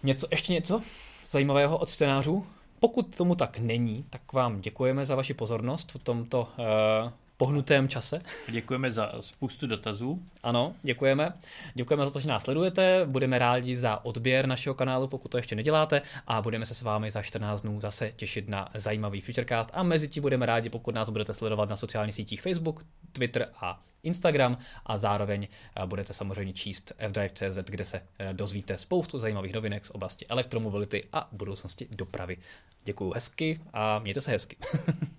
Něco, 0.08 0.26
ještě 0.30 0.52
něco 0.52 0.82
zajímavého 1.26 1.78
od 1.78 1.88
scénářů? 1.88 2.46
Pokud 2.80 3.16
tomu 3.16 3.34
tak 3.34 3.58
není, 3.58 4.04
tak 4.10 4.32
vám 4.32 4.60
děkujeme 4.60 5.06
za 5.06 5.14
vaši 5.14 5.34
pozornost 5.34 5.92
v 5.92 5.98
tomto 5.98 6.40
uh, 6.58 7.12
pohnutém 7.38 7.88
čase. 7.88 8.20
Děkujeme 8.48 8.92
za 8.92 9.12
spoustu 9.20 9.66
dotazů. 9.66 10.22
Ano, 10.42 10.74
děkujeme. 10.82 11.32
Děkujeme 11.74 12.04
za 12.04 12.10
to, 12.10 12.20
že 12.20 12.28
nás 12.28 12.42
sledujete. 12.42 13.06
Budeme 13.06 13.38
rádi 13.38 13.76
za 13.76 14.04
odběr 14.04 14.46
našeho 14.46 14.74
kanálu, 14.74 15.08
pokud 15.08 15.28
to 15.28 15.36
ještě 15.36 15.56
neděláte. 15.56 16.02
A 16.26 16.42
budeme 16.42 16.66
se 16.66 16.74
s 16.74 16.82
vámi 16.82 17.10
za 17.10 17.22
14 17.22 17.60
dnů 17.60 17.80
zase 17.80 18.12
těšit 18.16 18.48
na 18.48 18.68
zajímavý 18.74 19.20
Futurecast. 19.20 19.70
A 19.72 19.82
mezi 19.82 20.08
tím 20.08 20.22
budeme 20.22 20.46
rádi, 20.46 20.70
pokud 20.70 20.94
nás 20.94 21.08
budete 21.08 21.34
sledovat 21.34 21.68
na 21.68 21.76
sociálních 21.76 22.14
sítích 22.14 22.42
Facebook, 22.42 22.84
Twitter 23.12 23.48
a 23.60 23.82
Instagram 24.02 24.58
a 24.86 24.98
zároveň 24.98 25.48
eh, 25.76 25.86
budete 25.86 26.12
samozřejmě 26.12 26.52
číst 26.52 26.92
fdrive.cz, 27.08 27.58
kde 27.64 27.84
se 27.84 28.02
eh, 28.18 28.32
dozvíte 28.32 28.78
spoustu 28.78 29.18
zajímavých 29.18 29.52
novinek 29.52 29.86
z 29.86 29.90
oblasti 29.90 30.26
elektromobility 30.26 31.04
a 31.12 31.28
budoucnosti 31.32 31.88
dopravy. 31.90 32.36
Děkuji 32.84 33.12
hezky 33.14 33.60
a 33.72 33.98
mějte 33.98 34.20
se 34.20 34.30
hezky. 34.30 34.56